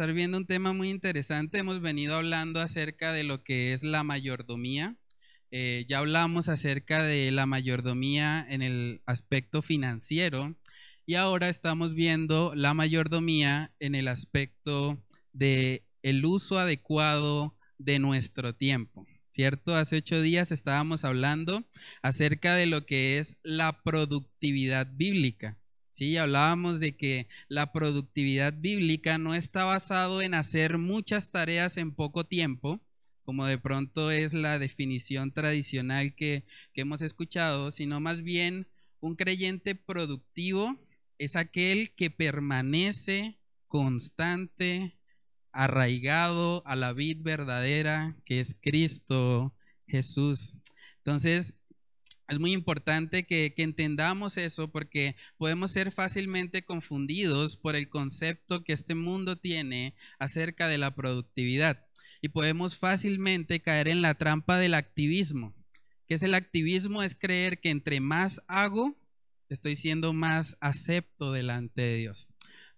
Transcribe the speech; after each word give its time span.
estar 0.00 0.14
viendo 0.14 0.38
un 0.38 0.46
tema 0.46 0.72
muy 0.72 0.88
interesante. 0.88 1.58
Hemos 1.58 1.82
venido 1.82 2.16
hablando 2.16 2.60
acerca 2.60 3.12
de 3.12 3.22
lo 3.22 3.44
que 3.44 3.74
es 3.74 3.82
la 3.82 4.02
mayordomía. 4.02 4.96
Eh, 5.50 5.84
ya 5.88 5.98
hablamos 5.98 6.48
acerca 6.48 7.02
de 7.02 7.30
la 7.32 7.44
mayordomía 7.44 8.46
en 8.48 8.62
el 8.62 9.02
aspecto 9.04 9.60
financiero 9.60 10.56
y 11.04 11.16
ahora 11.16 11.50
estamos 11.50 11.94
viendo 11.94 12.54
la 12.54 12.72
mayordomía 12.72 13.74
en 13.78 13.94
el 13.94 14.08
aspecto 14.08 15.02
de 15.32 15.84
el 16.02 16.24
uso 16.24 16.58
adecuado 16.58 17.56
de 17.78 17.98
nuestro 17.98 18.54
tiempo. 18.54 19.06
¿Cierto? 19.30 19.74
Hace 19.74 19.96
ocho 19.96 20.20
días 20.20 20.50
estábamos 20.50 21.04
hablando 21.04 21.64
acerca 22.02 22.56
de 22.56 22.66
lo 22.66 22.84
que 22.84 23.18
es 23.18 23.36
la 23.42 23.82
productividad 23.82 24.88
bíblica. 24.92 25.56
Sí, 25.92 26.16
hablábamos 26.16 26.80
de 26.80 26.96
que 26.96 27.28
la 27.48 27.72
productividad 27.72 28.54
bíblica 28.58 29.18
no 29.18 29.34
está 29.34 29.64
basado 29.64 30.20
en 30.20 30.34
hacer 30.34 30.78
muchas 30.78 31.30
tareas 31.30 31.76
en 31.76 31.94
poco 31.94 32.24
tiempo, 32.24 32.80
como 33.22 33.46
de 33.46 33.58
pronto 33.58 34.10
es 34.10 34.34
la 34.34 34.58
definición 34.58 35.32
tradicional 35.32 36.14
que, 36.16 36.44
que 36.72 36.80
hemos 36.80 37.00
escuchado, 37.00 37.70
sino 37.70 38.00
más 38.00 38.22
bien 38.22 38.66
un 39.00 39.14
creyente 39.14 39.74
productivo 39.74 40.78
es 41.18 41.36
aquel 41.36 41.94
que 41.94 42.10
permanece 42.10 43.38
constante, 43.68 44.98
arraigado 45.52 46.62
a 46.66 46.76
la 46.76 46.92
vid 46.92 47.18
verdadera, 47.20 48.16
que 48.24 48.40
es 48.40 48.56
Cristo 48.60 49.54
Jesús. 49.86 50.56
Entonces, 50.98 51.54
es 52.30 52.38
muy 52.38 52.52
importante 52.52 53.24
que, 53.26 53.52
entendamos 53.56 54.36
eso 54.36 54.70
porque 54.70 55.16
podemos 55.36 55.72
ser 55.72 55.90
fácilmente 55.90 56.62
confundidos 56.62 57.56
por 57.56 57.74
el 57.74 57.88
concepto 57.88 58.62
que 58.62 58.72
este 58.72 58.94
mundo 58.94 59.36
tiene 59.36 59.94
acerca 60.20 60.68
de 60.68 60.78
la 60.78 60.94
productividad 60.94 61.84
y 62.22 62.28
podemos 62.28 62.78
fácilmente 62.78 63.60
caer 63.60 63.88
en 63.88 64.00
la 64.00 64.14
trampa 64.14 64.58
del 64.58 64.74
activismo. 64.74 65.54
¿Qué 66.06 66.14
es 66.14 66.22
el 66.22 66.34
activismo? 66.34 67.02
Es 67.02 67.16
creer 67.16 67.60
que 67.60 67.70
entre 67.70 67.98
más 67.98 68.40
hago, 68.46 68.96
estoy 69.48 69.74
siendo 69.74 70.12
más 70.12 70.56
acepto 70.60 71.32
delante 71.32 71.82
de 71.82 71.96
Dios. 71.96 72.28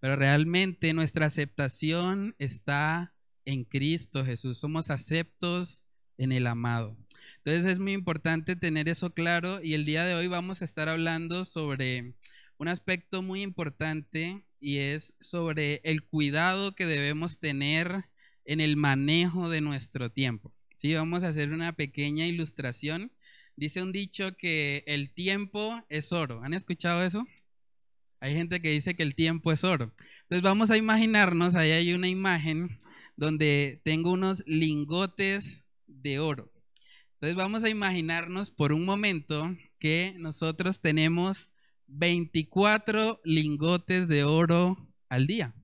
Pero 0.02 0.16
realmente 0.16 0.94
nuestra 0.94 1.26
aceptación 1.26 2.34
está 2.40 3.14
en 3.44 3.62
Cristo 3.62 4.24
Jesús. 4.24 4.58
Somos 4.58 4.90
aceptos 4.90 5.84
en 6.18 6.32
el 6.32 6.48
amado. 6.48 6.96
Entonces 7.36 7.70
es 7.70 7.78
muy 7.78 7.92
importante 7.92 8.56
tener 8.56 8.88
eso 8.88 9.14
claro 9.14 9.62
y 9.62 9.74
el 9.74 9.84
día 9.84 10.04
de 10.04 10.16
hoy 10.16 10.26
vamos 10.26 10.60
a 10.60 10.64
estar 10.64 10.88
hablando 10.88 11.44
sobre 11.44 12.14
un 12.58 12.66
aspecto 12.66 13.22
muy 13.22 13.42
importante 13.42 14.44
y 14.58 14.78
es 14.78 15.14
sobre 15.20 15.80
el 15.84 16.02
cuidado 16.02 16.74
que 16.74 16.86
debemos 16.86 17.38
tener 17.38 18.06
en 18.44 18.60
el 18.60 18.76
manejo 18.76 19.48
de 19.50 19.60
nuestro 19.60 20.10
tiempo. 20.10 20.52
Sí, 20.74 20.92
vamos 20.94 21.22
a 21.22 21.28
hacer 21.28 21.52
una 21.52 21.74
pequeña 21.74 22.26
ilustración. 22.26 23.12
Dice 23.54 23.80
un 23.80 23.92
dicho 23.92 24.36
que 24.36 24.82
el 24.88 25.14
tiempo 25.14 25.80
es 25.88 26.10
oro. 26.10 26.42
¿Han 26.42 26.54
escuchado 26.54 27.04
eso? 27.04 27.24
Hay 28.22 28.34
gente 28.34 28.62
que 28.62 28.70
dice 28.70 28.94
que 28.94 29.02
el 29.02 29.16
tiempo 29.16 29.50
es 29.50 29.64
oro. 29.64 29.92
Entonces 30.22 30.42
vamos 30.42 30.70
a 30.70 30.76
imaginarnos, 30.76 31.56
ahí 31.56 31.72
hay 31.72 31.92
una 31.92 32.06
imagen 32.06 32.78
donde 33.16 33.82
tengo 33.84 34.12
unos 34.12 34.44
lingotes 34.46 35.64
de 35.88 36.20
oro. 36.20 36.52
Entonces 37.14 37.34
vamos 37.34 37.64
a 37.64 37.68
imaginarnos 37.68 38.52
por 38.52 38.72
un 38.72 38.84
momento 38.84 39.56
que 39.80 40.14
nosotros 40.18 40.80
tenemos 40.80 41.50
24 41.88 43.20
lingotes 43.24 44.06
de 44.06 44.22
oro 44.22 44.76
al 45.08 45.26
día. 45.26 45.56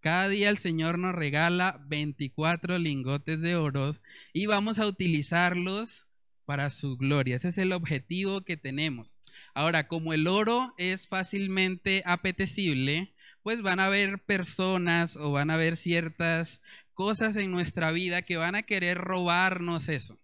Cada 0.00 0.28
día 0.28 0.50
el 0.50 0.58
Señor 0.58 0.98
nos 0.98 1.14
regala 1.14 1.84
24 1.86 2.80
lingotes 2.80 3.40
de 3.40 3.54
oro 3.54 3.96
y 4.32 4.46
vamos 4.46 4.80
a 4.80 4.88
utilizarlos 4.88 6.08
para 6.46 6.70
su 6.70 6.96
gloria. 6.96 7.36
Ese 7.36 7.50
es 7.50 7.58
el 7.58 7.70
objetivo 7.70 8.40
que 8.40 8.56
tenemos. 8.56 9.14
Ahora, 9.54 9.88
como 9.88 10.12
el 10.12 10.26
oro 10.26 10.74
es 10.78 11.06
fácilmente 11.06 12.02
apetecible, 12.06 13.14
pues 13.42 13.62
van 13.62 13.80
a 13.80 13.86
haber 13.86 14.18
personas 14.18 15.16
o 15.16 15.32
van 15.32 15.50
a 15.50 15.54
haber 15.54 15.76
ciertas 15.76 16.60
cosas 16.94 17.36
en 17.36 17.50
nuestra 17.50 17.92
vida 17.92 18.22
que 18.22 18.36
van 18.36 18.54
a 18.54 18.62
querer 18.62 18.98
robarnos 18.98 19.88
eso. 19.88 20.20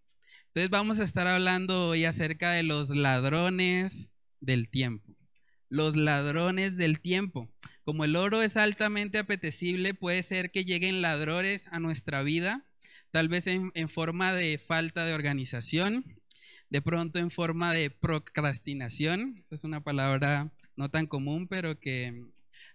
Entonces 0.49 0.71
vamos 0.71 1.01
a 1.01 1.05
estar 1.05 1.27
hablando 1.27 1.89
hoy 1.89 2.05
acerca 2.05 2.51
de 2.51 2.63
los 2.63 2.91
ladrones 2.91 4.11
del 4.41 4.69
tiempo. 4.71 5.15
Los 5.69 5.97
ladrones 5.97 6.77
del 6.77 7.01
tiempo. 7.01 7.51
Como 7.85 8.05
el 8.05 8.17
oro 8.17 8.43
es 8.43 8.57
altamente 8.57 9.19
apetecible, 9.19 9.95
puede 9.95 10.23
ser 10.23 10.51
que 10.51 10.65
lleguen 10.65 11.03
ladrones 11.03 11.67
a 11.71 11.79
nuestra 11.79 12.23
vida, 12.23 12.65
tal 13.11 13.29
vez 13.29 13.47
en, 13.47 13.73
forma 13.89 14.33
de 14.33 14.59
falta 14.59 15.05
de 15.05 15.15
organización, 15.15 16.05
de 16.71 16.83
pronto 16.83 17.19
en 17.19 17.31
forma 17.31 17.73
de 17.73 17.91
procrastinación. 17.91 19.45
Es 19.51 19.65
una 19.65 19.83
palabra 19.83 20.53
no 20.77 20.91
tan 20.91 21.07
común, 21.07 21.49
pero 21.49 21.79
que 21.81 22.25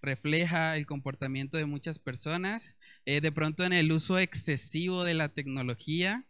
refleja 0.01 0.77
el 0.77 0.85
comportamiento 0.85 1.57
de 1.57 1.65
muchas 1.65 1.99
personas. 1.99 2.75
Eh, 3.05 3.21
de 3.21 3.31
pronto 3.31 3.63
en 3.63 3.73
el 3.73 3.91
uso 3.91 4.17
excesivo 4.17 5.03
de 5.03 5.13
la 5.13 5.29
tecnología, 5.29 6.25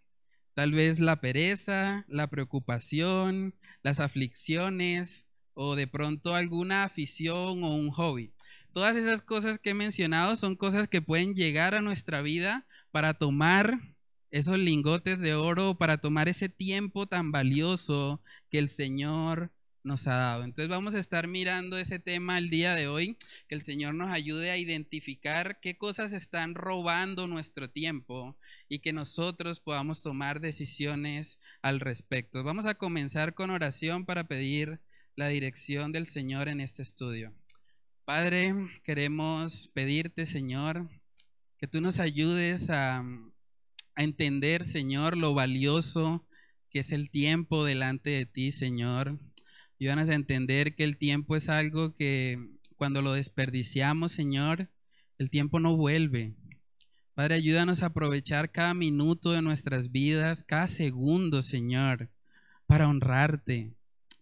Tal 0.54 0.74
vez 0.74 1.00
la 1.00 1.22
pereza, 1.22 2.06
la 2.10 2.28
preocupación, 2.28 3.56
las 3.84 4.00
aflicciones 4.00 5.26
o 5.54 5.76
de 5.76 5.88
pronto 5.88 6.36
alguna 6.36 6.84
afición 6.84 7.64
o 7.64 7.76
un 7.76 7.90
hobby. 7.90 8.34
Todas 8.74 8.96
esas 8.96 9.22
cosas 9.22 9.60
que 9.60 9.72
he 9.72 9.74
mencionado 9.74 10.36
son 10.36 10.56
cosas 10.56 10.88
que 10.88 11.02
pueden 11.02 11.36
llegar 11.36 11.74
a 11.74 11.82
nuestra 11.82 12.22
vida 12.22 12.66
para 12.92 13.14
tomar 13.14 13.80
esos 14.32 14.58
lingotes 14.58 15.20
de 15.20 15.36
oro, 15.36 15.76
para 15.76 15.98
tomar 15.98 16.30
ese 16.30 16.50
tiempo 16.50 17.08
tan 17.08 17.32
valioso 17.32 18.22
que 18.50 18.60
el 18.60 18.70
Señor 18.70 19.52
nos 19.84 20.08
ha 20.08 20.16
dado. 20.16 20.44
Entonces 20.44 20.70
vamos 20.70 20.96
a 20.96 21.00
estar 21.00 21.28
mirando 21.28 21.78
ese 21.78 22.00
tema 22.00 22.38
el 22.38 22.50
día 22.50 22.76
de 22.76 22.88
hoy, 22.88 23.18
que 23.48 23.56
el 23.56 23.62
Señor 23.62 23.96
nos 23.96 24.12
ayude 24.12 24.52
a 24.52 24.58
identificar 24.58 25.60
qué 25.60 25.78
cosas 25.78 26.14
están 26.14 26.56
robando 26.56 27.28
nuestro 27.28 27.70
tiempo 27.70 28.38
y 28.70 28.80
que 28.80 28.94
nosotros 28.94 29.60
podamos 29.60 30.02
tomar 30.02 30.40
decisiones 30.40 31.40
al 31.62 31.80
respecto. 31.80 32.44
Vamos 32.44 32.66
a 32.66 32.76
comenzar 32.76 33.34
con 33.34 33.50
oración 33.50 34.06
para 34.06 34.26
pedir 34.26 34.82
la 35.16 35.28
dirección 35.28 35.92
del 35.92 36.08
Señor 36.08 36.48
en 36.48 36.62
este 36.62 36.82
estudio. 36.82 37.34
Padre, 38.06 38.54
queremos 38.84 39.70
pedirte, 39.74 40.26
Señor, 40.26 40.90
que 41.58 41.68
tú 41.68 41.82
nos 41.82 42.00
ayudes 42.00 42.70
a, 42.70 43.04
a 43.96 44.04
entender, 44.04 44.66
Señor, 44.66 45.18
lo 45.18 45.34
valioso 45.34 46.26
que 46.70 46.80
es 46.80 46.92
el 46.92 47.10
tiempo 47.10 47.66
delante 47.66 48.12
de 48.12 48.26
ti, 48.26 48.52
Señor 48.52 49.20
Ayúdanos 49.82 50.10
a 50.10 50.14
entender 50.14 50.76
que 50.76 50.84
el 50.84 50.96
tiempo 50.96 51.36
es 51.36 51.50
algo 51.50 51.96
que 51.96 52.38
cuando 52.78 53.02
lo 53.02 53.14
desperdiciamos, 53.14 54.12
Señor, 54.12 54.70
el 55.18 55.32
tiempo 55.32 55.60
no 55.60 55.76
vuelve. 55.76 56.36
Padre, 57.16 57.34
ayúdanos 57.34 57.82
a 57.82 57.88
aprovechar 57.88 58.52
cada 58.52 58.76
minuto 58.76 59.32
de 59.32 59.42
nuestras 59.42 59.92
vidas, 59.92 60.44
cada 60.44 60.68
segundo, 60.68 61.42
Señor, 61.42 62.12
para 62.68 62.88
honrarte, 62.88 63.74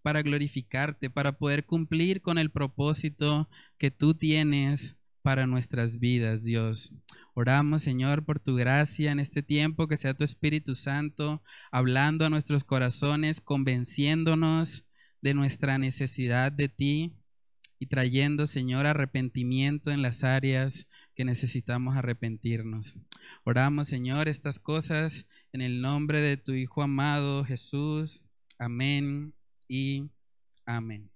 para 0.01 0.21
glorificarte, 0.21 1.09
para 1.09 1.37
poder 1.37 1.65
cumplir 1.65 2.21
con 2.21 2.37
el 2.37 2.51
propósito 2.51 3.49
que 3.77 3.91
tú 3.91 4.13
tienes 4.13 4.95
para 5.21 5.45
nuestras 5.45 5.99
vidas, 5.99 6.45
Dios. 6.45 6.93
Oramos, 7.33 7.81
Señor, 7.81 8.25
por 8.25 8.39
tu 8.39 8.55
gracia 8.55 9.11
en 9.11 9.19
este 9.19 9.43
tiempo, 9.43 9.87
que 9.87 9.97
sea 9.97 10.13
tu 10.13 10.23
Espíritu 10.23 10.75
Santo 10.75 11.41
hablando 11.71 12.25
a 12.25 12.29
nuestros 12.29 12.63
corazones, 12.63 13.41
convenciéndonos 13.41 14.85
de 15.21 15.33
nuestra 15.33 15.77
necesidad 15.77 16.51
de 16.51 16.69
ti 16.69 17.13
y 17.79 17.87
trayendo, 17.87 18.45
Señor, 18.47 18.85
arrepentimiento 18.85 19.91
en 19.91 20.01
las 20.01 20.23
áreas 20.23 20.87
que 21.15 21.25
necesitamos 21.25 21.95
arrepentirnos. 21.95 22.97
Oramos, 23.45 23.87
Señor, 23.87 24.27
estas 24.27 24.59
cosas 24.59 25.25
en 25.53 25.61
el 25.61 25.81
nombre 25.81 26.21
de 26.21 26.37
tu 26.37 26.53
Hijo 26.53 26.81
amado 26.81 27.45
Jesús. 27.45 28.23
Amén 28.57 29.33
y 29.67 30.09
amén. 30.65 31.09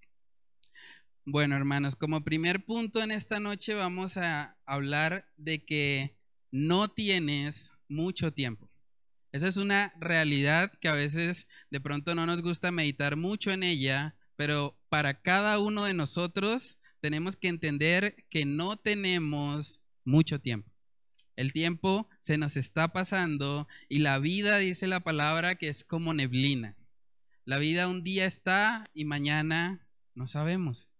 Bueno, 1.26 1.56
hermanos, 1.56 1.96
como 1.96 2.26
primer 2.26 2.66
punto 2.66 3.02
en 3.02 3.10
esta 3.10 3.40
noche 3.40 3.74
vamos 3.76 4.18
a 4.18 4.58
hablar 4.66 5.32
de 5.38 5.64
que 5.64 6.18
no 6.52 6.90
tienes 6.90 7.72
mucho 7.88 8.34
tiempo. 8.34 8.70
Esa 9.32 9.48
es 9.48 9.56
una 9.56 9.94
realidad 10.02 10.74
que 10.82 10.90
a 10.90 10.94
veces 10.94 11.48
de 11.72 11.80
pronto 11.80 12.14
no 12.14 12.26
nos 12.26 12.42
gusta 12.42 12.74
meditar 12.74 13.16
mucho 13.16 13.52
en 13.52 13.64
ella, 13.64 14.18
pero 14.36 14.78
para 14.90 15.22
cada 15.22 15.60
uno 15.60 15.86
de 15.86 15.94
nosotros 15.94 16.78
tenemos 17.00 17.38
que 17.38 17.48
entender 17.48 18.26
que 18.30 18.44
no 18.44 18.76
tenemos 18.76 19.80
mucho 20.04 20.42
tiempo. 20.42 20.70
El 21.38 21.54
tiempo 21.54 22.10
se 22.20 22.38
nos 22.38 22.58
está 22.58 22.90
pasando 22.90 23.70
y 23.88 24.00
la 24.00 24.20
vida, 24.20 24.58
dice 24.58 24.88
la 24.88 25.06
palabra, 25.06 25.56
que 25.56 25.70
es 25.70 25.86
como 25.86 26.14
neblina. 26.14 26.76
La 27.46 27.60
vida 27.60 27.88
un 27.88 28.04
día 28.04 28.26
está 28.26 28.90
y 28.94 29.06
mañana 29.06 29.88
no 30.16 30.28
sabemos. 30.28 30.93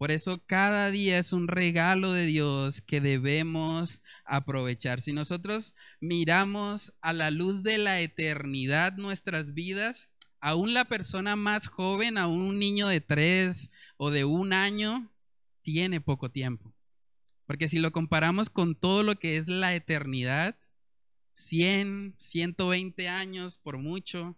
Por 0.00 0.10
eso 0.10 0.42
cada 0.46 0.90
día 0.90 1.18
es 1.18 1.34
un 1.34 1.46
regalo 1.46 2.14
de 2.14 2.24
Dios 2.24 2.80
que 2.80 3.02
debemos 3.02 4.00
aprovechar. 4.24 5.02
Si 5.02 5.12
nosotros 5.12 5.74
miramos 6.00 6.94
a 7.02 7.12
la 7.12 7.30
luz 7.30 7.62
de 7.62 7.76
la 7.76 8.00
eternidad 8.00 8.96
nuestras 8.96 9.52
vidas, 9.52 10.08
aún 10.40 10.72
la 10.72 10.86
persona 10.86 11.36
más 11.36 11.68
joven, 11.68 12.16
aún 12.16 12.40
un 12.40 12.58
niño 12.58 12.88
de 12.88 13.02
tres 13.02 13.70
o 13.98 14.10
de 14.10 14.24
un 14.24 14.54
año, 14.54 15.12
tiene 15.60 16.00
poco 16.00 16.30
tiempo. 16.30 16.72
Porque 17.44 17.68
si 17.68 17.78
lo 17.78 17.92
comparamos 17.92 18.48
con 18.48 18.76
todo 18.76 19.02
lo 19.02 19.16
que 19.16 19.36
es 19.36 19.48
la 19.48 19.74
eternidad, 19.74 20.56
100, 21.34 22.14
120 22.16 23.06
años 23.06 23.58
por 23.58 23.76
mucho, 23.76 24.34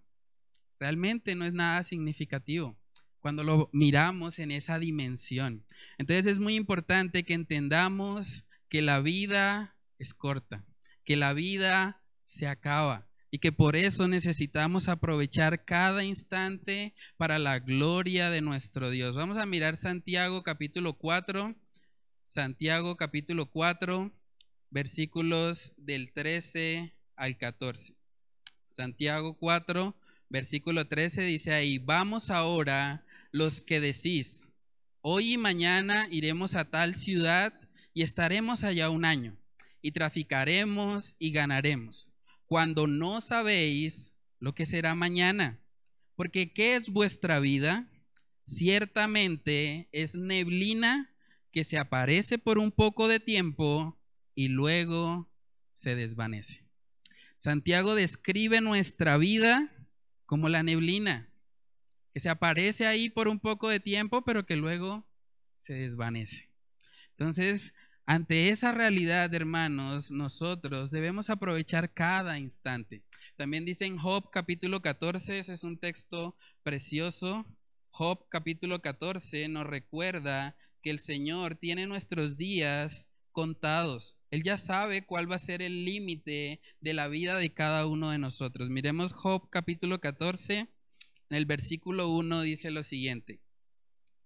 realmente 0.80 1.36
no 1.36 1.44
es 1.44 1.52
nada 1.52 1.84
significativo 1.84 2.81
cuando 3.22 3.42
lo 3.44 3.70
miramos 3.72 4.38
en 4.38 4.50
esa 4.50 4.78
dimensión. 4.78 5.64
Entonces 5.96 6.26
es 6.26 6.38
muy 6.38 6.56
importante 6.56 7.22
que 7.22 7.32
entendamos 7.32 8.44
que 8.68 8.82
la 8.82 9.00
vida 9.00 9.74
es 9.98 10.12
corta, 10.12 10.66
que 11.04 11.16
la 11.16 11.32
vida 11.32 12.02
se 12.26 12.46
acaba 12.46 13.08
y 13.30 13.38
que 13.38 13.52
por 13.52 13.76
eso 13.76 14.08
necesitamos 14.08 14.88
aprovechar 14.88 15.64
cada 15.64 16.04
instante 16.04 16.94
para 17.16 17.38
la 17.38 17.60
gloria 17.60 18.28
de 18.28 18.42
nuestro 18.42 18.90
Dios. 18.90 19.14
Vamos 19.14 19.38
a 19.38 19.46
mirar 19.46 19.78
Santiago 19.78 20.42
capítulo 20.42 20.92
4 20.92 21.56
Santiago 22.24 22.96
capítulo 22.96 23.46
4, 23.46 24.10
versículos 24.70 25.72
del 25.76 26.12
13 26.12 26.94
al 27.16 27.36
14. 27.36 27.94
Santiago 28.70 29.36
4, 29.38 29.94
versículo 30.30 30.86
13 30.86 31.22
dice 31.22 31.52
ahí, 31.52 31.76
vamos 31.78 32.30
ahora 32.30 33.04
los 33.32 33.60
que 33.62 33.80
decís, 33.80 34.46
hoy 35.00 35.32
y 35.32 35.38
mañana 35.38 36.06
iremos 36.10 36.54
a 36.54 36.70
tal 36.70 36.94
ciudad 36.94 37.52
y 37.94 38.02
estaremos 38.02 38.62
allá 38.62 38.90
un 38.90 39.04
año, 39.04 39.36
y 39.80 39.92
traficaremos 39.92 41.16
y 41.18 41.32
ganaremos, 41.32 42.10
cuando 42.46 42.86
no 42.86 43.20
sabéis 43.20 44.12
lo 44.38 44.54
que 44.54 44.66
será 44.66 44.94
mañana. 44.94 45.60
Porque 46.14 46.52
¿qué 46.52 46.76
es 46.76 46.90
vuestra 46.90 47.40
vida? 47.40 47.88
Ciertamente 48.44 49.88
es 49.92 50.14
neblina 50.14 51.10
que 51.52 51.64
se 51.64 51.78
aparece 51.78 52.38
por 52.38 52.58
un 52.58 52.70
poco 52.70 53.08
de 53.08 53.18
tiempo 53.18 53.98
y 54.34 54.48
luego 54.48 55.30
se 55.72 55.94
desvanece. 55.94 56.64
Santiago 57.38 57.94
describe 57.94 58.60
nuestra 58.60 59.16
vida 59.16 59.70
como 60.26 60.48
la 60.48 60.62
neblina, 60.62 61.31
que 62.12 62.20
se 62.20 62.28
aparece 62.28 62.86
ahí 62.86 63.10
por 63.10 63.28
un 63.28 63.38
poco 63.40 63.68
de 63.68 63.80
tiempo, 63.80 64.22
pero 64.22 64.46
que 64.46 64.56
luego 64.56 65.06
se 65.56 65.74
desvanece. 65.74 66.48
Entonces, 67.10 67.72
ante 68.04 68.50
esa 68.50 68.72
realidad, 68.72 69.32
hermanos, 69.32 70.10
nosotros 70.10 70.90
debemos 70.90 71.30
aprovechar 71.30 71.92
cada 71.92 72.38
instante. 72.38 73.02
También 73.36 73.64
dice 73.64 73.86
en 73.86 73.96
Job 73.96 74.30
capítulo 74.30 74.82
14, 74.82 75.38
ese 75.38 75.52
es 75.52 75.62
un 75.62 75.78
texto 75.78 76.36
precioso. 76.62 77.46
Job 77.90 78.26
capítulo 78.28 78.80
14 78.80 79.48
nos 79.48 79.66
recuerda 79.66 80.56
que 80.82 80.90
el 80.90 80.98
Señor 80.98 81.54
tiene 81.54 81.86
nuestros 81.86 82.36
días 82.36 83.08
contados. 83.30 84.18
Él 84.30 84.42
ya 84.42 84.56
sabe 84.56 85.06
cuál 85.06 85.30
va 85.30 85.36
a 85.36 85.38
ser 85.38 85.62
el 85.62 85.84
límite 85.84 86.60
de 86.80 86.94
la 86.94 87.08
vida 87.08 87.36
de 87.36 87.54
cada 87.54 87.86
uno 87.86 88.10
de 88.10 88.18
nosotros. 88.18 88.68
Miremos 88.68 89.12
Job 89.12 89.48
capítulo 89.50 90.00
14, 90.00 90.68
en 91.32 91.36
el 91.36 91.46
versículo 91.46 92.10
1 92.10 92.42
dice 92.42 92.70
lo 92.70 92.82
siguiente. 92.82 93.40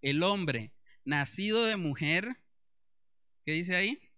El 0.02 0.24
hombre 0.24 0.72
nacido 1.04 1.64
de 1.64 1.76
mujer, 1.76 2.36
¿qué 3.44 3.52
dice 3.52 3.76
ahí? 3.76 4.10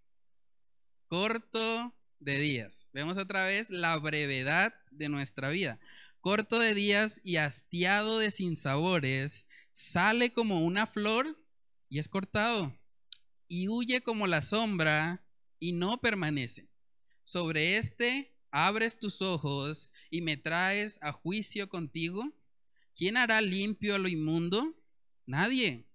Corto 1.06 1.94
de 2.18 2.38
días. 2.38 2.88
Vemos 2.94 3.18
otra 3.18 3.44
vez 3.44 3.68
la 3.68 3.94
brevedad 3.98 4.74
de 4.90 5.10
nuestra 5.10 5.50
vida. 5.50 5.78
Corto 6.22 6.58
de 6.58 6.72
días 6.72 7.20
y 7.22 7.36
hastiado 7.36 8.20
de 8.20 8.30
sinsabores, 8.30 9.46
sale 9.70 10.32
como 10.32 10.64
una 10.64 10.86
flor 10.86 11.38
y 11.90 11.98
es 11.98 12.08
cortado, 12.08 12.74
y 13.48 13.68
huye 13.68 14.00
como 14.00 14.26
la 14.26 14.40
sombra 14.40 15.22
y 15.58 15.72
no 15.72 16.00
permanece. 16.00 16.70
Sobre 17.22 17.76
este 17.76 18.34
abres 18.50 18.98
tus 18.98 19.20
ojos 19.20 19.92
y 20.08 20.22
me 20.22 20.38
traes 20.38 20.98
a 21.02 21.12
juicio 21.12 21.68
contigo. 21.68 22.32
¿Quién 22.98 23.16
hará 23.16 23.40
limpio 23.40 23.96
lo 23.96 24.08
inmundo? 24.08 24.74
Nadie. 25.24 25.86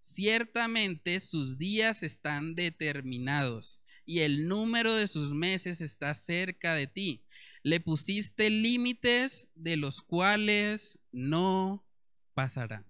Ciertamente 0.00 1.18
sus 1.18 1.56
días 1.56 2.02
están 2.02 2.54
determinados 2.54 3.80
y 4.04 4.18
el 4.18 4.46
número 4.48 4.94
de 4.94 5.08
sus 5.08 5.32
meses 5.32 5.80
está 5.80 6.12
cerca 6.12 6.74
de 6.74 6.86
ti. 6.86 7.24
Le 7.62 7.80
pusiste 7.80 8.50
límites 8.50 9.48
de 9.54 9.78
los 9.78 10.02
cuales 10.02 10.98
no 11.10 11.86
pasarán. 12.34 12.84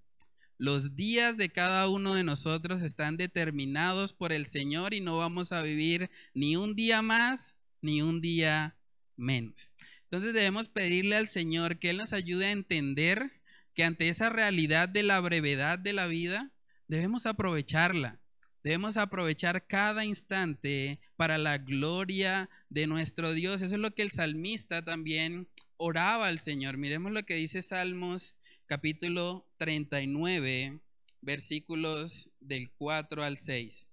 Los 0.59 0.97
días 0.97 1.37
de 1.37 1.49
cada 1.49 1.89
uno 1.89 2.15
de 2.15 2.25
nosotros 2.25 2.83
están 2.83 3.17
determinados 3.17 4.13
por 4.13 4.33
el 4.33 4.47
Señor 4.47 4.93
y 4.93 5.01
no 5.01 5.19
vamos 5.19 5.53
a 5.53 5.63
vivir 5.63 6.11
ni 6.35 6.57
un 6.57 6.75
día 6.75 7.01
más 7.01 7.55
ni 7.81 8.03
un 8.03 8.21
día 8.21 8.77
menos. 9.17 9.71
Entonces 10.03 10.35
debemos 10.35 10.69
pedirle 10.69 11.15
al 11.15 11.29
Señor 11.29 11.79
que 11.79 11.91
Él 11.91 11.99
nos 11.99 12.13
ayude 12.13 12.47
a 12.47 12.53
entender 12.53 13.42
que 13.75 13.85
ante 13.85 14.09
esa 14.09 14.31
realidad 14.31 14.89
de 14.89 15.03
la 15.03 15.21
brevedad 15.21 15.79
de 15.79 15.93
la 15.93 16.07
vida, 16.07 16.53
debemos 16.89 17.27
aprovecharla. 17.27 18.21
Debemos 18.63 18.97
aprovechar 18.97 19.67
cada 19.67 20.05
instante 20.05 21.01
para 21.17 21.37
la 21.37 21.59
gloria 21.59 22.49
de 22.69 22.87
nuestro 22.87 23.33
Dios. 23.33 23.63
Eso 23.63 23.75
es 23.75 23.81
lo 23.81 23.93
que 23.95 24.03
el 24.03 24.13
salmista 24.13 24.85
también 24.85 25.49
oraba 25.77 26.29
al 26.29 26.39
Señor. 26.39 26.77
Miremos 26.77 27.11
lo 27.13 27.25
que 27.25 27.35
dice 27.35 27.61
Salmos 27.61 28.37
capítulo 28.67 29.49
39, 29.59 30.81
versículos 31.21 32.31
del 32.41 32.71
4 32.79 33.25
al 33.25 33.39
6. 33.39 33.89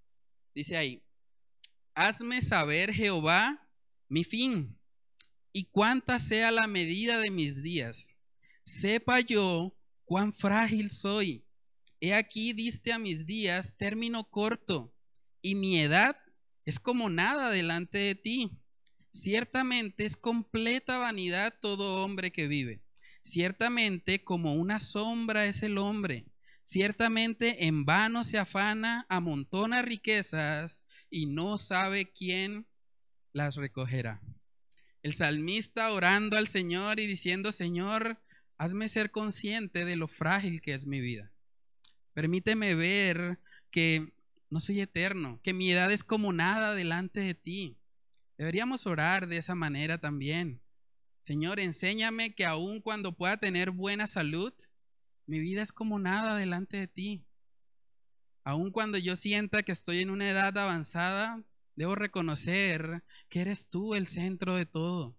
Dice 0.54 0.78
ahí, 0.78 1.02
hazme 1.96 2.42
saber 2.42 2.94
Jehová 2.94 3.68
mi 4.08 4.24
fin 4.24 4.78
y 5.52 5.66
cuánta 5.66 6.20
sea 6.20 6.52
la 6.52 6.68
medida 6.68 7.18
de 7.18 7.32
mis 7.32 7.64
días. 7.64 8.10
Sepa 8.70 9.20
yo 9.20 9.76
cuán 10.06 10.32
frágil 10.32 10.92
soy. 10.92 11.44
He 12.00 12.14
aquí 12.14 12.54
diste 12.54 12.94
a 12.94 13.00
mis 13.00 13.26
días 13.26 13.76
término 13.78 14.24
corto 14.26 14.94
y 15.42 15.56
mi 15.56 15.80
edad 15.80 16.16
es 16.66 16.80
como 16.80 17.10
nada 17.10 17.50
delante 17.50 17.98
de 17.98 18.14
ti. 18.14 18.52
Ciertamente 19.12 20.06
es 20.06 20.16
completa 20.16 21.00
vanidad 21.00 21.56
todo 21.60 22.06
hombre 22.06 22.32
que 22.32 22.48
vive. 22.48 22.84
Ciertamente 23.24 24.24
como 24.24 24.54
una 24.54 24.78
sombra 24.78 25.46
es 25.46 25.64
el 25.64 25.80
hombre. 25.80 26.28
Ciertamente 26.64 27.66
en 27.66 27.86
vano 27.86 28.24
se 28.24 28.38
afana, 28.38 29.08
amontona 29.10 29.82
riquezas 29.82 30.84
y 31.10 31.26
no 31.26 31.58
sabe 31.58 32.14
quién 32.14 32.68
las 33.34 33.56
recogerá. 33.56 34.22
El 35.02 35.16
salmista 35.16 35.92
orando 35.92 36.38
al 36.38 36.48
Señor 36.48 37.00
y 37.00 37.08
diciendo, 37.08 37.52
Señor, 37.52 38.22
hazme 38.60 38.90
ser 38.90 39.10
consciente 39.10 39.86
de 39.86 39.96
lo 39.96 40.08
frágil 40.08 40.62
que 40.62 40.76
es 40.76 40.86
mi 40.86 41.00
vida. 41.00 41.32
Permíteme 42.14 42.76
ver 42.76 43.40
que 43.72 44.14
no 44.50 44.60
soy 44.60 44.82
eterno, 44.82 45.40
que 45.42 45.54
mi 45.54 45.72
edad 45.72 45.92
es 45.92 46.04
como 46.04 46.34
nada 46.34 46.76
delante 46.76 47.22
de 47.22 47.34
ti. 47.34 47.78
Deberíamos 48.38 48.86
orar 48.86 49.28
de 49.28 49.38
esa 49.38 49.56
manera 49.56 50.00
también. 50.00 50.62
Señor, 51.22 51.60
enséñame 51.60 52.36
que 52.36 52.46
aun 52.46 52.82
cuando 52.82 53.16
pueda 53.16 53.38
tener 53.38 53.72
buena 53.72 54.08
salud, 54.08 54.54
mi 55.26 55.40
vida 55.40 55.62
es 55.62 55.72
como 55.72 55.98
nada 55.98 56.36
delante 56.36 56.78
de 56.78 56.88
ti. 56.88 57.26
Aun 58.44 58.72
cuando 58.72 58.98
yo 58.98 59.16
sienta 59.16 59.64
que 59.64 59.72
estoy 59.72 60.00
en 60.00 60.10
una 60.10 60.30
edad 60.30 60.58
avanzada, 60.58 61.44
debo 61.76 61.96
reconocer 61.96 63.04
que 63.30 63.40
eres 63.40 63.70
tú 63.70 63.96
el 63.96 64.06
centro 64.08 64.56
de 64.56 64.66
todo. 64.66 65.19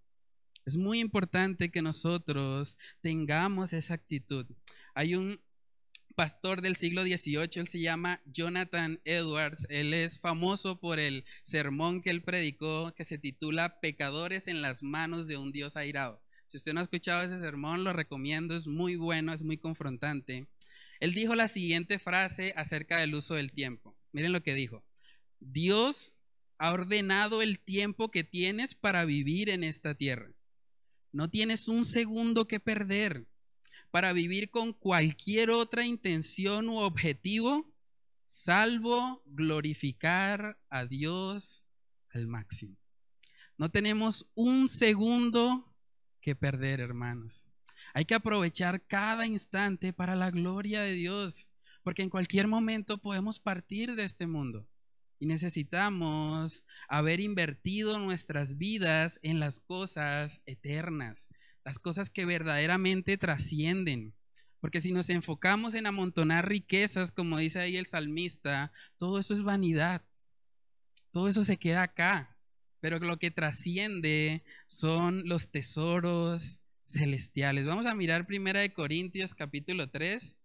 Es 0.67 0.77
muy 0.77 1.01
importante 1.01 1.71
que 1.71 1.83
nosotros 1.83 2.77
tengamos 3.01 3.73
esa 3.73 3.95
actitud. 3.95 4.47
Hay 4.95 5.15
un 5.15 5.41
pastor 6.15 6.61
del 6.61 6.77
siglo 6.77 7.03
XVIII, 7.03 7.49
él 7.55 7.69
se 7.69 7.81
llama 7.81 8.21
Jonathan 8.27 9.01
Edwards, 9.05 9.67
él 9.71 9.95
es 9.95 10.21
famoso 10.21 10.79
por 10.79 10.99
el 10.99 11.25
sermón 11.43 12.03
que 12.03 12.11
él 12.11 12.23
predicó 12.23 12.93
que 12.95 13.05
se 13.05 13.19
titula 13.19 13.81
Pecadores 13.81 14.47
en 14.47 14.61
las 14.61 14.83
manos 14.83 15.27
de 15.27 15.39
un 15.39 15.51
Dios 15.51 15.77
airado. 15.77 16.21
Si 16.47 16.57
usted 16.57 16.73
no 16.73 16.81
ha 16.81 16.83
escuchado 16.83 17.23
ese 17.23 17.39
sermón, 17.39 17.85
lo 17.85 17.93
recomiendo, 17.93 18.57
es 18.57 18.67
muy 18.67 18.97
bueno, 18.97 19.33
es 19.33 19.41
muy 19.41 19.57
confrontante. 19.57 20.47
Él 20.99 21.15
dijo 21.15 21.35
la 21.35 21.49
siguiente 21.49 21.99
frase 21.99 22.53
acerca 22.57 22.99
del 22.99 23.15
uso 23.15 23.35
del 23.35 23.53
tiempo. 23.53 23.97
Miren 24.13 24.33
lo 24.33 24.43
que 24.43 24.55
dijo. 24.55 24.85
Dios 25.39 26.17
ha 26.59 26.73
ordenado 26.73 27.41
el 27.41 27.61
tiempo 27.61 28.11
que 28.11 28.25
tienes 28.25 28.75
para 28.75 29.07
vivir 29.07 29.49
en 29.49 29.65
esta 29.65 29.95
tierra. 29.95 30.33
No 31.13 31.29
tienes 31.29 31.69
un 31.69 31.85
segundo 31.85 32.47
que 32.47 32.61
perder 32.61 33.27
para 33.91 34.13
vivir 34.13 34.51
con 34.51 34.73
cualquier 34.73 35.51
otra 35.51 35.85
intención 35.85 36.69
u 36.69 36.79
objetivo, 36.79 37.73
salvo 38.25 39.23
glorificar 39.27 40.59
a 40.69 40.87
Dios 40.87 41.65
al 42.13 42.29
máximo. 42.29 42.77
No 43.59 43.71
tenemos 43.71 44.31
un 44.35 44.69
segundo 44.69 45.75
que 46.21 46.37
perder, 46.37 46.81
hermanos. 46.81 47.47
Hay 47.93 48.05
que 48.05 48.15
aprovechar 48.15 48.87
cada 48.87 49.27
instante 49.27 49.93
para 49.93 50.15
la 50.15 50.31
gloria 50.31 50.83
de 50.83 50.93
Dios, 50.93 51.51
porque 51.83 52.03
en 52.03 52.11
cualquier 52.11 52.47
momento 52.47 52.99
podemos 52.99 53.41
partir 53.41 53.97
de 53.97 54.05
este 54.05 54.29
mundo. 54.29 54.70
Y 55.21 55.27
necesitamos 55.27 56.65
haber 56.89 57.21
invertido 57.21 57.99
nuestras 57.99 58.57
vidas 58.57 59.21
en 59.23 59.39
las 59.39 59.61
cosas 59.61 60.43
eternas, 60.47 61.29
las 61.63 61.79
cosas 61.79 62.09
que 62.09 62.25
verdaderamente 62.25 63.19
trascienden. 63.19 64.15
Porque 64.61 64.81
si 64.81 64.93
nos 64.93 65.11
enfocamos 65.11 65.75
en 65.75 65.87
amontonar 65.87 66.49
riquezas, 66.49 67.13
como 67.13 67.39
dice 67.39 67.61
ahí 67.61 67.77
el 67.77 67.87
salmista, 67.87 68.73
todo 68.97 69.19
eso 69.19 69.35
es 69.35 69.43
vanidad. 69.43 70.03
Todo 71.13 71.29
eso 71.29 71.43
se 71.43 71.59
queda 71.59 71.83
acá. 71.83 72.37
Pero 72.81 72.99
lo 72.99 73.19
que 73.19 73.31
trasciende 73.31 74.43
son 74.67 75.29
los 75.29 75.51
tesoros 75.51 76.61
celestiales. 76.87 77.67
Vamos 77.67 77.85
a 77.85 77.95
mirar 77.95 78.27
Primera 78.27 78.61
de 78.61 78.73
Corintios 78.73 79.35
capítulo 79.35 79.91
3 79.91 80.40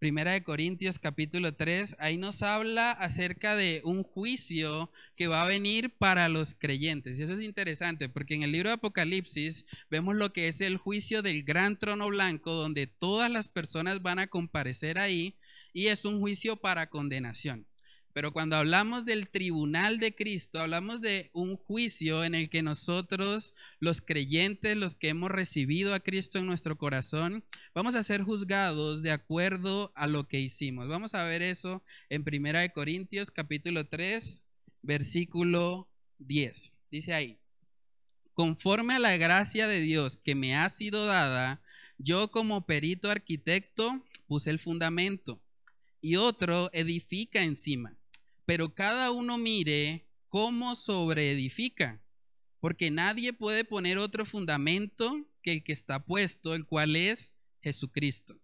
Primera 0.00 0.32
de 0.32 0.42
Corintios 0.42 0.98
capítulo 0.98 1.56
3, 1.56 1.96
ahí 1.98 2.16
nos 2.16 2.42
habla 2.42 2.90
acerca 2.90 3.54
de 3.54 3.82
un 3.84 4.02
juicio 4.02 4.90
que 5.14 5.26
va 5.26 5.42
a 5.42 5.46
venir 5.46 5.94
para 5.98 6.30
los 6.30 6.54
creyentes. 6.54 7.18
Y 7.18 7.22
eso 7.22 7.34
es 7.34 7.42
interesante 7.42 8.08
porque 8.08 8.34
en 8.34 8.42
el 8.42 8.50
libro 8.50 8.70
de 8.70 8.76
Apocalipsis 8.76 9.66
vemos 9.90 10.16
lo 10.16 10.32
que 10.32 10.48
es 10.48 10.62
el 10.62 10.78
juicio 10.78 11.20
del 11.20 11.42
gran 11.44 11.78
trono 11.78 12.08
blanco 12.08 12.50
donde 12.50 12.86
todas 12.86 13.30
las 13.30 13.48
personas 13.48 14.00
van 14.00 14.18
a 14.18 14.28
comparecer 14.28 14.98
ahí 14.98 15.36
y 15.74 15.88
es 15.88 16.06
un 16.06 16.18
juicio 16.18 16.56
para 16.56 16.88
condenación. 16.88 17.66
Pero 18.20 18.34
cuando 18.34 18.56
hablamos 18.56 19.06
del 19.06 19.30
tribunal 19.30 19.98
de 19.98 20.14
Cristo, 20.14 20.60
hablamos 20.60 21.00
de 21.00 21.30
un 21.32 21.56
juicio 21.56 22.22
en 22.22 22.34
el 22.34 22.50
que 22.50 22.62
nosotros, 22.62 23.54
los 23.78 24.02
creyentes, 24.02 24.76
los 24.76 24.94
que 24.94 25.08
hemos 25.08 25.30
recibido 25.30 25.94
a 25.94 26.00
Cristo 26.00 26.36
en 26.36 26.44
nuestro 26.44 26.76
corazón, 26.76 27.42
vamos 27.74 27.94
a 27.94 28.02
ser 28.02 28.22
juzgados 28.22 29.00
de 29.00 29.10
acuerdo 29.10 29.90
a 29.94 30.06
lo 30.06 30.28
que 30.28 30.38
hicimos. 30.38 30.86
Vamos 30.86 31.14
a 31.14 31.24
ver 31.24 31.40
eso 31.40 31.82
en 32.10 32.22
Primera 32.22 32.60
de 32.60 32.74
Corintios 32.74 33.30
capítulo 33.30 33.88
3, 33.88 34.42
versículo 34.82 35.88
10. 36.18 36.74
Dice 36.90 37.14
ahí: 37.14 37.38
Conforme 38.34 38.96
a 38.96 38.98
la 38.98 39.16
gracia 39.16 39.66
de 39.66 39.80
Dios 39.80 40.18
que 40.18 40.34
me 40.34 40.56
ha 40.56 40.68
sido 40.68 41.06
dada, 41.06 41.62
yo 41.96 42.30
como 42.30 42.66
perito 42.66 43.10
arquitecto 43.10 44.04
puse 44.26 44.50
el 44.50 44.58
fundamento 44.58 45.40
y 46.02 46.16
otro 46.16 46.68
edifica 46.74 47.42
encima 47.42 47.96
pero 48.50 48.74
cada 48.74 49.12
uno 49.12 49.38
mire 49.38 50.08
cómo 50.28 50.74
sobreedifica, 50.74 52.02
porque 52.58 52.90
nadie 52.90 53.32
puede 53.32 53.64
poner 53.64 53.96
otro 53.96 54.26
fundamento 54.26 55.24
que 55.40 55.52
el 55.52 55.62
que 55.62 55.72
está 55.72 56.04
puesto, 56.04 56.56
el 56.56 56.66
cual 56.66 56.96
es 56.96 57.32
Jesucristo. 57.62 58.40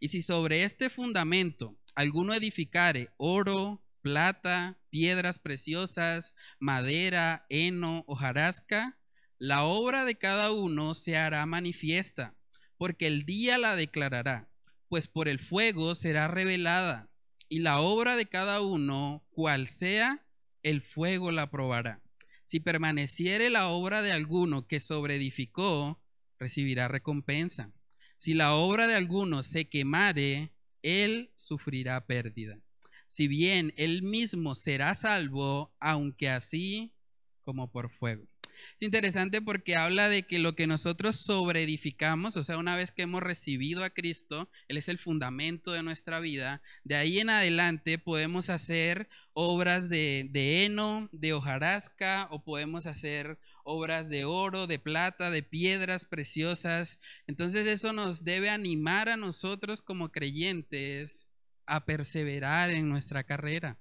Y 0.00 0.08
si 0.08 0.22
sobre 0.22 0.64
este 0.64 0.88
fundamento 0.88 1.78
alguno 1.94 2.32
edificare 2.32 3.10
oro, 3.18 3.84
plata, 4.00 4.80
piedras 4.88 5.38
preciosas, 5.38 6.34
madera, 6.58 7.44
heno, 7.50 8.04
hojarasca, 8.06 8.98
la 9.36 9.64
obra 9.64 10.06
de 10.06 10.14
cada 10.14 10.52
uno 10.52 10.94
se 10.94 11.18
hará 11.18 11.44
manifiesta, 11.44 12.34
porque 12.78 13.06
el 13.06 13.26
día 13.26 13.58
la 13.58 13.76
declarará, 13.76 14.50
pues 14.88 15.06
por 15.06 15.28
el 15.28 15.38
fuego 15.38 15.94
será 15.94 16.28
revelada 16.28 17.09
y 17.50 17.58
la 17.58 17.80
obra 17.80 18.16
de 18.16 18.26
cada 18.26 18.62
uno, 18.62 19.26
cual 19.30 19.68
sea, 19.68 20.24
el 20.62 20.80
fuego 20.80 21.32
la 21.32 21.50
probará. 21.50 22.00
Si 22.44 22.60
permaneciere 22.60 23.50
la 23.50 23.68
obra 23.68 24.02
de 24.02 24.12
alguno 24.12 24.68
que 24.68 24.78
sobreedificó, 24.78 26.00
recibirá 26.38 26.86
recompensa. 26.86 27.72
Si 28.16 28.34
la 28.34 28.54
obra 28.54 28.86
de 28.86 28.94
alguno 28.94 29.42
se 29.42 29.68
quemare, 29.68 30.52
él 30.82 31.32
sufrirá 31.34 32.06
pérdida. 32.06 32.60
Si 33.08 33.26
bien 33.26 33.74
él 33.76 34.02
mismo 34.02 34.54
será 34.54 34.94
salvo, 34.94 35.74
aunque 35.80 36.30
así 36.30 36.94
como 37.42 37.72
por 37.72 37.90
fuego. 37.90 38.28
Es 38.76 38.82
interesante 38.82 39.42
porque 39.42 39.76
habla 39.76 40.08
de 40.08 40.22
que 40.22 40.38
lo 40.38 40.54
que 40.54 40.66
nosotros 40.66 41.16
sobreedificamos, 41.16 42.36
o 42.36 42.44
sea, 42.44 42.58
una 42.58 42.76
vez 42.76 42.90
que 42.90 43.02
hemos 43.02 43.22
recibido 43.22 43.84
a 43.84 43.90
Cristo, 43.90 44.50
Él 44.68 44.76
es 44.76 44.88
el 44.88 44.98
fundamento 44.98 45.72
de 45.72 45.82
nuestra 45.82 46.20
vida, 46.20 46.62
de 46.84 46.96
ahí 46.96 47.18
en 47.18 47.30
adelante 47.30 47.98
podemos 47.98 48.50
hacer 48.50 49.08
obras 49.32 49.88
de, 49.88 50.28
heno, 50.64 51.08
de 51.12 51.32
hojarasca, 51.32 52.28
o 52.30 52.44
podemos 52.44 52.86
hacer 52.86 53.38
obras 53.64 54.08
de 54.08 54.24
oro, 54.24 54.66
de 54.66 54.78
plata, 54.78 55.30
de 55.30 55.42
piedras 55.42 56.04
preciosas. 56.04 56.98
Entonces 57.26 57.66
eso 57.66 57.92
nos 57.92 58.24
debe 58.24 58.50
animar 58.50 59.08
a 59.08 59.16
nosotros 59.16 59.82
como 59.82 60.10
creyentes 60.10 61.26
a 61.66 61.84
perseverar 61.84 62.70
en 62.70 62.88
nuestra 62.88 63.24
carrera, 63.24 63.78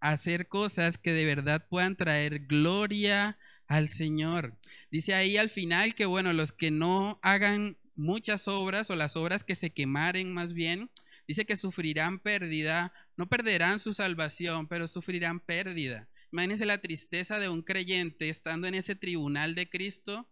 a 0.00 0.10
hacer 0.10 0.48
cosas 0.48 0.98
que 0.98 1.12
de 1.12 1.24
verdad 1.24 1.66
puedan 1.68 1.96
traer 1.96 2.40
gloria 2.40 3.38
al 3.70 3.88
Señor. 3.88 4.58
Dice 4.90 5.14
ahí 5.14 5.36
al 5.36 5.48
final 5.48 5.94
que, 5.94 6.04
bueno, 6.04 6.32
los 6.32 6.50
que 6.50 6.72
no 6.72 7.20
hagan 7.22 7.78
muchas 7.94 8.48
obras 8.48 8.90
o 8.90 8.96
las 8.96 9.16
obras 9.16 9.44
que 9.44 9.54
se 9.54 9.70
quemaren 9.70 10.34
más 10.34 10.52
bien, 10.52 10.90
dice 11.28 11.44
que 11.44 11.54
sufrirán 11.54 12.18
pérdida, 12.18 12.92
no 13.16 13.28
perderán 13.28 13.78
su 13.78 13.94
salvación, 13.94 14.66
pero 14.66 14.88
sufrirán 14.88 15.38
pérdida. 15.38 16.08
Imagínense 16.32 16.66
la 16.66 16.78
tristeza 16.78 17.38
de 17.38 17.48
un 17.48 17.62
creyente 17.62 18.28
estando 18.28 18.66
en 18.66 18.74
ese 18.74 18.96
tribunal 18.96 19.54
de 19.54 19.70
Cristo 19.70 20.28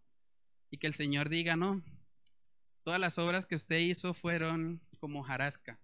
y 0.73 0.79
que 0.79 0.89
el 0.89 0.95
Señor 0.95 1.29
diga, 1.29 1.55
no, 1.55 1.85
todas 2.83 2.99
las 2.99 3.19
obras 3.19 3.47
que 3.47 3.55
usted 3.55 3.79
hizo 3.79 4.15
fueron 4.15 4.81
como 4.99 5.23
jarasca, 5.23 5.79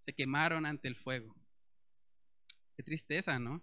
se 0.00 0.14
quemaron 0.14 0.64
ante 0.64 0.88
el 0.88 0.96
fuego. 0.96 1.36
Qué 2.78 2.82
tristeza, 2.82 3.38
¿no? 3.38 3.62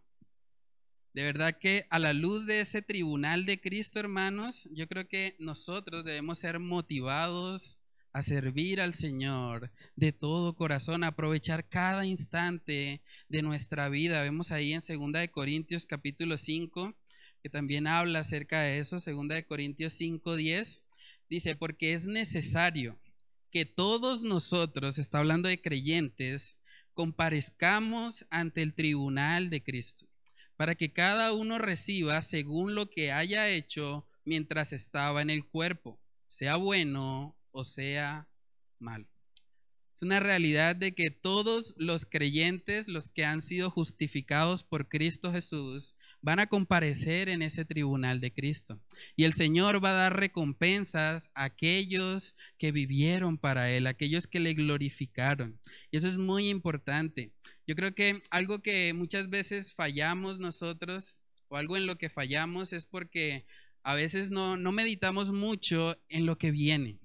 De 1.14 1.24
verdad 1.24 1.58
que 1.58 1.86
a 1.90 2.00
la 2.00 2.14
luz 2.14 2.46
de 2.46 2.62
ese 2.62 2.82
tribunal 2.82 3.46
de 3.46 3.60
Cristo, 3.60 4.00
hermanos, 4.00 4.70
yo 4.72 4.88
creo 4.88 5.08
que 5.08 5.36
nosotros 5.40 6.04
debemos 6.04 6.38
ser 6.38 6.60
motivados 6.60 7.78
a 8.14 8.22
servir 8.22 8.80
al 8.80 8.94
Señor 8.94 9.72
de 9.96 10.12
todo 10.12 10.56
corazón, 10.56 11.04
a 11.04 11.08
aprovechar 11.08 11.68
cada 11.68 12.06
instante 12.06 13.02
de 13.28 13.42
nuestra 13.42 13.90
vida. 13.90 14.22
Vemos 14.22 14.52
ahí 14.52 14.74
en 14.74 14.82
2 14.82 15.12
de 15.14 15.32
Corintios 15.32 15.86
capítulo 15.86 16.38
5 16.38 16.96
que 17.42 17.50
también 17.50 17.88
habla 17.88 18.20
acerca 18.20 18.62
de 18.62 18.80
eso, 18.80 19.00
2 19.00 19.28
de 19.30 19.46
Corintios 19.46 19.94
5, 19.94 20.36
10, 20.36 20.84
dice, 21.30 21.56
porque 21.56 21.94
es 21.94 22.08
necesario 22.08 23.00
que 23.52 23.66
todos 23.66 24.24
nosotros, 24.24 25.00
está 25.00 25.20
hablando 25.20 25.50
de 25.50 25.62
creyentes, 25.62 26.58
comparezcamos 26.94 28.26
ante 28.30 28.62
el 28.62 28.74
tribunal 28.74 29.50
de 29.50 29.64
Cristo 29.64 30.09
para 30.60 30.76
que 30.76 30.92
cada 30.92 31.32
uno 31.32 31.58
reciba 31.58 32.22
según 32.22 32.76
lo 32.76 32.90
que 32.90 33.14
haya 33.14 33.48
hecho 33.48 34.06
mientras 34.26 34.74
estaba 34.74 35.22
en 35.22 35.30
el 35.30 35.48
cuerpo, 35.48 36.02
sea 36.28 36.58
bueno 36.58 37.38
o 37.52 37.64
sea 37.64 38.28
malo. 38.78 39.08
Es 40.00 40.04
una 40.04 40.22
realidad 40.22 40.78
de 40.78 40.94
que 40.94 41.12
todos 41.12 41.74
los 41.76 42.06
creyentes, 42.06 42.88
los 42.88 43.10
que 43.10 43.26
han 43.26 43.42
sido 43.42 43.70
justificados 43.70 44.64
por 44.64 44.88
Cristo 44.88 45.34
Jesús, 45.34 45.94
van 46.22 46.40
a 46.40 46.48
comparecer 46.48 47.28
en 47.28 47.42
ese 47.42 47.66
tribunal 47.66 48.22
de 48.22 48.32
Cristo. 48.32 48.80
Y 49.18 49.26
el 49.26 49.34
Señor 49.34 49.84
va 49.84 49.90
a 49.90 50.04
dar 50.04 50.18
recompensas 50.18 51.30
a 51.34 51.44
aquellos 51.44 52.38
que 52.58 52.72
vivieron 52.72 53.38
para 53.38 53.70
Él, 53.72 53.88
aquellos 53.88 54.26
que 54.26 54.40
le 54.40 54.54
glorificaron. 54.54 55.60
Y 55.92 55.98
eso 55.98 56.08
es 56.08 56.18
muy 56.18 56.48
importante. 56.48 57.34
Yo 57.68 57.76
creo 57.76 57.94
que 57.94 58.24
algo 58.30 58.60
que 58.60 58.94
muchas 58.94 59.30
veces 59.30 59.74
fallamos 59.74 60.40
nosotros, 60.40 61.18
o 61.50 61.58
algo 61.58 61.76
en 61.76 61.88
lo 61.88 61.98
que 61.98 62.10
fallamos, 62.10 62.72
es 62.72 62.86
porque 62.86 63.46
a 63.84 63.96
veces 63.96 64.32
no, 64.32 64.56
meditamos 64.72 65.34
mucho 65.34 65.98
en 66.08 66.26
lo 66.26 66.38
que 66.38 66.52
viene. 66.52 67.00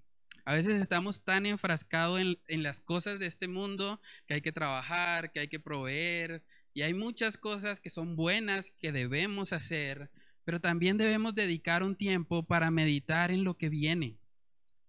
A 0.47 0.55
veces 0.55 0.81
estamos 0.81 1.25
tan 1.25 1.47
enfrascados 1.47 2.21
en, 2.21 2.63
las 2.63 2.81
cosas 2.81 3.19
de 3.19 3.27
este 3.27 3.49
mundo 3.49 4.01
que 4.27 4.35
hay 4.35 4.43
que 4.43 4.53
trabajar, 4.53 5.33
que 5.33 5.41
hay 5.41 5.49
que 5.49 5.59
proveer, 5.59 6.45
y 6.75 6.83
hay 6.83 6.93
muchas 6.93 7.39
cosas 7.39 7.81
que 7.81 7.89
son 7.89 8.15
buenas 8.15 8.71
que 8.79 8.93
debemos 8.93 9.55
hacer, 9.55 10.11
pero 10.45 10.61
también 10.61 10.99
debemos 10.99 11.35
dedicar 11.35 11.83
un 11.83 11.97
tiempo 11.97 12.47
para 12.47 12.71
meditar 12.71 13.31
en 13.31 13.43
lo 13.43 13.57
que 13.57 13.71
viene, 13.71 14.19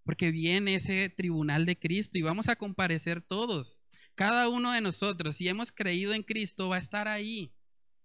porque 0.04 0.32
viene 0.32 0.76
ese 0.76 1.08
tribunal 1.10 1.66
de 1.66 1.80
Cristo 1.80 2.18
y 2.18 2.22
vamos 2.22 2.50
a 2.50 2.58
comparecer 2.58 3.22
todos. 3.22 3.80
Cada 4.16 4.50
uno 4.50 4.74
de 4.74 4.82
nosotros, 4.82 5.38
si 5.38 5.48
hemos 5.48 5.72
creído 5.72 6.14
en 6.14 6.24
Cristo, 6.24 6.68
va 6.68 6.76
a 6.76 6.80
estar 6.80 7.08
ahí, 7.08 7.54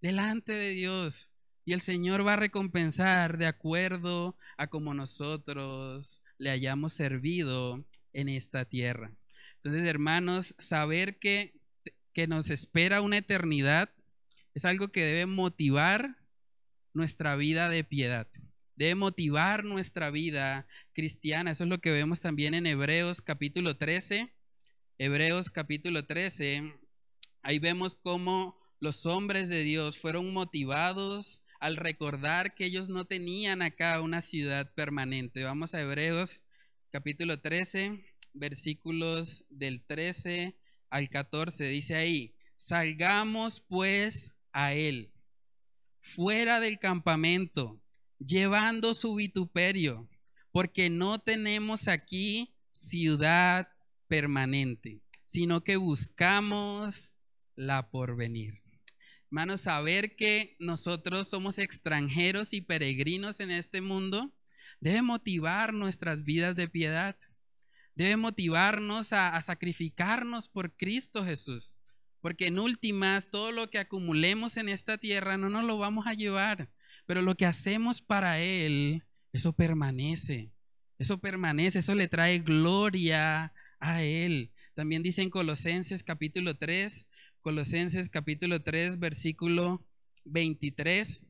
delante 0.00 0.52
de 0.52 0.70
Dios, 0.70 1.26
Y 1.64 1.72
el 1.74 1.82
Señor 1.82 2.26
va 2.26 2.32
a 2.32 2.36
recompensar 2.36 3.38
de 3.38 3.46
acuerdo 3.46 4.36
a 4.56 4.66
como 4.68 4.94
nosotros 4.94 6.22
le 6.40 6.50
hayamos 6.50 6.94
servido 6.94 7.84
en 8.12 8.28
esta 8.30 8.64
tierra. 8.64 9.12
Entonces, 9.56 9.86
hermanos, 9.86 10.54
saber 10.58 11.18
que, 11.18 11.60
que 12.14 12.26
nos 12.26 12.48
espera 12.48 13.02
una 13.02 13.18
eternidad 13.18 13.90
es 14.54 14.64
algo 14.64 14.88
que 14.88 15.04
debe 15.04 15.26
motivar 15.26 16.16
nuestra 16.94 17.36
vida 17.36 17.68
de 17.68 17.84
piedad. 17.84 18.26
Debe 18.74 18.94
motivar 18.94 19.64
nuestra 19.64 20.10
vida 20.10 20.66
cristiana. 20.94 21.50
Eso 21.50 21.64
es 21.64 21.70
lo 21.70 21.80
que 21.80 21.92
vemos 21.92 22.20
también 22.20 22.54
en 22.54 22.66
Hebreos 22.66 23.20
capítulo 23.20 23.76
13. 23.76 24.32
Hebreos 24.96 25.50
capítulo 25.50 26.06
13. 26.06 26.74
Ahí 27.42 27.58
vemos 27.58 27.96
cómo 27.96 28.58
los 28.80 29.04
hombres 29.04 29.50
de 29.50 29.62
Dios 29.62 29.98
fueron 29.98 30.32
motivados 30.32 31.42
al 31.60 31.76
recordar 31.76 32.54
que 32.54 32.64
ellos 32.64 32.88
no 32.88 33.04
tenían 33.04 33.62
acá 33.62 34.00
una 34.00 34.22
ciudad 34.22 34.72
permanente. 34.74 35.44
Vamos 35.44 35.74
a 35.74 35.80
Hebreos 35.80 36.42
capítulo 36.90 37.40
13, 37.40 38.02
versículos 38.32 39.44
del 39.50 39.84
13 39.84 40.56
al 40.88 41.10
14. 41.10 41.64
Dice 41.64 41.96
ahí, 41.96 42.34
salgamos 42.56 43.60
pues 43.60 44.32
a 44.52 44.72
él, 44.72 45.12
fuera 46.00 46.60
del 46.60 46.78
campamento, 46.78 47.80
llevando 48.18 48.94
su 48.94 49.14
vituperio, 49.14 50.08
porque 50.52 50.88
no 50.90 51.18
tenemos 51.18 51.88
aquí 51.88 52.54
ciudad 52.72 53.68
permanente, 54.08 55.02
sino 55.26 55.62
que 55.62 55.76
buscamos 55.76 57.12
la 57.54 57.90
porvenir. 57.90 58.69
Hermanos, 59.30 59.60
saber 59.60 60.16
que 60.16 60.56
nosotros 60.58 61.28
somos 61.28 61.58
extranjeros 61.58 62.52
y 62.52 62.62
peregrinos 62.62 63.38
en 63.38 63.52
este 63.52 63.80
mundo 63.80 64.34
debe 64.80 65.02
motivar 65.02 65.72
nuestras 65.72 66.24
vidas 66.24 66.56
de 66.56 66.66
piedad. 66.66 67.16
Debe 67.94 68.16
motivarnos 68.16 69.12
a, 69.12 69.28
a, 69.28 69.40
sacrificarnos 69.40 70.48
por 70.48 70.76
Cristo 70.76 71.24
Jesús. 71.24 71.76
Porque 72.20 72.48
en 72.48 72.58
últimas, 72.58 73.30
todo 73.30 73.52
lo 73.52 73.70
que 73.70 73.78
acumulemos 73.78 74.56
en 74.56 74.68
esta 74.68 74.98
tierra 74.98 75.38
no 75.38 75.48
nos 75.48 75.62
lo 75.62 75.78
vamos 75.78 76.08
a 76.08 76.14
llevar. 76.14 76.68
Pero 77.06 77.22
lo 77.22 77.36
que 77.36 77.46
hacemos 77.46 78.02
para 78.02 78.40
Él, 78.40 79.04
eso 79.32 79.52
permanece. 79.52 80.50
Eso 80.98 81.20
permanece, 81.20 81.78
eso 81.78 81.94
le 81.94 82.08
trae 82.08 82.40
gloria 82.40 83.52
a 83.78 84.02
Él. 84.02 84.50
También 84.74 85.04
dice 85.04 85.22
en 85.22 85.30
Colosenses 85.30 86.02
capítulo 86.02 86.56
3, 86.56 87.06
Colosenses 87.40 88.10
capítulo 88.10 88.62
3, 88.62 88.98
versículo 88.98 89.82
23. 90.24 91.22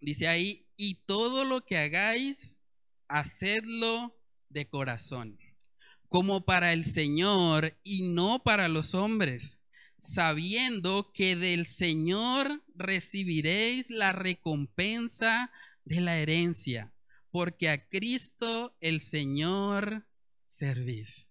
Dice 0.00 0.28
ahí, 0.28 0.68
y 0.76 1.02
todo 1.04 1.44
lo 1.44 1.64
que 1.64 1.78
hagáis, 1.78 2.58
hacedlo 3.08 4.16
de 4.50 4.68
corazón, 4.68 5.40
como 6.08 6.44
para 6.44 6.72
el 6.72 6.84
Señor 6.84 7.76
y 7.82 8.02
no 8.02 8.44
para 8.44 8.68
los 8.68 8.94
hombres, 8.94 9.58
sabiendo 10.00 11.12
que 11.12 11.34
del 11.34 11.66
Señor 11.66 12.62
recibiréis 12.76 13.90
la 13.90 14.12
recompensa 14.12 15.50
de 15.84 16.00
la 16.02 16.18
herencia, 16.18 16.94
porque 17.32 17.68
a 17.68 17.88
Cristo 17.88 18.76
el 18.80 19.00
Señor 19.00 20.06
servís. 20.46 21.26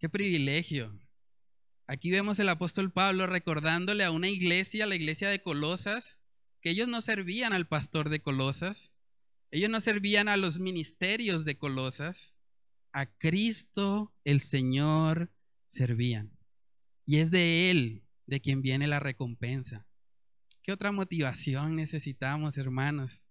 Qué 0.00 0.08
privilegio 0.08 0.98
Aquí 1.92 2.12
vemos 2.12 2.38
el 2.38 2.48
apóstol 2.48 2.92
Pablo 2.92 3.26
recordándole 3.26 4.04
a 4.04 4.12
una 4.12 4.28
iglesia, 4.28 4.86
la 4.86 4.94
iglesia 4.94 5.28
de 5.28 5.42
Colosas, 5.42 6.20
que 6.60 6.70
ellos 6.70 6.86
no 6.86 7.00
servían 7.00 7.52
al 7.52 7.66
pastor 7.66 8.10
de 8.10 8.22
Colosas, 8.22 8.92
ellos 9.50 9.70
no 9.70 9.80
servían 9.80 10.28
a 10.28 10.36
los 10.36 10.60
ministerios 10.60 11.44
de 11.44 11.58
Colosas, 11.58 12.36
a 12.92 13.06
Cristo 13.06 14.14
el 14.22 14.40
Señor 14.40 15.32
servían. 15.66 16.30
Y 17.06 17.16
es 17.16 17.32
de 17.32 17.72
Él 17.72 18.04
de 18.26 18.40
quien 18.40 18.62
viene 18.62 18.86
la 18.86 19.00
recompensa. 19.00 19.84
¿Qué 20.62 20.70
otra 20.70 20.92
motivación 20.92 21.74
necesitamos, 21.74 22.56
hermanos? 22.56 23.24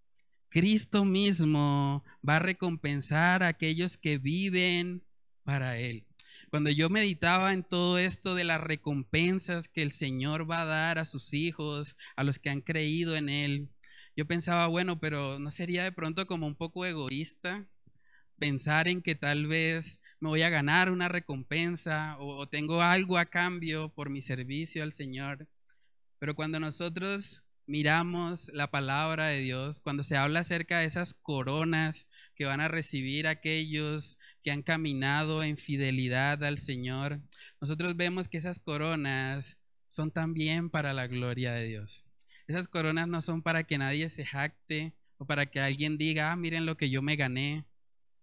Cristo 0.49 1.05
mismo 1.05 2.03
va 2.27 2.35
a 2.35 2.39
recompensar 2.39 3.41
a 3.41 3.47
aquellos 3.47 3.95
que 3.95 4.17
viven 4.17 5.05
para 5.45 5.79
Él. 5.79 6.08
Cuando 6.49 6.71
yo 6.71 6.89
meditaba 6.89 7.53
en 7.53 7.63
todo 7.63 7.99
esto 7.99 8.33
de 8.33 8.43
las 8.43 8.59
recompensas 8.59 9.67
que 9.67 9.83
el 9.83 9.91
Señor 9.91 10.49
va 10.49 10.61
a 10.61 10.65
dar 10.65 10.97
a 10.97 11.05
sus 11.05 11.33
hijos, 11.33 11.95
a 12.15 12.23
los 12.23 12.39
que 12.39 12.49
han 12.49 12.61
creído 12.61 13.15
en 13.15 13.29
Él, 13.29 13.69
yo 14.15 14.25
pensaba, 14.25 14.65
bueno, 14.67 14.99
pero 14.99 15.37
¿no 15.37 15.51
sería 15.51 15.83
de 15.83 15.91
pronto 15.91 16.25
como 16.25 16.47
un 16.47 16.55
poco 16.55 16.85
egoísta 16.85 17.67
pensar 18.39 18.87
en 18.87 19.01
que 19.01 19.15
tal 19.15 19.47
vez 19.47 19.99
me 20.19 20.29
voy 20.29 20.41
a 20.41 20.49
ganar 20.49 20.91
una 20.91 21.07
recompensa 21.07 22.17
o, 22.19 22.47
tengo 22.49 22.81
algo 22.81 23.17
a 23.17 23.27
cambio 23.27 23.93
por 23.93 24.09
mi 24.09 24.21
servicio 24.23 24.81
al 24.81 24.91
Señor? 24.91 25.47
Pero 26.17 26.35
cuando 26.35 26.59
nosotros 26.59 27.43
miramos 27.67 28.49
la 28.53 28.71
palabra 28.71 29.27
de 29.27 29.41
Dios, 29.41 29.79
cuando 29.79 30.03
se 30.03 30.17
habla 30.17 30.39
acerca 30.39 30.79
de 30.79 30.85
esas 30.85 31.13
coronas 31.13 32.07
que 32.35 32.45
van 32.45 32.59
a 32.59 32.67
recibir 32.67 33.27
aquellos 33.27 34.17
han 34.51 34.63
caminado 34.63 35.43
en 35.43 35.57
fidelidad 35.57 36.43
al 36.43 36.57
Señor, 36.57 37.21
nosotros 37.61 37.95
vemos 37.95 38.27
que 38.27 38.37
esas 38.37 38.59
coronas 38.59 39.57
son 39.87 40.11
también 40.11 40.69
para 40.69 40.93
la 40.93 41.07
gloria 41.07 41.53
de 41.53 41.65
Dios. 41.65 42.05
Esas 42.47 42.67
coronas 42.67 43.07
no 43.07 43.21
son 43.21 43.41
para 43.41 43.65
que 43.65 43.77
nadie 43.77 44.09
se 44.09 44.25
jacte 44.25 44.95
o 45.17 45.25
para 45.25 45.45
que 45.45 45.59
alguien 45.59 45.97
diga, 45.97 46.31
ah, 46.31 46.35
miren 46.35 46.65
lo 46.65 46.77
que 46.77 46.89
yo 46.89 47.01
me 47.01 47.15
gané. 47.15 47.65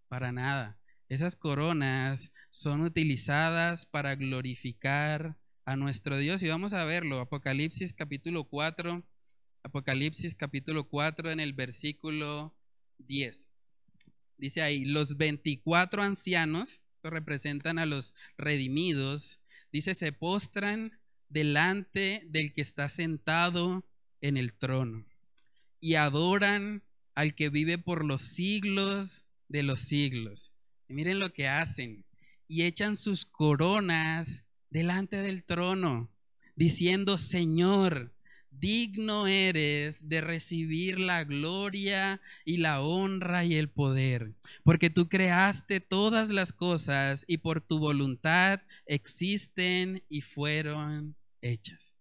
Para 0.08 0.32
nada. 0.32 0.78
Esas 1.08 1.36
coronas 1.36 2.32
son 2.50 2.82
utilizadas 2.82 3.86
para 3.86 4.14
glorificar 4.14 5.36
a 5.64 5.76
nuestro 5.76 6.16
Dios. 6.16 6.42
Y 6.42 6.48
vamos 6.48 6.72
a 6.72 6.84
verlo. 6.84 7.20
Apocalipsis 7.20 7.92
capítulo 7.92 8.44
4. 8.44 9.04
Apocalipsis 9.64 10.34
capítulo 10.34 10.88
4 10.88 11.32
en 11.32 11.40
el 11.40 11.52
versículo 11.52 12.56
10 12.98 13.45
dice 14.38 14.62
ahí, 14.62 14.84
los 14.84 15.16
24 15.16 16.02
ancianos, 16.02 16.82
que 17.02 17.10
representan 17.10 17.78
a 17.78 17.86
los 17.86 18.14
redimidos, 18.36 19.40
dice, 19.72 19.94
se 19.94 20.12
postran 20.12 20.98
delante 21.28 22.22
del 22.26 22.52
que 22.52 22.62
está 22.62 22.88
sentado 22.88 23.84
en 24.20 24.36
el 24.36 24.52
trono 24.52 25.06
y 25.80 25.94
adoran 25.94 26.82
al 27.14 27.34
que 27.34 27.48
vive 27.48 27.78
por 27.78 28.04
los 28.04 28.22
siglos 28.22 29.24
de 29.48 29.62
los 29.62 29.80
siglos. 29.80 30.52
Miren 30.88 31.18
lo 31.18 31.32
que 31.32 31.48
hacen. 31.48 32.04
Y 32.48 32.62
echan 32.62 32.96
sus 32.96 33.24
coronas 33.24 34.44
delante 34.70 35.16
del 35.16 35.44
trono, 35.44 36.12
diciendo, 36.54 37.18
Señor, 37.18 38.15
digno 38.60 39.26
eres 39.26 40.08
de 40.08 40.20
recibir 40.20 40.98
la 40.98 41.24
gloria 41.24 42.20
y 42.44 42.58
la 42.58 42.80
honra 42.80 43.44
y 43.44 43.54
el 43.54 43.68
poder, 43.68 44.32
porque 44.64 44.90
tú 44.90 45.08
creaste 45.08 45.80
todas 45.80 46.30
las 46.30 46.52
cosas 46.52 47.24
y 47.26 47.38
por 47.38 47.60
tu 47.60 47.78
voluntad 47.78 48.60
existen 48.86 50.02
y 50.08 50.20
fueron 50.20 51.16
hechas. 51.40 51.96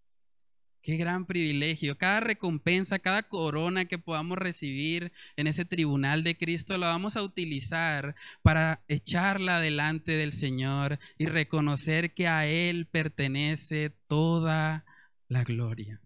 Qué 0.85 0.97
gran 0.97 1.25
privilegio. 1.25 1.97
Cada 1.97 2.19
recompensa, 2.19 2.99
cada 2.99 3.23
corona 3.23 3.85
que 3.85 3.97
podamos 3.97 4.37
recibir 4.37 5.11
en 5.35 5.47
ese 5.47 5.65
tribunal 5.65 6.23
de 6.23 6.37
Cristo, 6.37 6.77
la 6.77 6.89
vamos 6.89 7.15
a 7.15 7.23
utilizar 7.23 8.15
para 8.43 8.83
echarla 8.87 9.59
delante 9.59 10.11
del 10.11 10.31
Señor 10.31 10.99
y 11.17 11.25
reconocer 11.25 12.13
que 12.13 12.27
a 12.27 12.45
Él 12.45 12.85
pertenece 12.85 13.89
toda 14.07 14.85
la 15.27 15.43
gloria. 15.43 15.99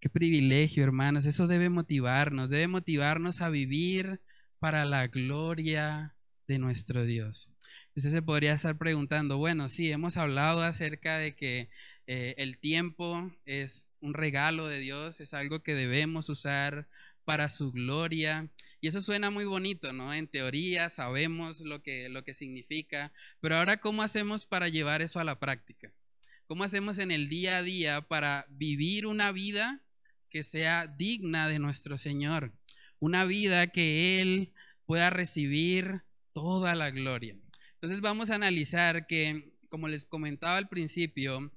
Qué 0.00 0.10
privilegio, 0.10 0.84
hermanos. 0.84 1.24
Eso 1.24 1.46
debe 1.46 1.70
motivarnos, 1.70 2.50
debe 2.50 2.68
motivarnos 2.68 3.40
a 3.40 3.48
vivir 3.48 4.20
para 4.58 4.84
la 4.84 5.06
gloria 5.06 6.14
de 6.46 6.58
nuestro 6.58 7.04
Dios. 7.04 7.50
Usted 7.94 8.10
se 8.10 8.22
podría 8.22 8.52
estar 8.52 8.76
preguntando, 8.76 9.38
bueno, 9.38 9.70
sí, 9.70 9.90
hemos 9.90 10.18
hablado 10.18 10.60
acerca 10.62 11.16
de 11.16 11.34
que 11.34 11.70
eh, 12.06 12.34
el 12.36 12.58
tiempo 12.58 13.32
es 13.46 13.86
un 14.00 14.12
regalo 14.12 14.68
de 14.68 14.80
Dios, 14.80 15.20
es 15.20 15.32
algo 15.32 15.62
que 15.62 15.74
debemos 15.74 16.28
usar 16.28 16.86
para 17.24 17.48
su 17.48 17.72
gloria. 17.72 18.50
Y 18.82 18.88
eso 18.88 19.00
suena 19.00 19.30
muy 19.30 19.46
bonito, 19.46 19.94
¿no? 19.94 20.12
En 20.12 20.28
teoría 20.28 20.90
sabemos 20.90 21.60
lo 21.62 21.82
que, 21.82 22.10
lo 22.10 22.22
que 22.22 22.34
significa, 22.34 23.12
pero 23.40 23.56
ahora, 23.56 23.78
¿cómo 23.78 24.02
hacemos 24.02 24.44
para 24.44 24.68
llevar 24.68 25.00
eso 25.00 25.20
a 25.20 25.24
la 25.24 25.40
práctica? 25.40 25.90
¿Cómo 26.46 26.64
hacemos 26.64 26.98
en 26.98 27.10
el 27.10 27.30
día 27.30 27.56
a 27.56 27.62
día 27.62 28.02
para 28.02 28.46
vivir 28.50 29.06
una 29.06 29.32
vida 29.32 29.82
que 30.30 30.42
sea 30.42 30.86
digna 30.86 31.48
de 31.48 31.58
nuestro 31.58 31.98
Señor, 31.98 32.52
una 32.98 33.24
vida 33.24 33.68
que 33.68 34.20
Él 34.20 34.52
pueda 34.84 35.10
recibir 35.10 36.02
toda 36.32 36.74
la 36.74 36.90
gloria. 36.90 37.36
Entonces 37.74 38.00
vamos 38.00 38.30
a 38.30 38.36
analizar 38.36 39.06
que, 39.06 39.52
como 39.68 39.88
les 39.88 40.06
comentaba 40.06 40.56
al 40.56 40.68
principio, 40.68 41.52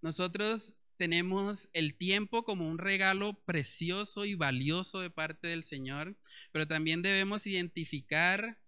nosotros 0.00 0.74
tenemos 0.96 1.68
el 1.72 1.96
tiempo 1.96 2.44
como 2.44 2.68
un 2.68 2.78
regalo 2.78 3.42
precioso 3.44 4.24
y 4.24 4.34
valioso 4.34 5.00
de 5.00 5.10
parte 5.10 5.48
del 5.48 5.64
Señor, 5.64 6.16
pero 6.52 6.68
también 6.68 7.02
debemos 7.02 7.46
identificar 7.46 8.58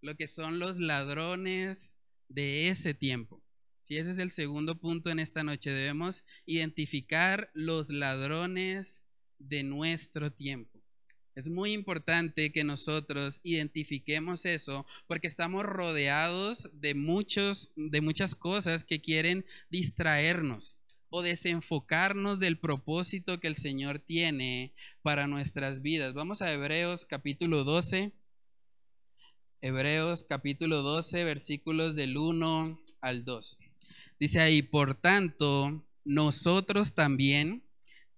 lo 0.00 0.16
que 0.16 0.28
son 0.28 0.58
los 0.58 0.78
ladrones 0.78 1.94
de 2.28 2.68
ese 2.68 2.94
tiempo. 2.94 3.42
Si 3.82 3.96
ese 3.96 4.12
es 4.12 4.18
el 4.18 4.30
segundo 4.30 4.80
punto 4.80 5.10
en 5.10 5.18
esta 5.18 5.42
noche, 5.42 5.70
debemos 5.70 6.24
identificar 6.46 7.50
los 7.52 7.90
ladrones 7.90 9.01
de 9.48 9.62
nuestro 9.62 10.32
tiempo. 10.32 10.80
Es 11.34 11.46
muy 11.46 11.72
importante 11.72 12.52
que 12.52 12.62
nosotros 12.62 13.40
identifiquemos 13.42 14.44
eso 14.44 14.86
porque 15.06 15.26
estamos 15.26 15.64
rodeados 15.64 16.68
de 16.74 16.94
muchos 16.94 17.72
de 17.74 18.02
muchas 18.02 18.34
cosas 18.34 18.84
que 18.84 19.00
quieren 19.00 19.46
distraernos 19.70 20.76
o 21.08 21.22
desenfocarnos 21.22 22.38
del 22.38 22.58
propósito 22.58 23.40
que 23.40 23.48
el 23.48 23.56
Señor 23.56 23.98
tiene 23.98 24.74
para 25.02 25.26
nuestras 25.26 25.82
vidas. 25.82 26.14
Vamos 26.14 26.42
a 26.42 26.52
Hebreos 26.52 27.06
capítulo 27.06 27.64
12. 27.64 28.12
Hebreos 29.60 30.24
capítulo 30.24 30.82
12, 30.82 31.24
versículos 31.24 31.94
del 31.94 32.16
1 32.16 32.80
al 33.00 33.24
2. 33.24 33.58
Dice 34.18 34.40
ahí, 34.40 34.62
por 34.62 34.94
tanto, 34.94 35.86
nosotros 36.04 36.94
también, 36.94 37.62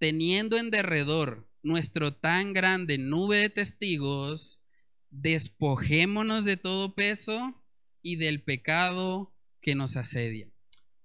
teniendo 0.04 0.58
en 0.58 0.70
derredor 0.70 1.48
nuestro 1.62 2.12
tan 2.12 2.52
grande 2.52 2.98
nube 2.98 3.38
de 3.38 3.48
testigos, 3.48 4.60
despojémonos 5.08 6.44
de 6.44 6.58
todo 6.58 6.94
peso 6.94 7.64
y 8.02 8.16
del 8.16 8.42
pecado 8.42 9.34
que 9.62 9.74
nos 9.74 9.96
asedia. 9.96 10.52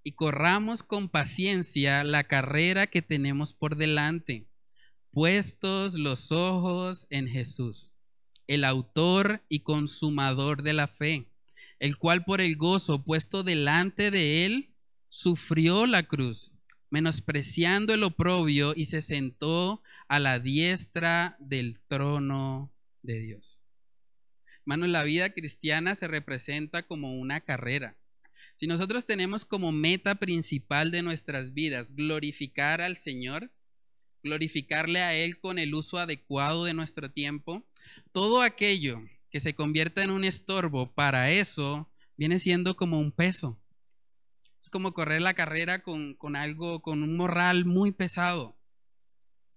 Y 0.03 0.15
corramos 0.15 0.83
con 0.83 1.07
paciencia 1.07 2.03
la 2.03 2.25
carrera 2.25 2.87
que 2.87 3.01
tenemos 3.01 3.53
por 3.53 3.77
delante, 3.77 4.49
puestos 5.11 5.93
los 5.93 6.33
ojos 6.33 7.07
en 7.09 7.29
Jesús, 7.29 7.93
el 8.47 8.65
autor 8.65 9.45
y 9.47 9.61
consumador 9.61 10.61
de 10.61 10.73
la 10.73 10.89
fe, 10.89 11.31
el 11.79 11.97
cual 11.97 12.25
por 12.25 12.41
el 12.41 12.57
gozo 12.57 13.05
puesto 13.05 13.43
delante 13.43 14.11
de 14.11 14.45
él 14.45 14.75
sufrió 15.07 15.85
la 15.85 16.03
cruz, 16.03 16.51
menospreciando 16.89 17.93
el 17.93 18.03
oprobio 18.03 18.73
y 18.75 18.85
se 18.85 19.01
sentó 19.01 19.81
a 20.07 20.19
la 20.19 20.39
diestra 20.39 21.37
del 21.39 21.79
trono 21.87 22.71
de 23.03 23.19
Dios. 23.19 23.61
Hermano, 24.61 24.87
la 24.87 25.03
vida 25.03 25.31
cristiana 25.31 25.95
se 25.95 26.07
representa 26.07 26.83
como 26.83 27.19
una 27.19 27.41
carrera. 27.41 27.97
Si 28.55 28.67
nosotros 28.67 29.05
tenemos 29.05 29.45
como 29.45 29.71
meta 29.71 30.15
principal 30.15 30.91
de 30.91 31.01
nuestras 31.01 31.53
vidas 31.53 31.95
glorificar 31.95 32.81
al 32.81 32.97
Señor, 32.97 33.51
glorificarle 34.21 34.99
a 34.99 35.15
Él 35.15 35.39
con 35.39 35.59
el 35.59 35.73
uso 35.73 35.97
adecuado 35.97 36.65
de 36.65 36.73
nuestro 36.73 37.09
tiempo, 37.09 37.65
todo 38.11 38.41
aquello 38.41 39.01
que 39.31 39.39
se 39.39 39.55
convierta 39.55 40.03
en 40.03 40.11
un 40.11 40.23
estorbo 40.23 40.91
para 40.93 41.31
eso 41.31 41.89
viene 42.17 42.37
siendo 42.37 42.75
como 42.75 42.99
un 42.99 43.11
peso. 43.11 43.57
Es 44.61 44.69
como 44.69 44.93
correr 44.93 45.21
la 45.21 45.33
carrera 45.33 45.83
con, 45.83 46.15
con 46.15 46.35
algo, 46.35 46.81
con 46.81 47.03
un 47.03 47.15
morral 47.15 47.65
muy 47.65 47.91
pesado. 47.91 48.57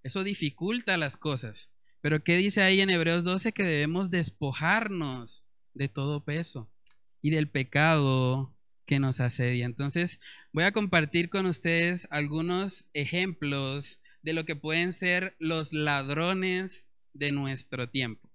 Eso 0.03 0.25
dificulta 0.25 0.97
las 0.97 1.17
cosas. 1.17 1.71
Pero 2.01 2.25
¿qué 2.25 2.37
dice 2.37 2.63
ahí 2.63 2.81
en 2.81 2.91
Hebreos 2.91 3.25
12? 3.25 3.53
Que 3.53 3.63
debemos 3.63 4.11
despojarnos 4.11 5.45
de 5.75 5.89
todo 5.89 6.25
peso 6.25 6.71
y 7.21 7.31
del 7.31 7.49
pecado 7.49 8.55
que 8.87 8.99
nos 8.99 9.21
asedia. 9.21 9.65
Entonces, 9.65 10.21
voy 10.53 10.65
a 10.65 10.73
compartir 10.73 11.31
con 11.31 11.47
ustedes 11.47 12.07
algunos 12.11 12.85
ejemplos 12.93 14.01
de 14.23 14.33
lo 14.33 14.45
que 14.45 14.57
pueden 14.57 14.93
ser 14.93 15.37
los 15.39 15.73
ladrones 15.73 16.89
de 17.13 17.33
nuestro 17.33 17.89
tiempo. 17.89 18.29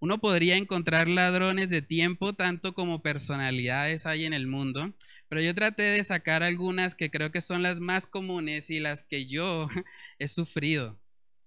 Uno 0.00 0.18
podría 0.20 0.56
encontrar 0.56 1.08
ladrones 1.08 1.68
de 1.70 1.82
tiempo 1.82 2.32
tanto 2.32 2.74
como 2.74 3.02
personalidades 3.02 4.04
hay 4.04 4.24
en 4.24 4.32
el 4.32 4.48
mundo, 4.48 4.92
pero 5.32 5.40
yo 5.40 5.54
traté 5.54 5.84
de 5.84 6.04
sacar 6.04 6.42
algunas 6.42 6.94
que 6.94 7.10
creo 7.10 7.32
que 7.32 7.40
son 7.40 7.62
las 7.62 7.80
más 7.80 8.06
comunes 8.06 8.68
y 8.68 8.80
las 8.80 9.02
que 9.02 9.24
yo 9.28 9.66
he 10.18 10.28
sufrido, 10.28 11.00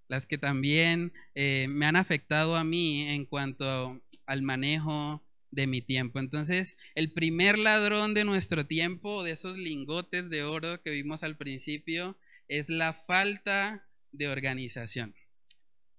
las 0.07 0.25
que 0.25 0.39
también 0.39 1.13
eh, 1.35 1.67
me 1.69 1.85
han 1.85 1.95
afectado 1.95 2.55
a 2.55 2.63
mí 2.63 3.03
en 3.03 3.27
cuanto 3.27 4.01
al 4.25 4.41
manejo 4.41 5.23
de 5.51 5.67
mi 5.67 5.83
tiempo. 5.83 6.17
Entonces, 6.17 6.79
el 6.95 7.13
primer 7.13 7.59
ladrón 7.59 8.15
de 8.15 8.25
nuestro 8.25 8.65
tiempo, 8.65 9.21
de 9.23 9.33
esos 9.33 9.55
lingotes 9.55 10.31
de 10.31 10.41
oro 10.41 10.81
que 10.81 10.89
vimos 10.89 11.21
al 11.21 11.37
principio, 11.37 12.17
es 12.47 12.69
la 12.69 12.91
falta 13.05 13.87
de 14.11 14.29
organización. 14.29 15.13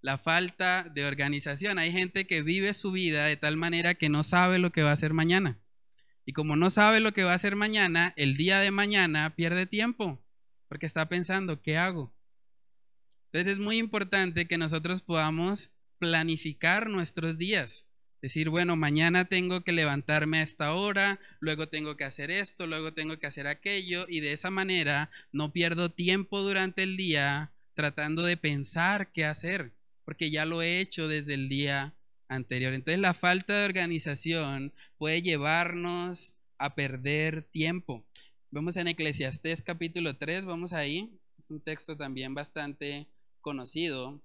La 0.01 0.19
falta 0.19 0.91
de 0.93 1.05
organización. 1.05 1.79
Hay 1.79 1.93
gente 1.93 2.27
que 2.27 2.43
vive 2.43 2.75
su 2.75 2.91
vida 2.91 3.27
de 3.27 3.37
tal 3.37 3.57
manera 3.57 3.95
que 3.95 4.09
no 4.09 4.25
sabe 4.25 4.59
lo 4.59 4.73
que 4.73 4.83
va 4.83 4.91
a 4.91 4.95
hacer 4.95 5.13
mañana. 5.13 5.61
Y 6.27 6.33
como 6.33 6.57
no 6.57 6.71
sabe 6.71 6.99
lo 6.99 7.13
que 7.13 7.23
va 7.23 7.33
a 7.33 7.37
hacer 7.37 7.55
mañana, 7.55 8.13
el 8.17 8.37
día 8.37 8.59
de 8.59 8.73
mañana 8.73 9.37
pierde 9.37 9.65
tiempo, 9.65 10.21
porque 10.69 10.85
está 10.85 11.09
pensando, 11.09 11.63
¿qué 11.63 11.79
hago? 11.79 12.13
Entonces 13.27 13.55
es 13.55 13.59
muy 13.61 13.79
importante 13.79 14.49
que 14.49 14.59
nosotros 14.59 15.03
podamos 15.03 15.71
planificar 15.99 16.91
nuestros 16.91 17.39
días. 17.39 17.87
Decir, 18.21 18.49
bueno, 18.49 18.75
mañana 18.75 19.27
tengo 19.27 19.63
que 19.63 19.71
levantarme 19.71 20.39
a 20.39 20.43
esta 20.43 20.75
hora, 20.75 21.21
luego 21.39 21.69
tengo 21.69 21.97
que 21.97 22.05
hacer 22.05 22.33
esto, 22.33 22.67
luego 22.67 22.93
tengo 22.93 23.19
que 23.19 23.29
hacer 23.29 23.47
aquello, 23.47 24.07
y 24.09 24.19
de 24.19 24.33
esa 24.33 24.51
manera 24.51 25.11
no 25.31 25.53
pierdo 25.53 25.93
tiempo 25.93 26.41
durante 26.41 26.83
el 26.83 26.97
día 26.97 27.53
tratando 27.75 28.25
de 28.25 28.37
pensar 28.37 29.13
qué 29.13 29.27
hacer, 29.27 29.75
porque 30.05 30.31
ya 30.33 30.45
lo 30.45 30.61
he 30.61 30.81
hecho 30.81 31.07
desde 31.07 31.35
el 31.35 31.49
día 31.49 31.95
anterior. 32.29 32.73
Entonces 32.73 33.01
la 33.01 33.15
falta 33.15 33.55
de 33.55 33.67
organización 33.67 34.73
puede 34.99 35.23
llevarnos 35.23 36.35
a 36.59 36.75
perder 36.75 37.43
tiempo. 37.43 38.05
Vamos 38.51 38.77
en 38.77 38.89
Eclesiastés 38.89 39.63
capítulo 39.63 40.17
3, 40.17 40.45
vamos 40.45 40.73
ahí, 40.73 41.19
es 41.39 41.51
un 41.51 41.61
texto 41.61 41.97
también 41.97 42.35
bastante 42.35 43.07
conocido. 43.41 44.23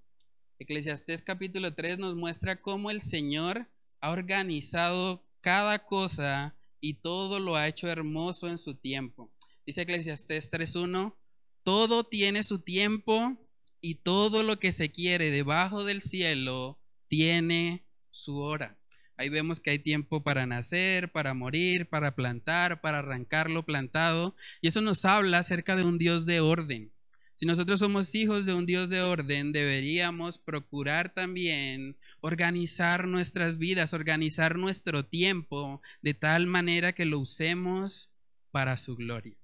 Eclesiastés 0.58 1.22
capítulo 1.22 1.74
3 1.74 1.98
nos 1.98 2.16
muestra 2.16 2.60
cómo 2.60 2.90
el 2.90 3.00
Señor 3.00 3.66
ha 4.00 4.10
organizado 4.10 5.24
cada 5.40 5.86
cosa 5.86 6.54
y 6.80 6.94
todo 6.94 7.40
lo 7.40 7.56
ha 7.56 7.68
hecho 7.68 7.88
hermoso 7.88 8.48
en 8.48 8.58
su 8.58 8.74
tiempo. 8.74 9.30
Dice 9.66 9.82
Eclesiastés 9.82 10.50
3.1, 10.50 11.14
todo 11.62 12.04
tiene 12.04 12.42
su 12.42 12.60
tiempo 12.60 13.36
y 13.80 13.96
todo 13.96 14.42
lo 14.42 14.58
que 14.58 14.72
se 14.72 14.90
quiere 14.90 15.30
debajo 15.30 15.84
del 15.84 16.02
cielo 16.02 16.78
tiene 17.08 17.84
su 18.12 18.38
hora. 18.38 18.78
Ahí 19.16 19.28
vemos 19.28 19.60
que 19.60 19.70
hay 19.70 19.78
tiempo 19.78 20.22
para 20.22 20.46
nacer, 20.46 21.12
para 21.12 21.34
morir, 21.34 21.88
para 21.88 22.14
plantar, 22.14 22.80
para 22.80 22.98
arrancar 22.98 23.50
lo 23.50 23.64
plantado. 23.64 24.36
Y 24.60 24.68
eso 24.68 24.80
nos 24.80 25.04
habla 25.04 25.38
acerca 25.38 25.76
de 25.76 25.84
un 25.84 25.98
Dios 25.98 26.26
de 26.26 26.40
orden. 26.40 26.92
Si 27.36 27.46
nosotros 27.46 27.80
somos 27.80 28.14
hijos 28.14 28.46
de 28.46 28.54
un 28.54 28.66
Dios 28.66 28.88
de 28.88 29.02
orden, 29.02 29.52
deberíamos 29.52 30.38
procurar 30.38 31.12
también 31.12 31.96
organizar 32.20 33.08
nuestras 33.08 33.58
vidas, 33.58 33.92
organizar 33.92 34.56
nuestro 34.58 35.04
tiempo 35.04 35.82
de 36.02 36.14
tal 36.14 36.46
manera 36.46 36.92
que 36.92 37.04
lo 37.04 37.18
usemos 37.18 38.12
para 38.52 38.76
su 38.76 38.94
gloria. 38.94 39.36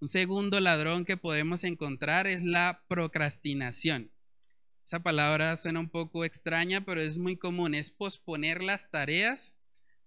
Un 0.00 0.08
segundo 0.08 0.58
ladrón 0.60 1.04
que 1.04 1.16
podemos 1.16 1.64
encontrar 1.64 2.26
es 2.26 2.42
la 2.42 2.82
procrastinación. 2.88 4.10
Esa 4.88 5.02
palabra 5.02 5.54
suena 5.58 5.80
un 5.80 5.90
poco 5.90 6.24
extraña, 6.24 6.80
pero 6.80 7.02
es 7.02 7.18
muy 7.18 7.36
común. 7.36 7.74
Es 7.74 7.90
posponer 7.90 8.62
las 8.62 8.90
tareas 8.90 9.54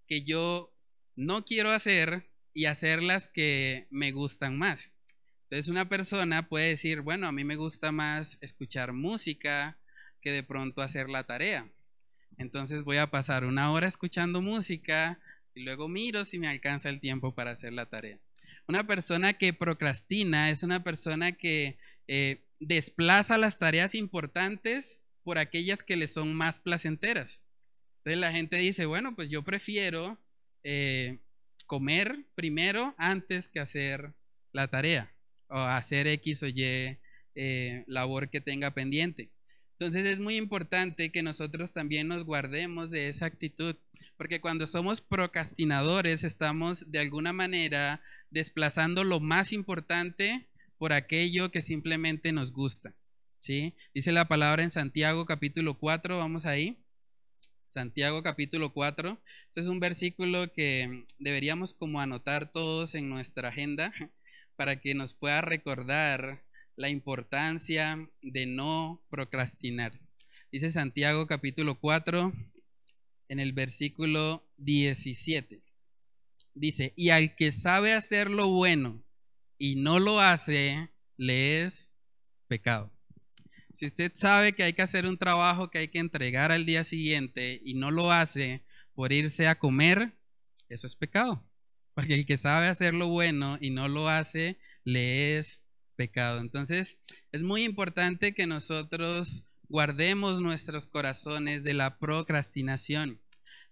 que 0.08 0.24
yo 0.24 0.76
no 1.16 1.46
quiero 1.46 1.70
hacer 1.70 2.32
y 2.56 2.66
hacerlas 2.66 3.28
que 3.28 3.86
me 3.92 4.12
gustan 4.12 4.58
más. 4.58 4.92
Entonces 5.44 5.68
una 5.68 5.88
persona 5.88 6.50
puede 6.50 6.70
decir, 6.70 7.02
bueno, 7.02 7.28
a 7.28 7.32
mí 7.32 7.44
me 7.44 7.58
gusta 7.58 7.92
más 7.92 8.40
escuchar 8.42 8.92
música 8.92 9.78
que 10.20 10.32
de 10.32 10.42
pronto 10.42 10.82
hacer 10.82 11.10
la 11.10 11.26
tarea. 11.26 11.72
Entonces 12.40 12.82
voy 12.84 12.98
a 12.98 13.12
pasar 13.12 13.46
una 13.46 13.72
hora 13.72 13.88
escuchando 13.88 14.42
música 14.42 15.20
y 15.54 15.62
luego 15.62 15.90
miro 15.90 16.26
si 16.26 16.40
me 16.40 16.48
alcanza 16.48 16.90
el 16.90 17.00
tiempo 17.00 17.36
para 17.36 17.52
hacer 17.52 17.72
la 17.72 17.86
tarea. 17.86 18.18
Una 18.68 18.88
persona 18.88 19.34
que 19.34 19.54
procrastina 19.54 20.50
es 20.50 20.64
una 20.64 20.84
persona 20.84 21.34
que 21.34 21.78
eh, 22.08 22.48
desplaza 22.62 23.38
las 23.38 23.58
tareas 23.58 23.96
importantes 23.96 25.00
por 25.24 25.38
aquellas 25.38 25.84
que 25.84 25.98
le 25.98 26.08
son 26.08 26.34
más 26.34 26.60
placenteras. 26.60 27.42
Entonces 27.98 28.22
la 28.22 28.32
gente 28.32 28.58
dice, 28.58 28.86
bueno, 28.86 29.16
pues 29.16 29.30
yo 29.30 29.44
prefiero 29.44 30.20
eh, 30.64 31.20
comer 31.66 32.26
primero 32.36 32.96
antes 32.98 33.50
que 33.50 33.60
hacer 33.60 34.14
la 34.54 34.70
tarea 34.70 35.12
o 35.48 35.58
hacer 35.58 36.08
X 36.08 36.44
o 36.44 36.48
Y 36.48 36.98
eh, 37.36 37.84
labor 37.88 38.30
que 38.30 38.42
tenga 38.42 38.74
pendiente. 38.74 39.32
Entonces 39.80 40.08
es 40.08 40.20
muy 40.20 40.38
importante 40.38 41.12
que 41.12 41.24
nosotros 41.24 41.74
también 41.74 42.08
nos 42.08 42.26
guardemos 42.26 42.92
de 42.92 43.10
esa 43.10 43.26
actitud, 43.26 43.76
porque 44.18 44.40
cuando 44.40 44.68
somos 44.68 45.02
procrastinadores 45.02 46.24
estamos 46.24 46.92
de 46.92 47.00
alguna 47.00 47.34
manera 47.34 48.02
desplazando 48.30 49.04
lo 49.04 49.20
más 49.20 49.52
importante 49.52 50.51
por 50.82 50.94
aquello 50.94 51.52
que 51.52 51.62
simplemente 51.62 52.32
nos 52.32 52.52
gusta. 52.52 52.96
¿sí? 53.38 53.76
Dice 53.94 54.12
la 54.12 54.28
palabra 54.28 54.64
en 54.64 54.72
Santiago 54.72 55.28
capítulo 55.28 55.78
4, 55.78 56.18
vamos 56.18 56.48
ahí. 56.48 56.84
Santiago 57.66 58.24
capítulo 58.24 58.74
4. 58.74 59.22
Este 59.48 59.62
es 59.62 59.68
un 59.68 59.80
versículo 59.80 60.52
que 60.52 61.06
deberíamos 61.20 61.76
como 61.76 62.02
anotar 62.02 62.52
todos 62.52 62.96
en 62.96 63.12
nuestra 63.12 63.50
agenda 63.50 63.94
para 64.56 64.82
que 64.82 64.96
nos 64.96 65.14
pueda 65.14 65.42
recordar 65.42 66.44
la 66.76 66.90
importancia 66.90 68.10
de 68.24 68.48
no 68.48 69.06
procrastinar. 69.12 70.00
Dice 70.52 70.72
Santiago 70.72 71.28
capítulo 71.28 71.80
4 71.80 72.34
en 73.30 73.40
el 73.40 73.54
versículo 73.54 74.50
17. 74.58 75.62
Dice, 76.56 76.94
y 76.96 77.10
al 77.10 77.36
que 77.36 77.52
sabe 77.52 77.94
hacer 77.94 78.32
lo 78.32 78.50
bueno 78.50 79.04
y 79.62 79.76
no 79.76 80.00
lo 80.00 80.20
hace, 80.20 80.90
le 81.18 81.62
es 81.62 81.92
pecado. 82.48 82.92
Si 83.76 83.86
usted 83.86 84.12
sabe 84.16 84.54
que 84.54 84.64
hay 84.64 84.74
que 84.74 84.82
hacer 84.82 85.06
un 85.06 85.20
trabajo 85.20 85.70
que 85.70 85.78
hay 85.78 85.88
que 85.90 86.00
entregar 86.00 86.52
al 86.52 86.66
día 86.66 86.84
siguiente 86.84 87.62
y 87.64 87.76
no 87.76 87.92
lo 87.92 88.12
hace 88.12 88.66
por 88.96 89.14
irse 89.14 89.48
a 89.48 89.60
comer, 89.60 90.14
eso 90.68 90.88
es 90.88 90.96
pecado. 90.96 91.48
Porque 91.94 92.16
el 92.16 92.26
que 92.26 92.38
sabe 92.38 92.70
hacer 92.70 92.96
lo 92.96 93.10
bueno 93.10 93.60
y 93.62 93.70
no 93.70 93.88
lo 93.88 94.10
hace, 94.10 94.58
le 94.84 95.38
es 95.38 95.64
pecado. 95.96 96.42
Entonces, 96.42 96.98
es 97.32 97.44
muy 97.44 97.64
importante 97.64 98.34
que 98.34 98.48
nosotros 98.48 99.44
guardemos 99.70 100.42
nuestros 100.42 100.88
corazones 100.88 101.64
de 101.64 101.76
la 101.76 102.00
procrastinación. 102.00 103.22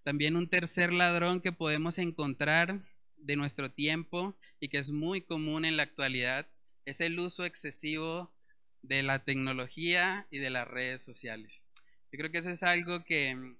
También 0.03 0.35
un 0.35 0.49
tercer 0.49 0.93
ladrón 0.93 1.41
que 1.41 1.51
podemos 1.51 1.97
encontrar 1.97 2.85
de 3.17 3.35
nuestro 3.35 3.71
tiempo 3.71 4.37
y 4.59 4.69
que 4.69 4.77
es 4.77 4.91
muy 4.91 5.21
común 5.21 5.65
en 5.65 5.77
la 5.77 5.83
actualidad 5.83 6.47
es 6.85 7.01
el 7.01 7.19
uso 7.19 7.45
excesivo 7.45 8.33
de 8.81 9.03
la 9.03 9.23
tecnología 9.23 10.27
y 10.31 10.39
de 10.39 10.49
las 10.49 10.67
redes 10.67 11.01
sociales. 11.01 11.63
Yo 12.11 12.17
creo 12.17 12.31
que 12.31 12.39
eso 12.39 12.49
es 12.49 12.63
algo 12.63 13.03
que, 13.03 13.55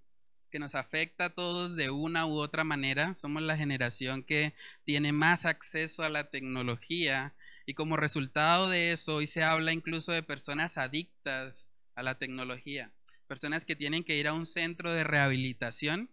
que 0.49 0.59
nos 0.59 0.75
afecta 0.75 1.25
a 1.25 1.29
todos 1.29 1.75
de 1.75 1.89
una 1.89 2.25
u 2.25 2.39
otra 2.39 2.63
manera. 2.63 3.13
Somos 3.15 3.43
la 3.43 3.57
generación 3.57 4.23
que 4.23 4.53
tiene 4.85 5.11
más 5.11 5.45
acceso 5.45 6.03
a 6.03 6.09
la 6.09 6.29
tecnología 6.29 7.35
y 7.65 7.75
como 7.75 7.97
resultado 7.97 8.67
de 8.69 8.93
eso 8.93 9.15
hoy 9.15 9.27
se 9.27 9.43
habla 9.43 9.71
incluso 9.71 10.11
de 10.11 10.23
personas 10.23 10.77
adictas 10.77 11.67
a 11.93 12.01
la 12.01 12.17
tecnología, 12.17 12.91
personas 13.27 13.65
que 13.65 13.75
tienen 13.75 14.03
que 14.03 14.17
ir 14.17 14.27
a 14.27 14.33
un 14.33 14.47
centro 14.47 14.91
de 14.91 15.03
rehabilitación 15.03 16.09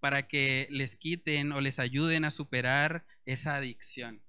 para 0.00 0.26
que 0.26 0.66
les 0.70 0.96
quiten 0.96 1.52
o 1.52 1.60
les 1.60 1.78
ayuden 1.78 2.24
a 2.24 2.30
superar 2.30 3.06
esa 3.24 3.54
adicción. 3.54 4.25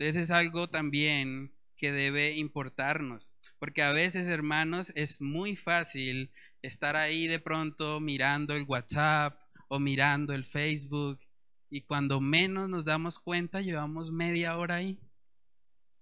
Entonces 0.00 0.22
es 0.22 0.30
algo 0.30 0.66
también 0.66 1.52
que 1.76 1.92
debe 1.92 2.32
importarnos. 2.32 3.34
Porque 3.58 3.82
a 3.82 3.92
veces, 3.92 4.28
hermanos, 4.28 4.92
es 4.96 5.20
muy 5.20 5.56
fácil 5.56 6.32
estar 6.62 6.96
ahí 6.96 7.26
de 7.26 7.38
pronto 7.38 8.00
mirando 8.00 8.54
el 8.54 8.62
WhatsApp 8.62 9.38
o 9.68 9.78
mirando 9.78 10.32
el 10.32 10.46
Facebook 10.46 11.20
y 11.68 11.82
cuando 11.82 12.18
menos 12.18 12.70
nos 12.70 12.86
damos 12.86 13.18
cuenta 13.18 13.60
llevamos 13.60 14.10
media 14.10 14.56
hora 14.56 14.76
ahí. 14.76 14.98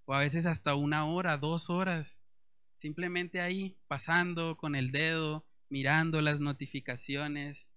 O 0.05 0.15
a 0.15 0.21
veces 0.21 0.47
hasta 0.47 0.77
una 0.77 1.05
hora, 1.07 1.37
dos 1.37 1.69
horas. 1.69 2.21
Simplemente 2.77 3.41
ahí, 3.41 3.77
pasando 3.89 4.57
con 4.57 4.77
el 4.77 4.93
dedo, 4.93 5.45
mirando 5.71 6.23
las 6.23 6.39
notificaciones. 6.39 7.69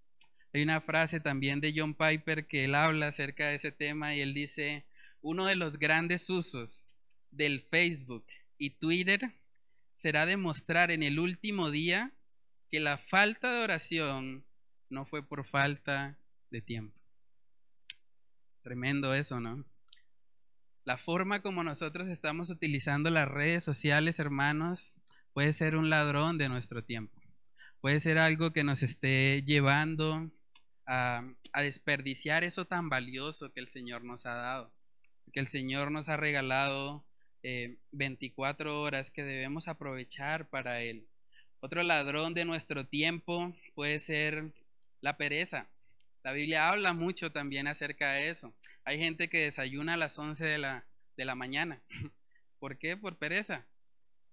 Hay 0.54 0.62
una 0.62 0.82
frase 0.82 1.20
también 1.20 1.62
de 1.62 1.74
John 1.76 1.96
Piper 1.96 2.46
que 2.48 2.66
él 2.66 2.76
habla 2.76 3.08
acerca 3.08 3.48
de 3.48 3.56
ese 3.56 3.72
tema 3.72 4.14
y 4.14 4.20
él 4.20 4.36
dice, 4.36 4.86
uno 5.22 5.46
de 5.46 5.56
los 5.56 5.78
grandes 5.78 6.30
usos 6.30 6.88
del 7.32 7.62
Facebook 7.62 8.26
y 8.58 8.72
Twitter 8.72 9.34
será 9.94 10.26
demostrar 10.26 10.92
en 10.92 11.04
el 11.04 11.20
último 11.20 11.72
día 11.72 12.12
que 12.70 12.80
la 12.80 12.98
falta 12.98 13.54
de 13.54 13.64
oración 13.64 14.46
no 14.90 15.06
fue 15.06 15.28
por 15.28 15.46
falta 15.46 16.18
de 16.50 16.62
tiempo. 16.62 17.00
Tremendo 18.62 19.14
eso, 19.14 19.40
¿no? 19.40 19.66
La 20.84 20.98
forma 20.98 21.42
como 21.42 21.64
nosotros 21.64 22.10
estamos 22.10 22.50
utilizando 22.50 23.10
las 23.10 23.28
redes 23.28 23.64
sociales, 23.64 24.20
hermanos, 24.20 24.96
puede 25.34 25.54
ser 25.54 25.76
un 25.76 25.90
ladrón 25.90 26.38
de 26.38 26.50
nuestro 26.50 26.84
tiempo. 26.84 27.22
Puede 27.82 28.00
ser 28.00 28.18
algo 28.18 28.52
que 28.52 28.64
nos 28.64 28.84
esté 28.84 29.44
llevando 29.44 30.32
a, 30.88 31.24
desperdiciar 31.56 32.44
eso 32.44 32.66
tan 32.66 32.90
valioso 32.90 33.52
que 33.54 33.60
el 33.60 33.68
Señor 33.68 34.04
nos 34.04 34.26
ha 34.26 34.34
dado. 34.34 34.74
Que 35.32 35.40
el 35.40 35.48
Señor 35.48 35.92
nos 35.92 36.10
ha 36.10 36.18
regalado 36.18 37.06
24 37.92 38.70
eh, 38.70 38.74
horas 38.74 39.12
que 39.12 39.24
debemos 39.24 39.68
aprovechar 39.68 40.50
para 40.50 40.82
Él. 40.82 41.08
Otro 41.60 41.84
ladrón 41.84 42.34
de 42.34 42.46
nuestro 42.46 42.86
tiempo 42.88 43.56
puede 43.76 44.00
ser 44.00 44.52
la 45.00 45.18
pereza. 45.18 45.70
La 46.24 46.34
Biblia 46.34 46.70
habla 46.70 46.94
mucho 46.94 47.32
también 47.32 47.68
acerca 47.68 48.14
de 48.14 48.30
eso. 48.30 48.54
Hay 48.84 49.00
gente 49.00 49.28
que 49.28 49.40
desayuna 49.40 49.94
a 49.96 49.98
las 49.98 50.18
11 50.18 50.44
de 50.44 50.58
la, 50.58 50.86
de 51.18 51.26
la 51.26 51.36
mañana. 51.36 51.82
¿Por 52.60 52.78
qué? 52.78 52.98
Por 52.98 53.18
pereza. 53.18 53.66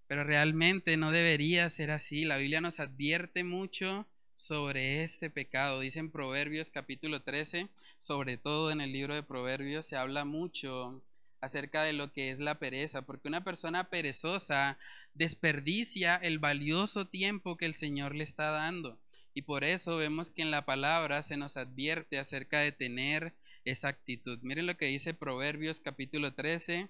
Pero 0.07 0.25
realmente 0.25 0.97
no 0.97 1.13
debería 1.13 1.69
ser 1.71 1.91
así. 1.91 2.25
La 2.25 2.39
Biblia 2.39 2.61
nos 2.61 2.81
advierte 2.81 3.45
mucho 3.45 4.07
sobre 4.37 5.03
este 5.03 5.31
pecado. 5.31 5.81
Dice 5.81 5.99
en 5.99 6.11
Proverbios 6.11 6.71
capítulo 6.71 7.23
13, 7.23 7.69
sobre 7.99 8.37
todo 8.37 8.71
en 8.71 8.81
el 8.81 8.93
libro 8.93 9.15
de 9.15 9.23
Proverbios, 9.23 9.87
se 9.87 9.97
habla 9.97 10.25
mucho 10.25 11.03
acerca 11.41 11.83
de 11.83 11.93
lo 11.93 12.13
que 12.13 12.31
es 12.31 12.41
la 12.41 12.59
pereza, 12.59 13.03
porque 13.03 13.29
una 13.29 13.45
persona 13.45 13.91
perezosa 13.91 14.79
desperdicia 15.15 16.17
el 16.17 16.39
valioso 16.39 17.07
tiempo 17.07 17.57
que 17.57 17.67
el 17.67 17.75
Señor 17.75 18.15
le 18.15 18.25
está 18.25 18.51
dando. 18.51 18.99
Y 19.35 19.43
por 19.43 19.65
eso 19.65 19.97
vemos 19.97 20.31
que 20.31 20.43
en 20.43 20.51
la 20.51 20.65
palabra 20.65 21.23
se 21.23 21.37
nos 21.37 21.57
advierte 21.57 22.19
acerca 22.19 22.61
de 22.61 22.73
tener 22.73 23.35
esa 23.65 23.89
actitud. 23.89 24.39
Miren 24.43 24.67
lo 24.67 24.77
que 24.77 24.87
dice 24.87 25.15
Proverbios 25.15 25.81
capítulo 25.81 26.35
13 26.35 26.89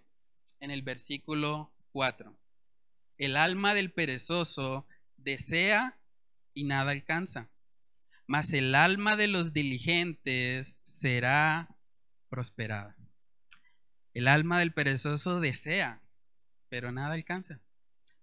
en 0.60 0.70
el 0.70 0.82
versículo 0.82 1.70
4. 1.92 2.34
El 3.18 3.36
alma 3.36 3.74
del 3.74 3.90
perezoso 3.90 4.86
desea 5.16 5.98
y 6.54 6.64
nada 6.64 6.92
alcanza, 6.92 7.48
mas 8.28 8.52
el 8.52 8.74
alma 8.74 9.16
de 9.16 9.26
los 9.26 9.52
diligentes 9.52 10.80
será 10.84 11.74
prosperada. 12.28 12.94
El 14.12 14.28
alma 14.28 14.58
del 14.60 14.72
perezoso 14.72 15.40
desea, 15.40 16.02
pero 16.68 16.92
nada 16.92 17.14
alcanza, 17.14 17.60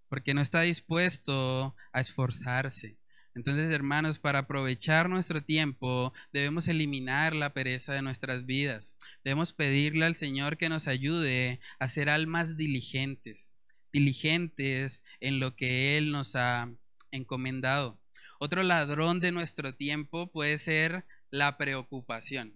porque 0.07 0.35
no 0.35 0.41
está 0.41 0.61
dispuesto 0.61 1.75
a 1.91 2.01
esforzarse. 2.01 2.97
Entonces, 3.33 3.73
hermanos, 3.73 4.19
para 4.19 4.39
aprovechar 4.39 5.09
nuestro 5.09 5.43
tiempo, 5.43 6.13
debemos 6.31 6.67
eliminar 6.67 7.35
la 7.35 7.53
pereza 7.53 7.93
de 7.93 8.03
nuestras 8.03 8.45
vidas. 8.45 8.95
Debemos 9.23 9.53
pedirle 9.53 10.05
al 10.05 10.15
Señor 10.15 10.57
que 10.57 10.69
nos 10.69 10.87
ayude 10.87 11.59
a 11.79 11.89
ser 11.89 12.09
almas 12.09 12.55
diligentes, 12.55 13.55
diligentes 13.91 15.03
en 15.19 15.39
lo 15.39 15.55
que 15.55 15.97
Él 15.97 16.11
nos 16.11 16.35
ha 16.35 16.71
encomendado. 17.11 17.99
Otro 18.39 18.63
ladrón 18.63 19.19
de 19.19 19.31
nuestro 19.31 19.73
tiempo 19.73 20.27
puede 20.31 20.57
ser 20.57 21.05
la 21.29 21.57
preocupación. 21.57 22.53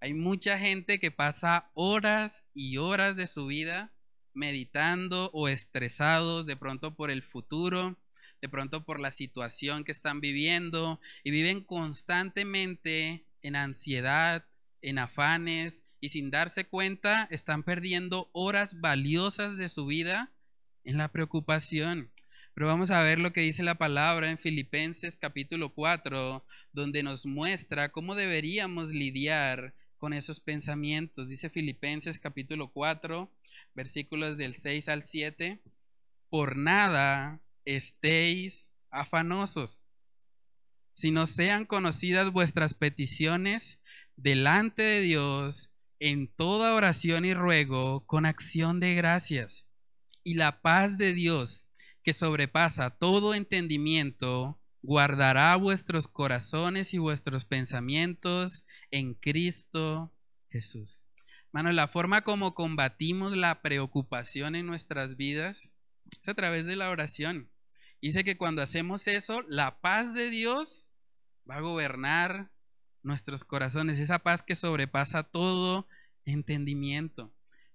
Hay 0.00 0.14
mucha 0.14 0.58
gente 0.58 1.00
que 1.00 1.10
pasa 1.10 1.70
horas 1.74 2.44
y 2.54 2.76
horas 2.76 3.16
de 3.16 3.26
su 3.26 3.46
vida 3.46 3.92
meditando 4.34 5.30
o 5.32 5.48
estresados 5.48 6.46
de 6.46 6.56
pronto 6.56 6.94
por 6.94 7.10
el 7.10 7.22
futuro, 7.22 7.96
de 8.40 8.48
pronto 8.48 8.84
por 8.84 8.98
la 9.00 9.10
situación 9.10 9.84
que 9.84 9.92
están 9.92 10.20
viviendo 10.20 11.00
y 11.22 11.30
viven 11.30 11.62
constantemente 11.62 13.26
en 13.42 13.56
ansiedad, 13.56 14.44
en 14.82 14.98
afanes 14.98 15.84
y 16.00 16.08
sin 16.10 16.30
darse 16.30 16.64
cuenta 16.64 17.28
están 17.30 17.62
perdiendo 17.62 18.30
horas 18.32 18.80
valiosas 18.80 19.56
de 19.56 19.68
su 19.68 19.86
vida 19.86 20.32
en 20.84 20.96
la 20.96 21.08
preocupación. 21.12 22.11
Pero 22.54 22.66
vamos 22.66 22.90
a 22.90 23.02
ver 23.02 23.18
lo 23.18 23.32
que 23.32 23.40
dice 23.40 23.62
la 23.62 23.76
palabra 23.76 24.30
en 24.30 24.36
Filipenses 24.36 25.16
capítulo 25.16 25.70
4, 25.70 26.44
donde 26.72 27.02
nos 27.02 27.24
muestra 27.24 27.90
cómo 27.90 28.14
deberíamos 28.14 28.90
lidiar 28.90 29.74
con 29.96 30.12
esos 30.12 30.40
pensamientos. 30.40 31.28
Dice 31.28 31.48
Filipenses 31.48 32.18
capítulo 32.18 32.68
4, 32.68 33.30
versículos 33.74 34.36
del 34.36 34.54
6 34.54 34.88
al 34.90 35.02
7, 35.02 35.62
por 36.28 36.56
nada 36.56 37.40
estéis 37.64 38.68
afanosos, 38.90 39.82
sino 40.92 41.26
sean 41.26 41.64
conocidas 41.64 42.32
vuestras 42.32 42.74
peticiones 42.74 43.78
delante 44.16 44.82
de 44.82 45.00
Dios 45.00 45.70
en 46.00 46.28
toda 46.28 46.74
oración 46.74 47.24
y 47.24 47.32
ruego 47.32 48.04
con 48.06 48.26
acción 48.26 48.78
de 48.78 48.94
gracias. 48.94 49.68
Y 50.22 50.34
la 50.34 50.60
paz 50.60 50.98
de 50.98 51.14
Dios, 51.14 51.64
que 52.02 52.12
sobrepasa 52.12 52.90
todo 52.90 53.34
entendimiento, 53.34 54.58
guardará 54.82 55.54
vuestros 55.56 56.08
corazones 56.08 56.92
y 56.94 56.98
vuestros 56.98 57.44
pensamientos 57.44 58.64
en 58.90 59.14
Cristo 59.14 60.12
Jesús. 60.50 61.06
Mano, 61.52 61.70
la 61.72 61.86
forma 61.86 62.22
como 62.22 62.54
combatimos 62.54 63.36
la 63.36 63.62
preocupación 63.62 64.54
en 64.56 64.66
nuestras 64.66 65.16
vidas 65.16 65.74
es 66.10 66.28
a 66.28 66.34
través 66.34 66.66
de 66.66 66.76
la 66.76 66.90
oración. 66.90 67.50
Dice 68.00 68.24
que 68.24 68.36
cuando 68.36 68.62
hacemos 68.62 69.06
eso, 69.06 69.42
la 69.48 69.80
paz 69.80 70.12
de 70.14 70.28
Dios 70.30 70.90
va 71.48 71.56
a 71.56 71.60
gobernar 71.60 72.50
nuestros 73.02 73.44
corazones, 73.44 73.98
esa 73.98 74.20
paz 74.20 74.42
que 74.42 74.54
sobrepasa 74.54 75.22
todo 75.24 75.86
entendimiento. 76.24 77.32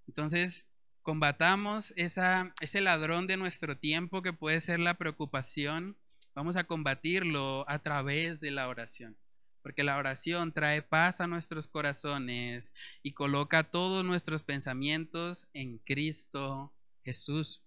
Entonces, 0.07 0.66
combatamos 1.08 1.93
ese 1.96 2.82
ladrón 2.82 3.28
de 3.28 3.38
nuestro 3.38 3.78
tiempo 3.78 4.22
que 4.22 4.34
puede 4.34 4.60
ser 4.60 4.82
la 4.82 4.96
preocupación. 4.96 5.96
Vamos 6.36 6.58
a 6.58 6.65
combatirlo 6.65 7.63
a 7.70 7.80
través 7.80 8.41
de 8.41 8.52
la 8.52 8.67
oración. 8.67 9.15
Porque 9.62 9.86
la 9.86 9.96
oración 9.96 10.52
trae 10.52 10.82
paz 10.82 11.22
a 11.22 11.28
nuestros 11.28 11.70
corazones 11.70 12.74
y 13.04 13.13
coloca 13.13 13.63
todos 13.63 14.04
nuestros 14.04 14.43
pensamientos 14.43 15.48
en 15.54 15.78
Cristo 15.78 16.74
Jesús. 17.06 17.63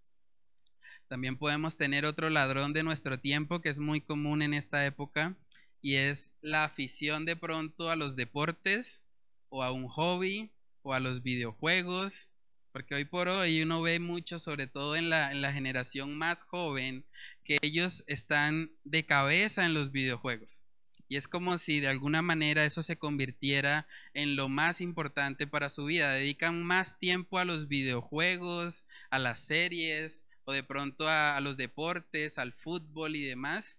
También 1.08 1.38
podemos 1.38 1.78
tener 1.78 2.04
otro 2.04 2.28
ladrón 2.28 2.74
de 2.74 2.82
nuestro 2.82 3.20
tiempo 3.20 3.62
que 3.62 3.70
es 3.70 3.78
muy 3.78 4.02
común 4.02 4.42
en 4.42 4.52
esta 4.52 4.84
época 4.84 5.34
y 5.80 5.94
es 5.94 6.30
la 6.42 6.64
afición 6.64 7.24
de 7.24 7.36
pronto 7.36 7.88
a 7.88 7.96
los 7.96 8.16
deportes 8.16 9.00
o 9.48 9.62
a 9.62 9.72
un 9.72 9.88
hobby 9.88 10.52
o 10.82 10.92
a 10.92 11.00
los 11.00 11.22
videojuegos, 11.22 12.29
porque 12.72 12.94
hoy 12.94 13.04
por 13.04 13.28
hoy 13.28 13.62
uno 13.62 13.82
ve 13.82 13.98
mucho, 13.98 14.38
sobre 14.38 14.66
todo 14.66 14.96
en 14.96 15.10
la, 15.10 15.32
en 15.32 15.42
la 15.42 15.52
generación 15.52 16.16
más 16.16 16.42
joven, 16.42 17.04
que 17.44 17.58
ellos 17.62 18.04
están 18.06 18.72
de 18.84 19.04
cabeza 19.04 19.64
en 19.64 19.74
los 19.74 19.92
videojuegos. 19.92 20.64
Y 21.08 21.16
es 21.16 21.26
como 21.26 21.58
si 21.58 21.80
de 21.80 21.88
alguna 21.88 22.22
manera 22.22 22.64
eso 22.64 22.84
se 22.84 22.96
convirtiera 22.96 23.88
en 24.14 24.36
lo 24.36 24.48
más 24.48 24.80
importante 24.80 25.48
para 25.48 25.68
su 25.68 25.86
vida. 25.86 26.12
Dedican 26.12 26.62
más 26.62 27.00
tiempo 27.00 27.38
a 27.38 27.44
los 27.44 27.66
videojuegos, 27.66 28.84
a 29.10 29.18
las 29.18 29.40
series 29.40 30.24
o 30.44 30.52
de 30.52 30.62
pronto 30.62 31.08
a 31.08 31.40
los 31.40 31.56
deportes, 31.56 32.38
al 32.38 32.52
fútbol 32.52 33.16
y 33.16 33.24
demás, 33.24 33.76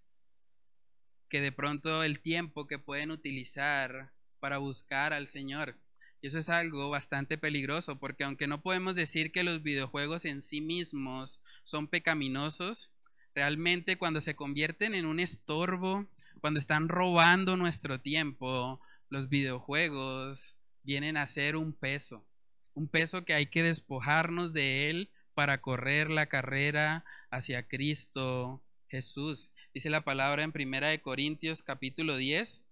que 1.29 1.39
de 1.39 1.53
pronto 1.53 2.03
el 2.03 2.19
tiempo 2.19 2.67
que 2.67 2.79
pueden 2.79 3.11
utilizar 3.11 4.11
para 4.41 4.57
buscar 4.57 5.13
al 5.13 5.29
Señor. 5.29 5.80
Y 6.21 6.27
eso 6.27 6.37
es 6.37 6.49
algo 6.49 6.89
bastante 6.89 7.37
peligroso, 7.37 7.99
porque 7.99 8.23
aunque 8.23 8.47
no 8.47 8.61
podemos 8.61 8.93
decir 8.93 9.31
que 9.31 9.43
los 9.43 9.63
videojuegos 9.63 10.25
en 10.25 10.41
sí 10.41 10.61
mismos 10.61 11.39
son 11.63 11.87
pecaminosos, 11.87 12.91
realmente 13.33 13.97
cuando 13.97 14.21
se 14.21 14.35
convierten 14.35 14.93
en 14.93 15.05
un 15.05 15.19
estorbo, 15.19 16.07
cuando 16.39 16.59
están 16.59 16.89
robando 16.89 17.57
nuestro 17.57 17.99
tiempo, 17.99 18.79
los 19.09 19.29
videojuegos 19.29 20.55
vienen 20.83 21.17
a 21.17 21.27
ser 21.27 21.55
un 21.55 21.73
peso, 21.73 22.25
un 22.73 22.87
peso 22.87 23.25
que 23.25 23.33
hay 23.33 23.47
que 23.47 23.63
despojarnos 23.63 24.53
de 24.53 24.89
él 24.89 25.09
para 25.33 25.61
correr 25.61 26.09
la 26.09 26.27
carrera 26.27 27.03
hacia 27.29 27.67
Cristo 27.67 28.63
Jesús. 28.89 29.51
Dice 29.73 29.89
la 29.89 30.03
palabra 30.03 30.43
en 30.43 30.51
Primera 30.51 30.87
de 30.87 31.01
Corintios 31.01 31.63
capítulo 31.63 32.17
10, 32.17 32.63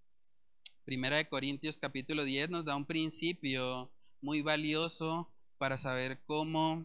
Primera 0.89 1.17
de 1.17 1.29
Corintios 1.29 1.77
capítulo 1.77 2.23
10 2.23 2.49
nos 2.49 2.65
da 2.65 2.75
un 2.75 2.87
principio 2.87 3.91
muy 4.21 4.41
valioso 4.41 5.31
para 5.59 5.77
saber 5.77 6.23
cómo 6.25 6.83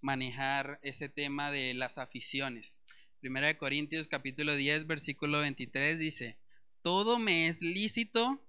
manejar 0.00 0.80
ese 0.82 1.08
tema 1.08 1.52
de 1.52 1.72
las 1.72 1.96
aficiones. 1.96 2.76
Primera 3.20 3.46
de 3.46 3.56
Corintios 3.56 4.08
capítulo 4.08 4.56
10 4.56 4.88
versículo 4.88 5.38
23 5.38 6.00
dice, 6.00 6.36
todo 6.82 7.20
me 7.20 7.46
es 7.46 7.62
lícito, 7.62 8.44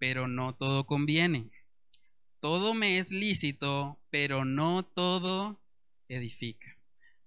pero 0.00 0.26
no 0.26 0.56
todo 0.56 0.84
conviene. 0.84 1.52
Todo 2.40 2.74
me 2.74 2.98
es 2.98 3.12
lícito, 3.12 4.00
pero 4.10 4.44
no 4.44 4.84
todo 4.84 5.60
edifica. 6.08 6.76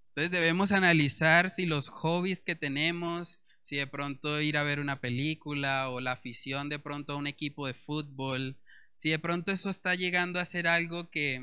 Entonces 0.10 0.30
debemos 0.30 0.74
analizar 0.74 1.50
si 1.50 1.68
los 1.68 1.88
hobbies 1.88 2.42
que 2.42 2.58
tenemos, 2.58 3.40
si 3.74 3.80
de 3.80 3.88
pronto 3.88 4.40
ir 4.40 4.56
a 4.58 4.62
ver 4.62 4.80
una 4.80 5.02
película 5.02 5.90
o 5.90 6.00
la 6.00 6.12
afición 6.12 6.70
de 6.70 6.78
pronto 6.78 7.14
a 7.14 7.16
un 7.16 7.26
equipo 7.26 7.66
de 7.66 7.74
fútbol, 7.74 8.56
si 8.94 9.10
de 9.10 9.18
pronto 9.18 9.52
eso 9.52 9.72
está 9.72 9.96
llegando 9.96 10.40
a 10.40 10.46
ser 10.46 10.68
algo 10.68 11.10
que, 11.10 11.42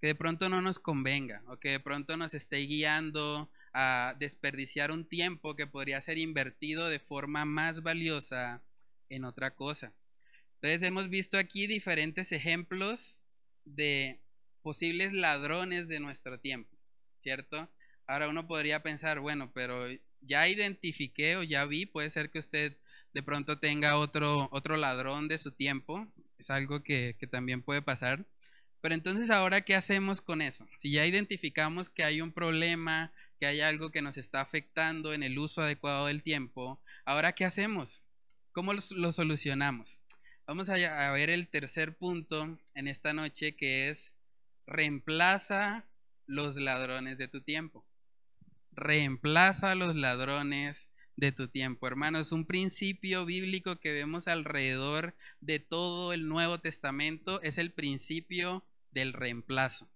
que 0.00 0.08
de 0.08 0.14
pronto 0.16 0.48
no 0.48 0.62
nos 0.62 0.80
convenga 0.80 1.44
o 1.46 1.58
que 1.58 1.68
de 1.68 1.78
pronto 1.78 2.16
nos 2.16 2.34
esté 2.34 2.56
guiando 2.56 3.52
a 3.72 4.16
desperdiciar 4.18 4.90
un 4.90 5.08
tiempo 5.08 5.54
que 5.54 5.68
podría 5.68 6.00
ser 6.00 6.18
invertido 6.18 6.88
de 6.88 6.98
forma 6.98 7.44
más 7.44 7.84
valiosa 7.84 8.64
en 9.08 9.22
otra 9.22 9.54
cosa. 9.54 9.92
Entonces 10.54 10.82
hemos 10.82 11.08
visto 11.08 11.38
aquí 11.38 11.68
diferentes 11.68 12.32
ejemplos 12.32 13.20
de 13.64 14.18
posibles 14.62 15.12
ladrones 15.12 15.86
de 15.86 16.00
nuestro 16.00 16.40
tiempo, 16.40 16.76
¿cierto? 17.22 17.70
Ahora 18.08 18.28
uno 18.28 18.48
podría 18.48 18.82
pensar, 18.82 19.20
bueno, 19.20 19.52
pero 19.54 19.86
ya 20.22 20.48
identifiqué 20.48 21.36
o 21.36 21.42
ya 21.42 21.64
vi, 21.66 21.86
puede 21.86 22.10
ser 22.10 22.30
que 22.30 22.38
usted 22.38 22.76
de 23.12 23.22
pronto 23.22 23.58
tenga 23.58 23.98
otro, 23.98 24.48
otro 24.52 24.76
ladrón 24.76 25.28
de 25.28 25.38
su 25.38 25.52
tiempo, 25.52 26.06
es 26.38 26.50
algo 26.50 26.82
que, 26.82 27.16
que 27.18 27.26
también 27.26 27.62
puede 27.62 27.82
pasar. 27.82 28.26
Pero 28.80 28.94
entonces 28.94 29.30
ahora, 29.30 29.62
¿qué 29.62 29.74
hacemos 29.74 30.20
con 30.20 30.40
eso? 30.40 30.66
Si 30.76 30.90
ya 30.92 31.04
identificamos 31.06 31.90
que 31.90 32.04
hay 32.04 32.20
un 32.20 32.32
problema, 32.32 33.12
que 33.38 33.46
hay 33.46 33.60
algo 33.60 33.90
que 33.90 34.02
nos 34.02 34.16
está 34.16 34.40
afectando 34.40 35.12
en 35.12 35.22
el 35.22 35.38
uso 35.38 35.62
adecuado 35.62 36.06
del 36.06 36.22
tiempo, 36.22 36.80
ahora, 37.04 37.34
¿qué 37.34 37.44
hacemos? 37.44 38.02
¿Cómo 38.52 38.72
lo, 38.72 39.12
solucionamos? 39.12 40.00
Vamos 40.46 40.68
a 40.68 41.12
ver 41.12 41.30
el 41.30 41.48
tercer 41.48 41.96
punto 41.96 42.58
en 42.74 42.88
esta 42.88 43.12
noche 43.12 43.54
que 43.54 43.88
es 43.88 44.14
reemplaza 44.66 45.84
los 46.26 46.56
ladrones 46.56 47.18
de 47.18 47.28
tu 47.28 47.42
tiempo 47.42 47.84
reemplaza 48.72 49.72
a 49.72 49.74
los 49.74 49.96
ladrones 49.96 50.88
de 51.16 51.32
tu 51.32 51.48
tiempo. 51.48 51.86
Hermanos, 51.86 52.32
un 52.32 52.46
principio 52.46 53.26
bíblico 53.26 53.76
que 53.76 53.92
vemos 53.92 54.26
alrededor 54.26 55.14
de 55.40 55.58
todo 55.58 56.12
el 56.12 56.28
Nuevo 56.28 56.60
Testamento 56.60 57.42
es 57.42 57.58
el 57.58 57.72
principio 57.72 58.64
del 58.90 59.12
reemplazo. 59.12 59.88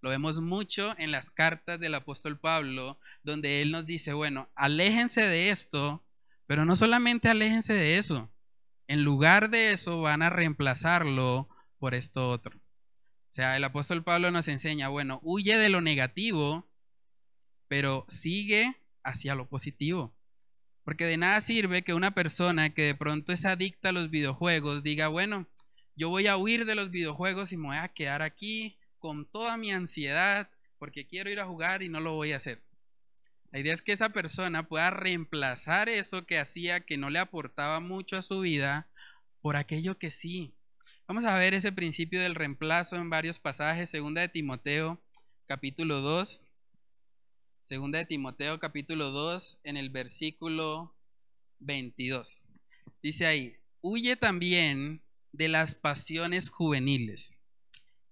Lo 0.00 0.10
vemos 0.10 0.40
mucho 0.40 0.94
en 0.98 1.12
las 1.12 1.30
cartas 1.30 1.78
del 1.78 1.94
apóstol 1.94 2.38
Pablo, 2.38 2.98
donde 3.22 3.60
él 3.60 3.70
nos 3.70 3.84
dice, 3.84 4.14
bueno, 4.14 4.48
aléjense 4.54 5.20
de 5.20 5.50
esto, 5.50 6.02
pero 6.46 6.64
no 6.64 6.74
solamente 6.74 7.28
aléjense 7.28 7.74
de 7.74 7.98
eso, 7.98 8.32
en 8.88 9.04
lugar 9.04 9.50
de 9.50 9.72
eso 9.72 10.00
van 10.00 10.22
a 10.22 10.30
reemplazarlo 10.30 11.48
por 11.78 11.94
esto 11.94 12.30
otro. 12.30 12.56
O 12.56 13.32
sea, 13.32 13.56
el 13.56 13.64
apóstol 13.64 14.02
Pablo 14.02 14.30
nos 14.30 14.48
enseña, 14.48 14.88
bueno, 14.88 15.20
huye 15.22 15.58
de 15.58 15.68
lo 15.68 15.82
negativo 15.82 16.69
pero 17.70 18.04
sigue 18.08 18.74
hacia 19.04 19.36
lo 19.36 19.48
positivo. 19.48 20.12
Porque 20.82 21.04
de 21.04 21.16
nada 21.16 21.40
sirve 21.40 21.82
que 21.82 21.94
una 21.94 22.10
persona 22.10 22.70
que 22.70 22.82
de 22.82 22.94
pronto 22.96 23.32
es 23.32 23.44
adicta 23.44 23.90
a 23.90 23.92
los 23.92 24.10
videojuegos 24.10 24.82
diga, 24.82 25.06
bueno, 25.06 25.46
yo 25.94 26.08
voy 26.08 26.26
a 26.26 26.36
huir 26.36 26.64
de 26.64 26.74
los 26.74 26.90
videojuegos 26.90 27.52
y 27.52 27.56
me 27.56 27.68
voy 27.68 27.76
a 27.76 27.86
quedar 27.86 28.22
aquí 28.22 28.76
con 28.98 29.24
toda 29.24 29.56
mi 29.56 29.70
ansiedad 29.70 30.50
porque 30.80 31.06
quiero 31.06 31.30
ir 31.30 31.38
a 31.38 31.46
jugar 31.46 31.84
y 31.84 31.88
no 31.88 32.00
lo 32.00 32.14
voy 32.14 32.32
a 32.32 32.38
hacer. 32.38 32.60
La 33.52 33.60
idea 33.60 33.72
es 33.72 33.82
que 33.82 33.92
esa 33.92 34.08
persona 34.08 34.66
pueda 34.66 34.90
reemplazar 34.90 35.88
eso 35.88 36.26
que 36.26 36.40
hacía 36.40 36.80
que 36.80 36.98
no 36.98 37.08
le 37.08 37.20
aportaba 37.20 37.78
mucho 37.78 38.16
a 38.16 38.22
su 38.22 38.40
vida 38.40 38.88
por 39.42 39.54
aquello 39.54 39.96
que 39.96 40.10
sí. 40.10 40.56
Vamos 41.06 41.24
a 41.24 41.36
ver 41.36 41.54
ese 41.54 41.70
principio 41.70 42.20
del 42.20 42.34
reemplazo 42.34 42.96
en 42.96 43.10
varios 43.10 43.38
pasajes, 43.38 43.90
segunda 43.90 44.22
de 44.22 44.28
Timoteo, 44.28 45.00
capítulo 45.46 46.00
2, 46.00 46.42
Segunda 47.70 48.00
de 48.00 48.04
Timoteo 48.04 48.58
capítulo 48.58 49.12
2 49.12 49.60
en 49.62 49.76
el 49.76 49.90
versículo 49.90 50.92
22. 51.60 52.42
Dice 53.00 53.26
ahí, 53.26 53.58
huye 53.80 54.16
también 54.16 55.04
de 55.30 55.46
las 55.46 55.76
pasiones 55.76 56.50
juveniles 56.50 57.32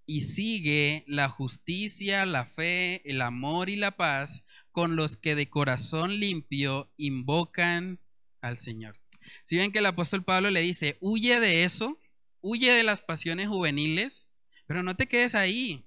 y 0.06 0.20
sigue 0.20 1.02
la 1.08 1.28
justicia, 1.28 2.24
la 2.24 2.46
fe, 2.46 3.02
el 3.04 3.20
amor 3.20 3.68
y 3.68 3.74
la 3.74 3.96
paz 3.96 4.44
con 4.70 4.94
los 4.94 5.16
que 5.16 5.34
de 5.34 5.50
corazón 5.50 6.20
limpio 6.20 6.92
invocan 6.96 7.98
al 8.40 8.60
Señor. 8.60 9.00
Si 9.42 9.56
ven 9.56 9.72
que 9.72 9.80
el 9.80 9.86
apóstol 9.86 10.22
Pablo 10.22 10.52
le 10.52 10.60
dice, 10.60 10.98
huye 11.00 11.40
de 11.40 11.64
eso, 11.64 11.98
huye 12.40 12.70
de 12.70 12.84
las 12.84 13.00
pasiones 13.00 13.48
juveniles, 13.48 14.30
pero 14.68 14.84
no 14.84 14.94
te 14.94 15.08
quedes 15.08 15.34
ahí. 15.34 15.84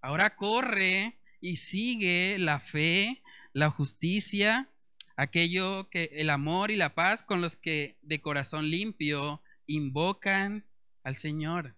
Ahora 0.00 0.36
corre 0.36 1.17
y 1.40 1.56
sigue 1.56 2.38
la 2.38 2.60
fe, 2.60 3.22
la 3.52 3.70
justicia, 3.70 4.68
aquello 5.16 5.88
que 5.90 6.10
el 6.12 6.30
amor 6.30 6.70
y 6.70 6.76
la 6.76 6.94
paz 6.94 7.22
con 7.22 7.40
los 7.40 7.56
que 7.56 7.96
de 8.02 8.20
corazón 8.20 8.70
limpio 8.70 9.42
invocan 9.66 10.64
al 11.02 11.16
Señor. 11.16 11.74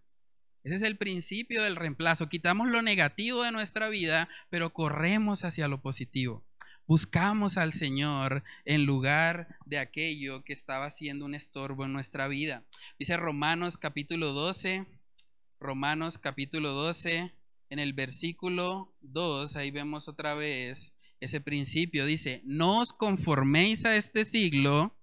Ese 0.63 0.75
es 0.75 0.83
el 0.83 0.99
principio 0.99 1.63
del 1.63 1.77
reemplazo. 1.77 2.29
Quitamos 2.29 2.69
lo 2.69 2.83
negativo 2.83 3.43
de 3.43 3.53
nuestra 3.53 3.89
vida, 3.89 4.29
pero 4.51 4.73
corremos 4.73 5.45
hacia 5.45 5.69
lo 5.69 5.81
positivo. 5.81 6.45
Buscamos 6.87 7.57
al 7.57 7.73
Señor 7.73 8.43
en 8.65 8.85
lugar 8.85 9.57
de 9.65 9.79
aquello 9.79 10.43
que 10.43 10.53
estaba 10.53 10.91
siendo 10.91 11.25
un 11.25 11.35
estorbo 11.35 11.85
en 11.85 11.93
nuestra 11.93 12.27
vida. 12.29 12.65
Dice 12.99 13.17
Romanos 13.17 13.79
capítulo 13.79 14.33
12, 14.33 14.87
Romanos 15.61 16.19
capítulo 16.19 16.73
12, 16.73 17.33
en 17.71 17.79
el 17.79 17.93
versículo 17.93 18.93
2, 19.01 19.57
ahí 19.57 19.71
vemos 19.71 20.09
otra 20.09 20.35
vez 20.35 20.93
ese 21.21 21.41
principio. 21.41 22.05
Dice, 22.05 22.43
no 22.45 22.81
os 22.81 22.93
conforméis 22.93 23.85
a 23.85 23.97
este 23.97 24.25
siglo. 24.25 24.97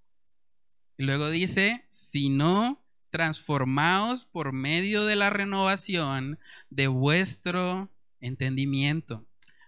Y 0.97 1.03
luego 1.03 1.29
dice, 1.29 1.85
sino 1.89 2.83
transformaos 3.09 4.25
por 4.25 4.51
medio 4.51 5.05
de 5.05 5.15
la 5.15 5.29
renovación 5.29 6.39
de 6.69 6.87
vuestro 6.87 7.89
entendimiento, 8.19 9.25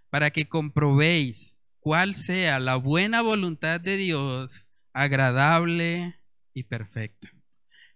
para 0.10 0.32
que 0.32 0.50
comprobéis 0.50 1.56
cuál 1.80 2.16
sea 2.16 2.60
la 2.60 2.76
buena 2.76 3.22
voluntad 3.22 3.80
de 3.80 3.95
Dios, 3.95 4.68
agradable 4.91 6.16
y 6.54 6.64
perfecta. 6.64 7.30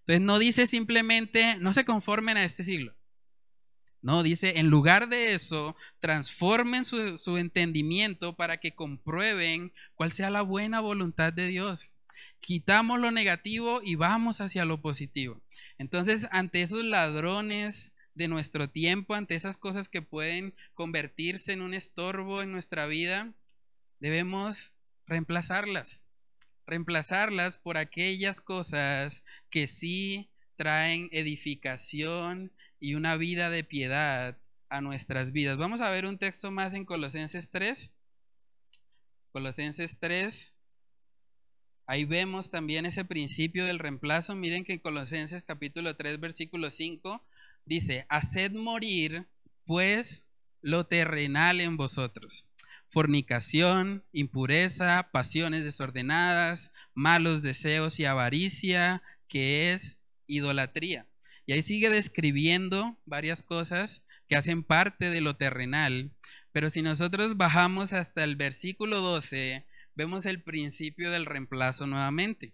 Entonces 0.02 0.22
no 0.22 0.40
dice 0.40 0.68
simplemente, 0.68 1.58
no 1.58 1.74
se 1.74 1.86
conformen 1.86 2.38
a 2.38 2.44
este 2.44 2.64
siglo. 2.64 2.96
No, 4.04 4.22
dice, 4.22 4.60
en 4.60 4.68
lugar 4.68 5.08
de 5.08 5.34
eso, 5.34 5.78
transformen 6.02 6.84
su, 6.84 7.18
su, 7.18 7.38
entendimiento 7.38 8.36
para 8.36 8.58
que 8.58 8.76
comprueben 8.76 9.72
cuál 9.96 10.12
sea 10.12 10.30
la 10.30 10.42
buena 10.42 10.82
voluntad 10.82 11.32
de 11.32 11.48
Dios. 11.48 11.94
Quitamos 12.42 13.00
lo 13.00 13.12
negativo 13.12 13.80
y 13.82 13.96
vamos 13.96 14.42
hacia 14.42 14.66
lo 14.66 14.82
positivo. 14.82 15.42
Entonces, 15.78 16.28
ante 16.32 16.62
esos 16.62 16.84
ladrones 16.84 17.94
de 18.14 18.28
nuestro 18.28 18.70
tiempo, 18.70 19.14
ante 19.14 19.36
esas 19.36 19.56
cosas 19.56 19.88
que 19.88 20.02
pueden 20.02 20.54
convertirse 20.74 21.54
en 21.54 21.62
un 21.62 21.74
estorbo 21.74 22.42
en 22.42 22.52
nuestra 22.52 22.88
vida, 22.88 23.32
debemos 24.02 24.74
reemplazarlas. 25.08 26.04
Reemplazarlas 26.68 27.58
por 27.58 27.78
aquellas 27.78 28.42
cosas 28.42 29.24
que 29.50 29.68
sí 29.68 30.30
traen 30.58 31.08
edificación 31.14 32.52
y 32.84 32.96
una 32.96 33.16
vida 33.16 33.50
de 33.50 33.64
piedad 33.64 34.38
a 34.68 34.82
nuestras 34.82 35.32
vidas. 35.32 35.56
Vamos 35.56 35.80
a 35.80 35.90
ver 35.90 36.06
un 36.06 36.18
texto 36.18 36.52
más 36.52 36.74
en 36.74 36.84
Colosenses 36.84 37.50
3. 37.50 37.94
Colosenses 39.32 40.00
3. 40.02 40.54
Ahí 41.88 42.04
vemos 42.04 42.52
también 42.52 42.86
ese 42.86 43.06
principio 43.06 43.66
del 43.66 43.80
reemplazo. 43.80 44.36
Miren 44.36 44.66
que 44.66 44.74
en 44.74 44.80
Colosenses 44.80 45.46
capítulo 45.46 45.96
3, 45.96 46.20
versículo 46.20 46.70
5 46.70 47.26
dice, 47.64 48.06
haced 48.10 48.52
morir 48.52 49.28
pues 49.66 50.26
lo 50.60 50.86
terrenal 50.86 51.62
en 51.62 51.78
vosotros. 51.78 52.50
Fornicación, 52.90 54.04
impureza, 54.12 55.08
pasiones 55.14 55.64
desordenadas, 55.64 56.74
malos 56.94 57.44
deseos 57.44 57.98
y 58.02 58.04
avaricia, 58.04 59.02
que 59.30 59.72
es 59.72 59.96
idolatría. 60.28 61.08
Y 61.46 61.54
ahí 61.54 61.62
sigue 61.62 61.90
describiendo 61.90 62.98
varias 63.06 63.44
cosas 63.44 64.02
que 64.28 64.36
hacen 64.36 64.64
parte 64.64 65.10
de 65.10 65.22
lo 65.22 65.36
terrenal. 65.36 66.12
Pero 66.52 66.70
si 66.70 66.82
nosotros 66.82 67.36
bajamos 67.38 67.94
hasta 67.94 68.24
el 68.24 68.36
versículo 68.36 69.00
12, 69.00 69.66
vemos 69.96 70.26
el 70.26 70.42
principio 70.42 71.12
del 71.12 71.26
reemplazo 71.26 71.88
nuevamente. 71.88 72.54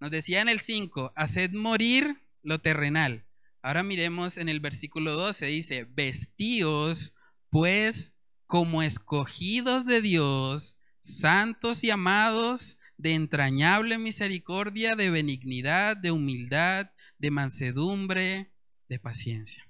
Nos 0.00 0.10
decía 0.10 0.40
en 0.40 0.48
el 0.48 0.60
5, 0.60 1.12
haced 1.16 1.52
morir 1.52 2.22
lo 2.42 2.60
terrenal. 2.60 3.24
Ahora 3.62 3.82
miremos 3.82 4.36
en 4.36 4.48
el 4.48 4.60
versículo 4.60 5.14
12, 5.14 5.46
dice, 5.46 5.86
vestíos 5.90 7.14
pues 7.50 8.12
como 8.46 8.82
escogidos 8.82 9.86
de 9.86 10.00
Dios, 10.00 10.76
santos 11.00 11.84
y 11.84 11.90
amados, 11.90 12.78
de 12.96 13.14
entrañable 13.14 13.98
misericordia, 13.98 14.96
de 14.96 15.10
benignidad, 15.10 15.96
de 15.96 16.10
humildad, 16.10 16.90
de 17.18 17.30
mansedumbre, 17.30 18.52
de 18.88 18.98
paciencia. 18.98 19.68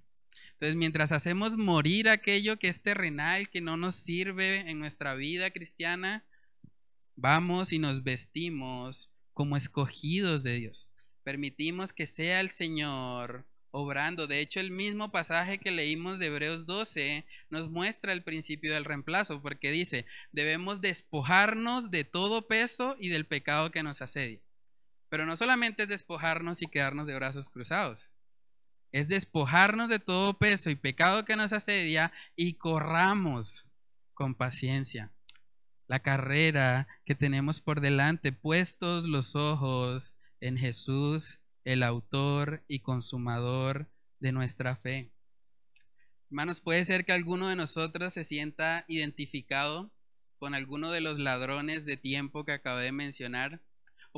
Entonces, 0.52 0.76
mientras 0.76 1.12
hacemos 1.12 1.56
morir 1.56 2.08
aquello 2.08 2.58
que 2.58 2.68
es 2.68 2.82
terrenal, 2.82 3.48
que 3.48 3.60
no 3.60 3.76
nos 3.76 3.94
sirve 3.94 4.68
en 4.70 4.80
nuestra 4.80 5.14
vida 5.14 5.50
cristiana, 5.50 6.26
vamos 7.14 7.72
y 7.72 7.78
nos 7.78 8.02
vestimos 8.02 9.10
como 9.32 9.56
escogidos 9.56 10.42
de 10.42 10.54
Dios. 10.54 10.90
Permitimos 11.22 11.92
que 11.92 12.06
sea 12.06 12.40
el 12.40 12.50
Señor 12.50 13.46
obrando. 13.70 14.26
De 14.26 14.40
hecho, 14.40 14.60
el 14.60 14.70
mismo 14.70 15.12
pasaje 15.12 15.58
que 15.58 15.70
leímos 15.70 16.18
de 16.18 16.26
Hebreos 16.26 16.66
12 16.66 17.24
nos 17.50 17.70
muestra 17.70 18.12
el 18.12 18.24
principio 18.24 18.74
del 18.74 18.84
reemplazo, 18.84 19.40
porque 19.42 19.70
dice, 19.70 20.06
debemos 20.32 20.80
despojarnos 20.80 21.90
de 21.90 22.04
todo 22.04 22.48
peso 22.48 22.96
y 22.98 23.10
del 23.10 23.26
pecado 23.26 23.70
que 23.70 23.82
nos 23.82 24.02
asedia. 24.02 24.40
Pero 25.08 25.26
no 25.26 25.36
solamente 25.36 25.84
es 25.84 25.88
despojarnos 25.88 26.62
y 26.62 26.66
quedarnos 26.66 27.06
de 27.06 27.14
brazos 27.14 27.48
cruzados. 27.48 28.12
Es 28.92 29.08
despojarnos 29.08 29.88
de 29.88 29.98
todo 29.98 30.38
peso 30.38 30.70
y 30.70 30.76
pecado 30.76 31.24
que 31.24 31.36
nos 31.36 31.52
asedia 31.52 32.12
y 32.36 32.54
corramos 32.54 33.68
con 34.14 34.34
paciencia 34.34 35.12
la 35.88 36.00
carrera 36.00 36.86
que 37.06 37.14
tenemos 37.14 37.60
por 37.60 37.80
delante, 37.80 38.30
puestos 38.30 39.06
los 39.06 39.34
ojos 39.34 40.14
en 40.40 40.58
Jesús, 40.58 41.40
el 41.64 41.82
autor 41.82 42.62
y 42.68 42.80
consumador 42.80 43.90
de 44.20 44.32
nuestra 44.32 44.76
fe. 44.76 45.10
Hermanos, 46.30 46.60
puede 46.60 46.84
ser 46.84 47.06
que 47.06 47.12
alguno 47.12 47.48
de 47.48 47.56
nosotros 47.56 48.12
se 48.12 48.24
sienta 48.24 48.84
identificado 48.86 49.90
con 50.38 50.54
alguno 50.54 50.90
de 50.90 51.00
los 51.00 51.18
ladrones 51.18 51.86
de 51.86 51.96
tiempo 51.96 52.44
que 52.44 52.52
acabé 52.52 52.84
de 52.84 52.92
mencionar 52.92 53.62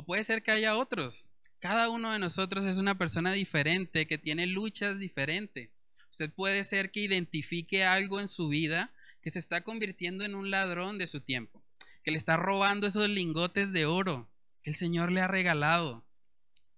puede 0.03 0.23
ser 0.23 0.43
que 0.43 0.51
haya 0.51 0.77
otros. 0.77 1.25
Cada 1.59 1.89
uno 1.89 2.11
de 2.11 2.19
nosotros 2.19 2.65
es 2.65 2.77
una 2.77 2.97
persona 2.97 3.31
diferente 3.33 4.07
que 4.07 4.17
tiene 4.17 4.47
luchas 4.47 4.99
diferentes. 4.99 5.69
Usted 6.09 6.31
puede 6.31 6.63
ser 6.63 6.91
que 6.91 7.01
identifique 7.01 7.83
algo 7.85 8.19
en 8.19 8.27
su 8.27 8.49
vida 8.49 8.91
que 9.21 9.31
se 9.31 9.39
está 9.39 9.61
convirtiendo 9.63 10.23
en 10.25 10.35
un 10.35 10.49
ladrón 10.49 10.97
de 10.97 11.07
su 11.07 11.21
tiempo, 11.21 11.63
que 12.03 12.11
le 12.11 12.17
está 12.17 12.35
robando 12.35 12.87
esos 12.87 13.07
lingotes 13.09 13.71
de 13.71 13.85
oro 13.85 14.27
que 14.63 14.71
el 14.71 14.75
Señor 14.75 15.11
le 15.11 15.21
ha 15.21 15.27
regalado. 15.27 16.03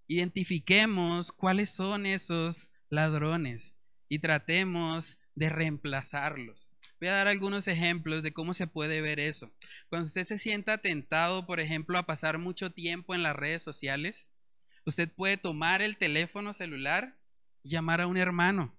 Identifiquemos 0.06 1.32
cuáles 1.32 1.70
son 1.70 2.06
esos 2.06 2.70
ladrones 2.90 3.72
y 4.08 4.18
tratemos 4.18 5.18
de 5.34 5.48
reemplazarlos. 5.48 6.73
Voy 7.04 7.10
a 7.10 7.16
dar 7.16 7.28
algunos 7.28 7.68
ejemplos 7.68 8.22
de 8.22 8.32
cómo 8.32 8.54
se 8.54 8.66
puede 8.66 9.02
ver 9.02 9.20
eso. 9.20 9.52
Cuando 9.90 10.06
usted 10.06 10.24
se 10.24 10.38
sienta 10.38 10.78
tentado, 10.78 11.44
por 11.44 11.60
ejemplo, 11.60 11.98
a 11.98 12.06
pasar 12.06 12.38
mucho 12.38 12.72
tiempo 12.72 13.14
en 13.14 13.22
las 13.22 13.36
redes 13.36 13.62
sociales, 13.62 14.26
usted 14.86 15.12
puede 15.14 15.36
tomar 15.36 15.82
el 15.82 15.98
teléfono 15.98 16.54
celular 16.54 17.14
y 17.62 17.68
llamar 17.68 18.00
a 18.00 18.06
un 18.06 18.16
hermano. 18.16 18.74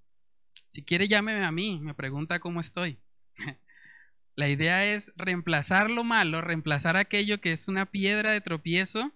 Si 0.71 0.83
quiere, 0.83 1.07
llámeme 1.07 1.45
a 1.45 1.51
mí, 1.51 1.79
me 1.79 1.93
pregunta 1.93 2.39
cómo 2.39 2.61
estoy. 2.61 2.97
La 4.35 4.49
idea 4.49 4.83
es 4.83 5.11
reemplazar 5.15 5.91
lo 5.91 6.03
malo, 6.03 6.41
reemplazar 6.41 6.97
aquello 6.97 7.39
que 7.39 7.51
es 7.51 7.67
una 7.67 7.85
piedra 7.85 8.31
de 8.31 8.41
tropiezo 8.41 9.13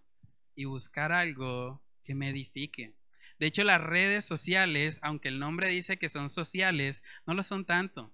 y 0.54 0.66
buscar 0.66 1.12
algo 1.12 1.82
que 2.04 2.14
me 2.14 2.30
edifique. 2.30 2.94
De 3.40 3.48
hecho, 3.48 3.64
las 3.64 3.82
redes 3.82 4.24
sociales, 4.24 5.00
aunque 5.02 5.30
el 5.30 5.40
nombre 5.40 5.68
dice 5.68 5.98
que 5.98 6.10
son 6.10 6.30
sociales, 6.30 7.02
no 7.26 7.34
lo 7.34 7.42
son 7.42 7.66
tanto. 7.66 8.14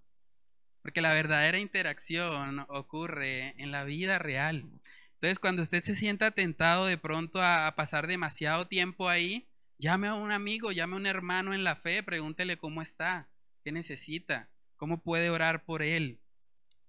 Porque 0.85 1.01
la 1.01 1.15
verdadera 1.15 1.57
interacción 1.57 2.63
ocurre 2.69 3.55
en 3.57 3.71
la 3.71 3.85
vida 3.85 4.19
real. 4.19 4.69
Entonces, 5.15 5.39
cuando 5.39 5.63
usted 5.63 5.83
se 5.83 5.95
sienta 5.95 6.29
tentado 6.29 6.85
de 6.85 6.99
pronto 6.99 7.41
a, 7.41 7.73
pasar 7.75 8.05
demasiado 8.05 8.67
tiempo 8.67 9.09
ahí, 9.09 9.47
llame 9.79 10.09
a 10.09 10.13
un 10.13 10.31
amigo, 10.31 10.71
llame 10.71 10.93
a 10.93 10.97
un 10.97 11.07
hermano 11.07 11.55
en 11.55 11.63
la 11.63 11.75
fe, 11.75 12.03
pregúntele 12.03 12.57
cómo 12.57 12.83
está, 12.83 13.27
qué 13.63 13.71
necesita, 13.71 14.47
cómo 14.77 15.01
puede 15.01 15.31
orar 15.31 15.65
por 15.65 15.81
él. 15.81 16.19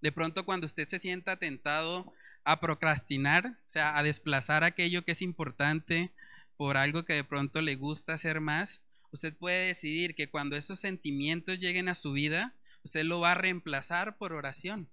De 0.02 0.12
pronto, 0.12 0.44
cuando 0.44 0.66
usted 0.66 0.86
se 0.86 0.98
sienta 0.98 1.38
tentado 1.38 2.12
a 2.44 2.60
procrastinar, 2.60 3.46
o 3.46 3.70
sea, 3.70 3.96
a 3.96 4.02
desplazar 4.02 4.62
aquello 4.62 5.06
que 5.06 5.12
es 5.12 5.22
importante 5.22 6.12
por 6.58 6.76
algo 6.76 7.06
que 7.06 7.14
de 7.14 7.24
pronto 7.24 7.62
le 7.62 7.76
gusta 7.76 8.12
hacer 8.12 8.42
más, 8.42 8.82
usted 9.10 9.34
puede 9.34 9.68
decidir 9.68 10.14
que 10.14 10.28
cuando 10.28 10.54
esos 10.54 10.80
sentimientos 10.80 11.58
lleguen 11.60 11.88
a 11.88 11.94
su 11.94 12.12
vida, 12.12 12.52
usted 12.86 13.04
lo 13.04 13.18
va 13.18 13.32
a 13.32 13.34
reemplazar 13.34 14.16
por 14.16 14.32
oración. 14.32 14.88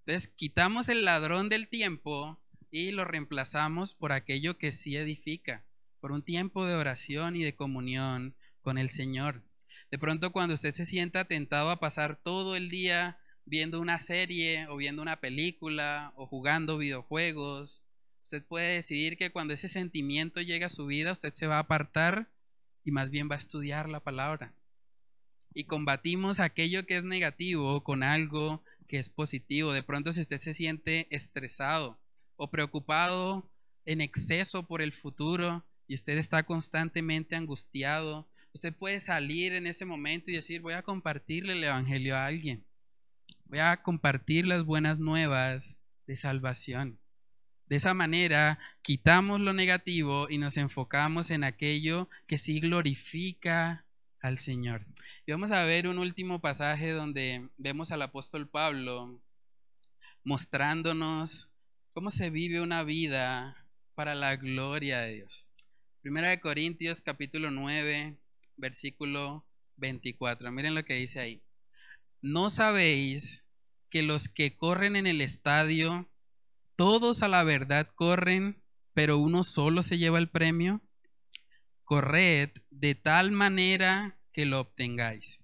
Entonces, 0.00 0.28
quitamos 0.28 0.90
el 0.90 1.04
ladrón 1.04 1.48
del 1.48 1.66
tiempo 1.66 2.38
y 2.70 2.90
lo 2.90 3.06
reemplazamos 3.06 3.94
por 3.94 4.12
aquello 4.12 4.58
que 4.58 4.70
sí 4.70 4.96
edifica, 4.96 5.64
por 6.00 6.12
un 6.12 6.22
tiempo 6.22 6.66
de 6.66 6.74
oración 6.74 7.36
y 7.36 7.42
de 7.42 7.56
comunión 7.56 8.36
con 8.60 8.76
el 8.76 8.90
Señor. 8.90 9.42
De 9.90 9.98
pronto, 9.98 10.30
cuando 10.30 10.54
usted 10.54 10.74
se 10.74 10.84
sienta 10.84 11.24
tentado 11.24 11.70
a 11.70 11.80
pasar 11.80 12.16
todo 12.16 12.54
el 12.54 12.68
día 12.68 13.18
viendo 13.46 13.80
una 13.80 13.98
serie 13.98 14.66
o 14.68 14.76
viendo 14.76 15.00
una 15.00 15.20
película 15.20 16.12
o 16.16 16.26
jugando 16.26 16.76
videojuegos, 16.76 17.82
usted 18.22 18.44
puede 18.44 18.74
decidir 18.74 19.16
que 19.16 19.30
cuando 19.30 19.54
ese 19.54 19.70
sentimiento 19.70 20.42
llegue 20.42 20.66
a 20.66 20.68
su 20.68 20.84
vida, 20.84 21.12
usted 21.12 21.32
se 21.32 21.46
va 21.46 21.56
a 21.56 21.60
apartar 21.60 22.30
y 22.84 22.90
más 22.90 23.08
bien 23.08 23.30
va 23.30 23.36
a 23.36 23.38
estudiar 23.38 23.88
la 23.88 24.00
palabra 24.00 24.54
y 25.54 25.64
combatimos 25.64 26.40
aquello 26.40 26.86
que 26.86 26.96
es 26.96 27.04
negativo 27.04 27.82
con 27.82 28.02
algo 28.02 28.62
que 28.88 28.98
es 28.98 29.08
positivo. 29.08 29.72
De 29.72 29.82
pronto 29.82 30.12
si 30.12 30.20
usted 30.20 30.40
se 30.40 30.54
siente 30.54 31.06
estresado 31.10 31.98
o 32.36 32.50
preocupado 32.50 33.50
en 33.84 34.00
exceso 34.00 34.66
por 34.66 34.82
el 34.82 34.92
futuro 34.92 35.64
y 35.86 35.94
usted 35.94 36.18
está 36.18 36.44
constantemente 36.44 37.36
angustiado, 37.36 38.28
Usted 38.52 38.74
puede 38.74 39.00
salir 39.00 39.52
en 39.52 39.66
ese 39.66 39.84
momento 39.84 40.30
y 40.30 40.34
decir, 40.34 40.60
voy 40.60 40.74
a 40.74 40.82
compartirle 40.82 41.52
el 41.52 41.64
Evangelio 41.64 42.16
a 42.16 42.26
alguien. 42.26 42.64
Voy 43.44 43.60
a 43.60 43.82
compartir 43.82 44.46
las 44.46 44.64
buenas 44.64 44.98
nuevas 44.98 45.76
de 46.06 46.16
salvación. 46.16 46.98
De 47.68 47.76
esa 47.76 47.94
manera 47.94 48.58
quitamos 48.82 49.40
lo 49.40 49.52
negativo 49.52 50.28
y 50.28 50.38
nos 50.38 50.56
enfocamos 50.56 51.30
en 51.30 51.44
aquello 51.44 52.08
que 52.26 52.38
sí 52.38 52.58
glorifica 52.58 53.84
al 54.20 54.38
Señor. 54.38 54.86
Y 55.26 55.32
vamos 55.32 55.50
a 55.50 55.64
ver 55.64 55.86
un 55.86 55.98
último 55.98 56.40
pasaje 56.40 56.90
donde 56.90 57.48
vemos 57.56 57.90
al 57.90 58.02
apóstol 58.02 58.48
Pablo 58.48 59.20
mostrándonos 60.24 61.50
cómo 61.92 62.10
se 62.10 62.30
vive 62.30 62.60
una 62.60 62.84
vida 62.84 63.66
para 63.94 64.14
la 64.14 64.36
gloria 64.36 65.00
de 65.00 65.14
Dios. 65.14 65.48
Primera 66.02 66.30
de 66.30 66.40
Corintios 66.40 67.00
capítulo 67.00 67.50
9, 67.50 68.18
versículo 68.56 69.46
24. 69.76 70.50
Miren 70.52 70.74
lo 70.74 70.84
que 70.84 70.94
dice 70.94 71.20
ahí. 71.20 71.42
¿No 72.22 72.50
sabéis 72.50 73.44
que 73.88 74.02
los 74.02 74.28
que 74.28 74.56
corren 74.56 74.96
en 74.96 75.06
el 75.06 75.20
estadio, 75.20 76.08
todos 76.76 77.22
a 77.22 77.28
la 77.28 77.44
verdad 77.44 77.90
corren, 77.94 78.62
pero 78.94 79.18
uno 79.18 79.42
solo 79.42 79.82
se 79.82 79.98
lleva 79.98 80.18
el 80.18 80.28
premio? 80.28 80.82
Corred 81.90 82.50
de 82.70 82.94
tal 82.94 83.32
manera 83.32 84.16
que 84.32 84.46
lo 84.46 84.60
obtengáis. 84.60 85.42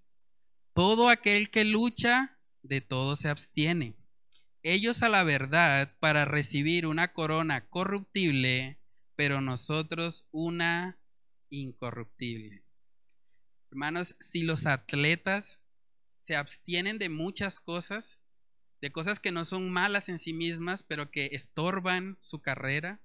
Todo 0.75 1.09
aquel 1.09 1.51
que 1.51 1.65
lucha, 1.65 2.39
de 2.63 2.81
todo 2.81 3.17
se 3.17 3.29
abstiene. 3.29 3.97
Ellos 4.63 5.03
a 5.03 5.09
la 5.09 5.25
verdad 5.25 5.97
para 5.99 6.25
recibir 6.25 6.87
una 6.87 7.13
corona 7.13 7.69
corruptible, 7.69 8.79
pero 9.17 9.41
nosotros 9.41 10.29
una 10.31 11.01
incorruptible. 11.51 12.65
Hermanos, 13.73 14.15
si 14.21 14.45
los 14.45 14.67
atletas 14.67 15.59
se 16.17 16.37
abstienen 16.37 16.99
de 16.99 17.09
muchas 17.09 17.59
cosas, 17.59 18.21
de 18.81 18.93
cosas 18.93 19.19
que 19.19 19.33
no 19.33 19.45
son 19.47 19.69
malas 19.73 20.09
en 20.09 20.21
sí 20.21 20.33
mismas, 20.33 20.85
pero 20.85 21.11
que 21.11 21.31
estorban 21.33 22.17
su 22.21 22.41
carrera, 22.41 23.01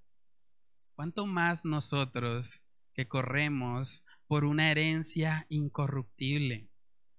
¿cuánto 0.93 1.25
más 1.25 1.65
nosotros 1.65 2.61
corremos 3.07 4.03
por 4.27 4.45
una 4.45 4.71
herencia 4.71 5.45
incorruptible? 5.49 6.69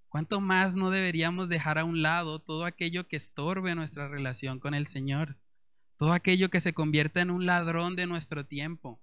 ¿Cuánto 0.09 0.41
más 0.41 0.75
no 0.75 0.91
deberíamos 0.91 1.49
dejar 1.49 1.79
a 1.79 1.85
un 1.85 2.01
lado 2.03 2.39
todo 2.39 2.65
aquello 2.65 3.07
que 3.07 3.15
estorbe 3.15 3.73
nuestra 3.73 4.07
relación 4.07 4.59
con 4.59 4.73
el 4.75 4.85
Señor? 4.85 5.37
Todo 5.97 6.13
aquello 6.13 6.49
que 6.49 6.59
se 6.59 6.73
convierta 6.73 7.21
en 7.21 7.31
un 7.31 7.45
ladrón 7.45 7.95
de 7.95 8.05
nuestro 8.05 8.45
tiempo. 8.45 9.01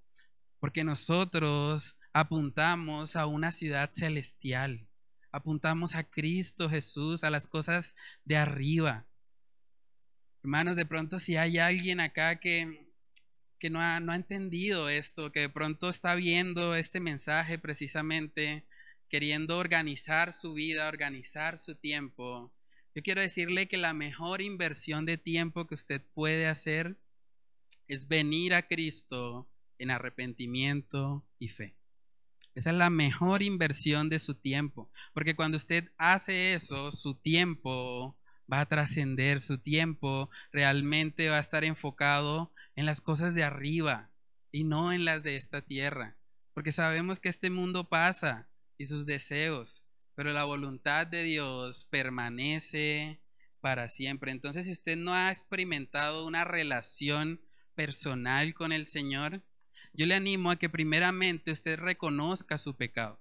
Porque 0.61 0.85
nosotros 0.85 1.97
apuntamos 2.13 3.17
a 3.17 3.27
una 3.27 3.51
ciudad 3.51 3.91
celestial. 3.93 4.87
Apuntamos 5.33 5.95
a 5.95 6.05
Cristo 6.05 6.69
Jesús, 6.71 7.25
a 7.25 7.31
las 7.31 7.47
cosas 7.47 7.95
de 8.25 8.37
arriba. 8.37 9.07
Hermanos, 10.43 10.77
de 10.77 10.87
pronto 10.87 11.19
si 11.19 11.37
hay 11.37 11.59
alguien 11.59 12.01
acá 12.01 12.37
que, 12.41 12.90
que 13.61 13.71
no, 13.71 13.81
ha, 13.81 14.01
no 14.01 14.11
ha 14.11 14.17
entendido 14.17 14.89
esto, 14.89 15.31
que 15.31 15.41
de 15.41 15.49
pronto 15.49 15.89
está 15.89 16.17
viendo 16.17 16.75
este 16.75 16.99
mensaje 16.99 17.59
precisamente, 17.59 18.67
queriendo 19.09 19.59
organizar 19.59 20.33
su 20.33 20.55
vida, 20.55 20.89
organizar 20.89 21.59
su 21.59 21.77
tiempo, 21.77 22.53
yo 22.95 23.03
quiero 23.03 23.21
decirle 23.21 23.69
que 23.69 23.77
la 23.77 23.95
mejor 23.95 24.41
inversión 24.41 25.07
de 25.07 25.17
tiempo 25.17 25.67
que 25.67 25.75
usted 25.75 26.03
puede 26.13 26.49
hacer 26.49 26.99
es 27.87 28.09
venir 28.09 28.53
a 28.53 28.67
Cristo 28.67 29.49
en 29.79 29.91
arrepentimiento 29.91 31.25
y 31.39 31.49
fe. 31.49 31.77
Esa 32.57 32.71
es 32.71 32.77
la 32.77 32.91
mejor 32.91 33.43
inversión 33.43 34.09
de 34.09 34.19
su 34.19 34.35
tiempo, 34.35 34.91
porque 35.15 35.37
cuando 35.37 35.57
usted 35.57 35.93
hace 35.99 36.53
eso, 36.55 36.91
su 36.91 37.15
tiempo 37.15 38.19
va 38.53 38.61
a 38.61 38.67
trascender, 38.67 39.41
su 39.41 39.59
tiempo 39.59 40.29
realmente 40.53 41.29
va 41.29 41.37
a 41.37 41.41
estar 41.41 41.63
enfocado 41.63 42.53
en 42.81 42.87
las 42.87 43.03
cosas 43.03 43.35
de 43.35 43.45
arriba 43.45 44.11
y 44.51 44.65
no 44.65 44.91
en 44.91 45.05
las 45.05 45.23
de 45.23 45.37
esta 45.37 45.61
tierra, 45.61 46.17
porque 46.55 46.73
sabemos 46.73 47.21
que 47.21 47.29
este 47.29 47.51
mundo 47.51 47.91
pasa 47.91 48.49
y 48.79 48.87
sus 48.87 49.05
deseos, 49.05 49.85
pero 50.15 50.33
la 50.33 50.45
voluntad 50.45 51.07
de 51.07 51.23
Dios 51.23 51.87
permanece 51.91 53.21
para 53.61 53.91
siempre. 53.91 54.31
Entonces, 54.31 54.65
si 54.65 54.73
usted 54.73 54.97
no 54.97 55.13
ha 55.13 55.31
experimentado 55.31 56.27
una 56.27 56.45
relación 56.45 57.43
personal 57.75 58.55
con 58.55 58.73
el 58.73 58.87
Señor, 58.87 59.43
yo 59.93 60.07
le 60.07 60.15
animo 60.15 60.51
a 60.51 60.57
que 60.57 60.71
primeramente 60.71 61.53
usted 61.53 61.79
reconozca 61.79 62.57
su 62.57 62.77
pecado. 62.79 63.21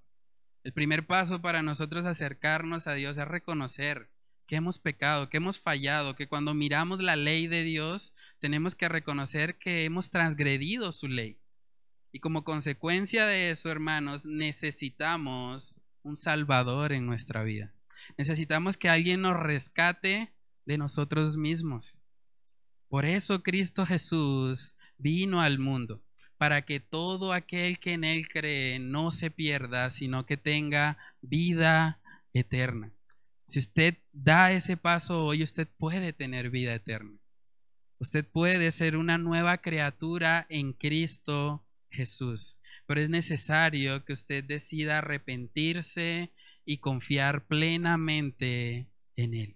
El 0.64 0.72
primer 0.72 1.06
paso 1.06 1.42
para 1.42 1.62
nosotros 1.62 2.06
acercarnos 2.06 2.88
a 2.88 2.94
Dios 2.94 3.18
es 3.18 3.28
reconocer 3.28 4.10
que 4.48 4.56
hemos 4.56 4.80
pecado, 4.80 5.30
que 5.30 5.38
hemos 5.38 5.60
fallado, 5.60 6.16
que 6.16 6.30
cuando 6.30 6.54
miramos 6.54 7.04
la 7.04 7.18
ley 7.18 7.48
de 7.48 7.64
Dios 7.64 8.14
tenemos 8.40 8.76
que 8.76 8.90
reconocer 8.90 9.58
que 9.58 9.86
hemos 9.86 10.10
transgredido 10.10 10.92
su 10.92 11.08
ley. 11.08 11.38
Y 12.12 12.20
como 12.20 12.44
consecuencia 12.44 13.26
de 13.26 13.52
eso, 13.52 13.70
hermanos, 13.70 14.26
necesitamos 14.26 15.76
un 16.02 16.18
Salvador 16.18 16.92
en 16.92 17.06
nuestra 17.06 17.44
vida. 17.44 17.74
Necesitamos 18.18 18.78
que 18.78 18.90
alguien 18.90 19.22
nos 19.22 19.38
rescate 19.38 20.34
de 20.66 20.78
nosotros 20.78 21.38
mismos. 21.38 21.96
Por 22.88 23.06
eso 23.06 23.44
Cristo 23.44 23.86
Jesús 23.86 24.76
vino 24.98 25.42
al 25.42 25.60
mundo 25.60 26.02
para 26.38 26.62
que 26.64 26.80
todo 26.80 27.34
aquel 27.34 27.80
que 27.80 27.94
en 27.94 28.06
Él 28.06 28.28
cree 28.30 28.80
no 28.80 29.12
se 29.12 29.30
pierda, 29.30 29.90
sino 29.90 30.26
que 30.26 30.38
tenga 30.38 30.98
vida 31.22 32.00
eterna. 32.34 32.94
Si 33.46 33.60
usted 33.60 33.98
da 34.14 34.52
ese 34.52 34.78
paso 34.78 35.26
hoy, 35.26 35.44
usted 35.44 35.68
puede 35.78 36.14
tener 36.14 36.50
vida 36.50 36.74
eterna. 36.74 37.19
Usted 38.00 38.26
puede 38.26 38.72
ser 38.72 38.96
una 38.96 39.18
nueva 39.18 39.58
criatura 39.58 40.46
en 40.50 40.72
Cristo 40.74 41.66
Jesús. 41.92 42.58
Pero 42.86 43.02
es 43.02 43.10
necesario 43.10 44.06
que 44.06 44.14
usted 44.14 44.44
decida 44.44 45.00
arrepentirse 45.00 46.32
y 46.66 46.78
confiar 46.78 47.46
plenamente 47.46 48.88
en 49.16 49.34
Él. 49.34 49.56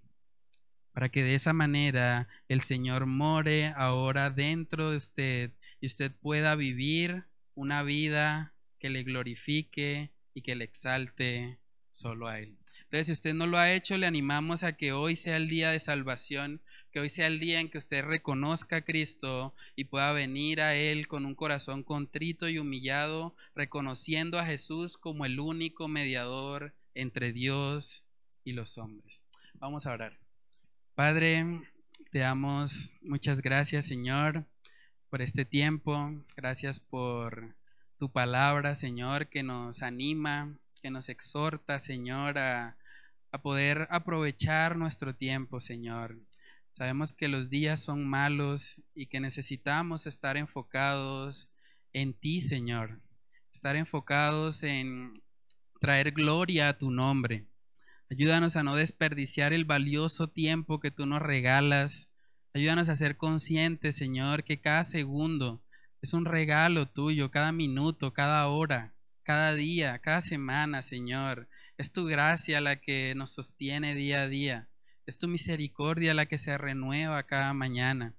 Para 0.92 1.10
que 1.10 1.24
de 1.24 1.36
esa 1.36 1.54
manera 1.54 2.28
el 2.50 2.62
Señor 2.62 3.06
more 3.06 3.74
ahora 3.76 4.30
dentro 4.30 4.92
de 4.92 4.98
usted 4.98 5.52
y 5.80 5.88
usted 5.88 6.12
pueda 6.12 6.56
vivir 6.56 7.24
una 7.56 7.82
vida 7.82 8.54
que 8.80 8.90
le 8.90 9.04
glorifique 9.04 10.12
y 10.34 10.42
que 10.42 10.56
le 10.56 10.66
exalte 10.66 11.60
solo 11.92 12.28
a 12.28 12.40
Él. 12.40 12.58
Entonces, 12.84 13.08
si 13.08 13.14
usted 13.14 13.34
no 13.34 13.48
lo 13.48 13.58
ha 13.58 13.72
hecho, 13.72 13.98
le 13.98 14.06
animamos 14.06 14.64
a 14.64 14.74
que 14.74 14.92
hoy 14.92 15.16
sea 15.16 15.38
el 15.38 15.50
día 15.50 15.72
de 15.72 15.80
salvación, 15.80 16.62
que 16.94 17.02
hoy 17.02 17.10
sea 17.10 17.28
el 17.28 17.42
día 17.42 17.60
en 17.60 17.70
que 17.70 17.78
usted 17.78 18.06
reconozca 18.06 18.78
a 18.78 18.82
Cristo 18.86 19.54
y 19.76 19.86
pueda 19.86 20.14
venir 20.14 20.62
a 20.62 20.76
Él 20.76 21.08
con 21.08 21.26
un 21.26 21.36
corazón 21.36 21.84
contrito 21.84 22.48
y 22.48 22.60
humillado, 22.60 23.36
reconociendo 23.56 24.40
a 24.40 24.46
Jesús 24.46 24.98
como 24.98 25.26
el 25.26 25.42
único 25.42 25.90
mediador 25.90 26.74
entre 26.94 27.34
Dios 27.34 28.06
y 28.46 28.54
los 28.54 28.78
hombres. 28.78 29.24
Vamos 29.56 29.86
a 29.86 29.92
orar. 29.92 30.18
Padre, 30.96 31.46
te 32.12 32.20
damos 32.20 32.96
muchas 33.02 33.42
gracias, 33.42 33.86
Señor 33.86 34.46
por 35.14 35.22
este 35.22 35.46
tiempo. 35.46 36.12
Gracias 36.36 36.80
por 36.80 37.54
tu 38.00 38.10
palabra, 38.10 38.74
Señor, 38.74 39.28
que 39.28 39.44
nos 39.44 39.84
anima, 39.84 40.58
que 40.82 40.90
nos 40.90 41.08
exhorta, 41.08 41.78
Señor, 41.78 42.40
a, 42.40 42.78
a 43.32 43.42
poder 43.44 43.88
aprovechar 43.92 44.76
nuestro 44.76 45.14
tiempo, 45.14 45.62
Señor. 45.62 46.18
Sabemos 46.74 47.14
que 47.14 47.28
los 47.28 47.50
días 47.50 47.80
son 47.80 48.06
malos 48.06 48.82
y 48.94 49.08
que 49.08 49.20
necesitamos 49.20 50.06
estar 50.06 50.38
enfocados 50.38 51.52
en 51.94 52.14
ti, 52.14 52.42
Señor. 52.42 53.02
Estar 53.52 53.76
enfocados 53.76 54.64
en 54.64 55.24
traer 55.80 56.12
gloria 56.12 56.70
a 56.70 56.78
tu 56.78 56.92
nombre. 56.92 57.48
Ayúdanos 58.10 58.56
a 58.56 58.64
no 58.64 58.76
desperdiciar 58.76 59.54
el 59.54 59.66
valioso 59.66 60.28
tiempo 60.28 60.80
que 60.80 60.92
tú 60.92 61.06
nos 61.06 61.22
regalas 61.22 62.10
Ayúdanos 62.56 62.88
a 62.90 62.96
ser 62.96 63.18
conscientes, 63.18 63.96
Señor, 63.96 64.44
que 64.44 64.62
cada 64.62 64.84
segundo 64.84 65.64
es 66.04 66.14
un 66.14 66.26
regalo 66.26 66.88
tuyo, 66.88 67.32
cada 67.32 67.52
minuto, 67.52 68.14
cada 68.14 68.46
hora, 68.48 68.94
cada 69.24 69.56
día, 69.56 69.98
cada 69.98 70.22
semana, 70.22 70.84
Señor. 70.84 71.50
Es 71.80 71.92
tu 71.92 72.06
gracia 72.06 72.62
la 72.62 72.76
que 72.76 73.16
nos 73.16 73.32
sostiene 73.32 73.96
día 73.96 74.22
a 74.22 74.28
día. 74.28 74.70
Es 75.06 75.18
tu 75.18 75.28
misericordia 75.28 76.14
la 76.14 76.26
que 76.26 76.38
se 76.38 76.58
renueva 76.58 77.24
cada 77.24 77.54
mañana. 77.54 78.14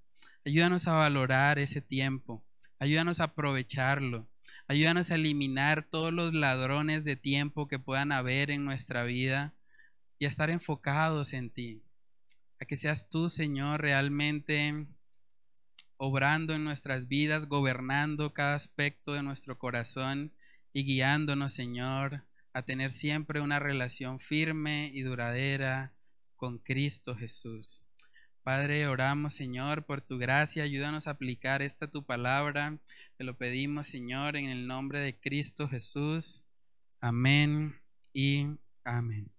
Ayúdanos 0.44 0.86
a 0.86 0.92
valorar 0.92 1.58
ese 1.58 1.80
tiempo. 1.80 2.44
Ayúdanos 2.78 3.20
a 3.20 3.24
aprovecharlo. 3.24 4.28
Ayúdanos 4.68 5.10
a 5.10 5.14
eliminar 5.14 5.82
todos 5.82 6.12
los 6.12 6.34
ladrones 6.34 7.04
de 7.04 7.16
tiempo 7.16 7.68
que 7.68 7.78
puedan 7.78 8.12
haber 8.12 8.50
en 8.50 8.64
nuestra 8.64 9.04
vida 9.04 9.54
y 10.18 10.24
a 10.24 10.28
estar 10.28 10.50
enfocados 10.50 11.32
en 11.32 11.50
ti 11.50 11.82
a 12.60 12.66
que 12.66 12.76
seas 12.76 13.08
tú, 13.08 13.30
Señor, 13.30 13.82
realmente 13.82 14.86
obrando 15.96 16.54
en 16.54 16.64
nuestras 16.64 17.08
vidas, 17.08 17.46
gobernando 17.46 18.32
cada 18.32 18.54
aspecto 18.54 19.12
de 19.12 19.22
nuestro 19.22 19.58
corazón 19.58 20.32
y 20.72 20.84
guiándonos, 20.84 21.52
Señor, 21.52 22.24
a 22.52 22.62
tener 22.62 22.92
siempre 22.92 23.40
una 23.40 23.58
relación 23.58 24.20
firme 24.20 24.90
y 24.94 25.02
duradera 25.02 25.92
con 26.36 26.58
Cristo 26.58 27.16
Jesús. 27.16 27.82
Padre, 28.42 28.86
oramos, 28.88 29.34
Señor, 29.34 29.86
por 29.86 30.02
tu 30.02 30.18
gracia, 30.18 30.64
ayúdanos 30.64 31.06
a 31.06 31.12
aplicar 31.12 31.62
esta 31.62 31.90
tu 31.90 32.04
palabra. 32.04 32.78
Te 33.16 33.24
lo 33.24 33.38
pedimos, 33.38 33.88
Señor, 33.88 34.36
en 34.36 34.50
el 34.50 34.66
nombre 34.66 35.00
de 35.00 35.18
Cristo 35.18 35.68
Jesús. 35.68 36.44
Amén 37.00 37.80
y 38.12 38.46
amén. 38.84 39.33